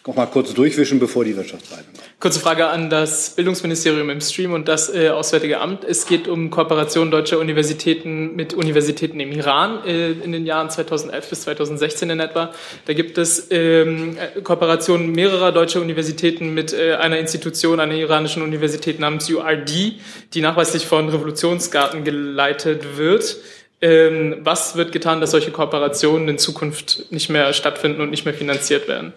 noch 0.08 0.16
mal 0.16 0.26
kurz 0.26 0.54
durchwischen, 0.54 1.00
bevor 1.00 1.24
die 1.24 1.36
Wirtschaftsleitung. 1.36 1.94
Kurze 2.20 2.40
Frage 2.40 2.68
an 2.68 2.90
das 2.90 3.32
Bildungsministerium 3.32 4.10
im 4.10 4.20
Stream 4.20 4.54
und 4.54 4.68
das 4.68 4.94
äh, 4.94 5.10
Auswärtige 5.10 5.60
Amt. 5.60 5.84
Es 5.84 6.08
geht 6.08 6.28
um 6.28 6.50
Kooperation 6.50 7.12
deutscher 7.12 7.38
Universitäten 7.38 8.36
mit 8.36 8.54
Universitäten 8.56 9.20
im 9.20 9.32
Iran 9.32 9.84
äh, 9.86 10.12
in 10.12 10.32
den 10.32 10.46
Jahren 10.46 10.72
2011 10.72 11.30
bis 11.30 11.42
2016 11.42 12.10
in 12.10 12.20
etwa. 12.20 12.52
Da 12.86 12.94
gibt 12.94 13.20
es 13.20 13.48
ähm, 13.52 14.18
Kooperationen 14.44 15.12
mehrerer 15.12 15.52
deutscher 15.52 15.82
Universitäten 15.82 16.54
mit 16.54 16.74
äh, 16.74 16.96
einer 16.96 17.20
Institution, 17.20 17.80
einer 17.80 17.96
iranischen 17.96 18.42
Universität 18.42 19.00
namens 19.00 19.30
URD, 19.30 20.00
die 20.34 20.42
nachweislich 20.42 20.88
von 20.88 21.10
Revolutionsgarten 21.10 22.04
geleitet 22.04 22.98
wird. 22.98 23.38
Ähm, 23.84 24.38
was 24.42 24.76
wird 24.76 24.92
getan, 24.92 25.22
dass 25.22 25.32
solche 25.32 25.52
Kooperationen 25.52 26.28
in 26.28 26.38
Zukunft 26.40 27.12
nicht 27.12 27.30
mehr 27.30 27.54
stattfinden 27.54 28.02
und 28.02 28.10
nicht 28.10 28.26
mehr 28.26 28.34
finanziert 28.34 28.88
werden? 28.88 29.14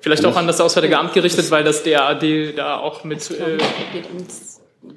Vielleicht 0.00 0.24
auch 0.24 0.36
an 0.36 0.46
das 0.46 0.60
Auswärtige 0.60 0.98
Amt 0.98 1.12
gerichtet, 1.12 1.50
weil 1.50 1.64
das 1.64 1.82
DAAD 1.82 2.56
da 2.56 2.78
auch 2.78 3.04
mit. 3.04 3.30
Äh 3.30 3.58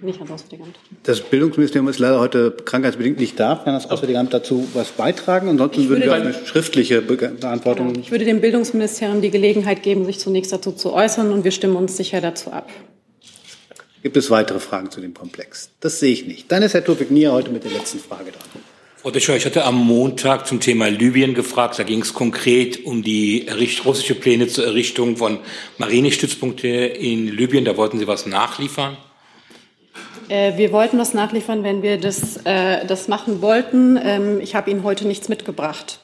nicht 0.01 0.19
ans 0.19 0.31
Auswärtige 0.31 0.63
Amt. 0.63 0.75
Das 1.03 1.21
Bildungsministerium 1.21 1.89
ist 1.89 1.99
leider 1.99 2.19
heute 2.19 2.51
krankheitsbedingt 2.51 3.19
nicht 3.19 3.39
da. 3.39 3.61
Kann 3.63 3.73
das 3.73 3.89
Auswärtige 3.89 4.17
Amt 4.19 4.33
dazu 4.33 4.67
was 4.73 4.89
beitragen? 4.89 5.49
Ansonsten 5.49 5.89
würden 5.89 6.03
wir 6.03 6.13
eine 6.13 6.33
schriftliche 6.33 7.01
Be 7.01 7.17
Beantwortung. 7.17 7.89
Genau. 7.89 7.99
Ich 7.99 8.11
würde 8.11 8.25
dem 8.25 8.39
Bildungsministerium 8.39 9.21
die 9.21 9.29
Gelegenheit 9.29 9.83
geben, 9.83 10.05
sich 10.05 10.19
zunächst 10.19 10.53
dazu 10.53 10.71
zu 10.71 10.93
äußern 10.93 11.31
und 11.31 11.43
wir 11.43 11.51
stimmen 11.51 11.75
uns 11.75 11.97
sicher 11.97 12.21
dazu 12.21 12.51
ab. 12.51 12.69
Gibt 14.01 14.17
es 14.17 14.29
weitere 14.29 14.59
Fragen 14.59 14.91
zu 14.91 14.99
dem 14.99 15.13
Komplex? 15.13 15.69
Das 15.79 15.99
sehe 15.99 16.11
ich 16.11 16.27
nicht. 16.27 16.51
Dann 16.51 16.63
ist 16.63 16.73
Herr 16.73 16.83
Tofik 16.83 17.11
Nier 17.11 17.31
heute 17.31 17.51
mit 17.51 17.63
der 17.63 17.71
letzten 17.71 17.99
Frage 17.99 18.31
dran. 18.31 18.72
Frau 19.03 19.11
Descheur, 19.11 19.35
ich 19.35 19.45
hatte 19.45 19.65
am 19.65 19.85
Montag 19.85 20.47
zum 20.47 20.61
Thema 20.61 20.87
Libyen 20.87 21.33
gefragt. 21.33 21.77
Da 21.77 21.83
ging 21.83 22.01
es 22.01 22.13
konkret 22.13 22.85
um 22.85 23.03
die 23.03 23.45
russische 23.83 24.15
Pläne 24.15 24.47
zur 24.47 24.65
Errichtung 24.65 25.17
von 25.17 25.39
Marinestützpunkte 25.77 26.69
in 26.69 27.27
Libyen. 27.27 27.65
Da 27.65 27.75
wollten 27.75 27.99
Sie 27.99 28.07
was 28.07 28.25
nachliefern? 28.25 28.95
Äh, 30.29 30.55
wir 30.55 30.71
wollten 30.71 30.97
was 30.97 31.13
nachliefern, 31.13 31.65
wenn 31.65 31.81
wir 31.81 31.97
das, 31.97 32.37
äh, 32.45 32.85
das 32.85 33.09
machen 33.09 33.41
wollten. 33.41 33.99
Ähm, 34.01 34.39
ich 34.39 34.55
habe 34.55 34.71
Ihnen 34.71 34.83
heute 34.83 35.05
nichts 35.05 35.27
mitgebracht. 35.27 35.99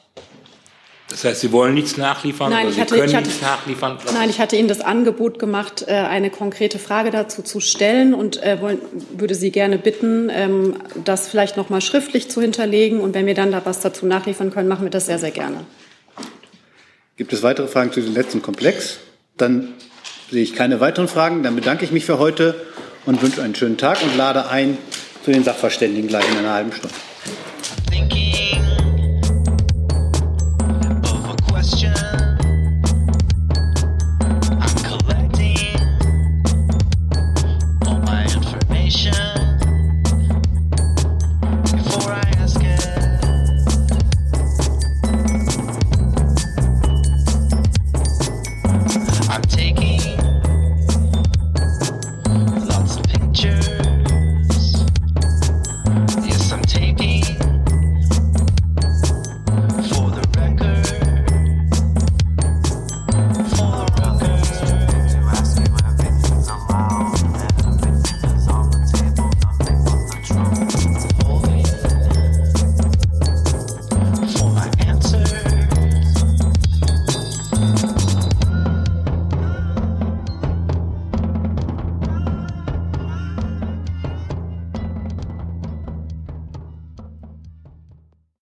Das 1.10 1.24
heißt, 1.24 1.40
Sie 1.40 1.50
wollen 1.50 1.74
nichts 1.74 1.96
nachliefern 1.96 2.50
nein, 2.50 2.60
oder 2.60 2.68
ich 2.68 2.74
Sie 2.76 2.80
hatte, 2.80 2.94
können 2.94 3.08
ich 3.08 3.16
hatte, 3.16 3.26
nichts 3.26 3.42
nachliefern? 3.42 3.98
Nein, 4.14 4.30
ich 4.30 4.38
hatte 4.38 4.54
Ihnen 4.56 4.68
das 4.68 4.80
Angebot 4.80 5.40
gemacht, 5.40 5.84
äh, 5.86 5.92
eine 5.92 6.30
konkrete 6.30 6.78
Frage 6.78 7.10
dazu 7.10 7.42
zu 7.42 7.58
stellen 7.58 8.14
und 8.14 8.40
äh, 8.42 8.58
würde 9.16 9.34
Sie 9.34 9.50
gerne 9.50 9.76
bitten, 9.76 10.30
ähm, 10.32 10.76
das 11.04 11.28
vielleicht 11.28 11.56
noch 11.56 11.68
mal 11.68 11.80
schriftlich 11.80 12.30
zu 12.30 12.40
hinterlegen. 12.40 13.00
Und 13.00 13.14
wenn 13.14 13.26
wir 13.26 13.34
dann 13.34 13.50
da 13.50 13.60
was 13.64 13.80
dazu 13.80 14.06
nachliefern 14.06 14.52
können, 14.52 14.68
machen 14.68 14.84
wir 14.84 14.90
das 14.90 15.06
sehr, 15.06 15.18
sehr 15.18 15.32
gerne. 15.32 15.64
Gibt 17.16 17.32
es 17.32 17.42
weitere 17.42 17.66
Fragen 17.66 17.92
zu 17.92 18.00
diesem 18.00 18.14
letzten 18.14 18.40
Komplex? 18.40 18.98
Dann 19.36 19.74
sehe 20.30 20.42
ich 20.42 20.54
keine 20.54 20.78
weiteren 20.78 21.08
Fragen. 21.08 21.42
Dann 21.42 21.56
bedanke 21.56 21.84
ich 21.84 21.90
mich 21.90 22.04
für 22.04 22.18
heute 22.20 22.54
und 23.04 23.20
wünsche 23.20 23.42
einen 23.42 23.56
schönen 23.56 23.76
Tag 23.76 24.00
und 24.02 24.16
lade 24.16 24.48
ein 24.48 24.78
zu 25.24 25.32
den 25.32 25.42
Sachverständigen 25.42 26.08
gleich 26.08 26.30
in 26.30 26.38
einer 26.38 26.52
halben 26.52 26.72
Stunde. 26.72 26.94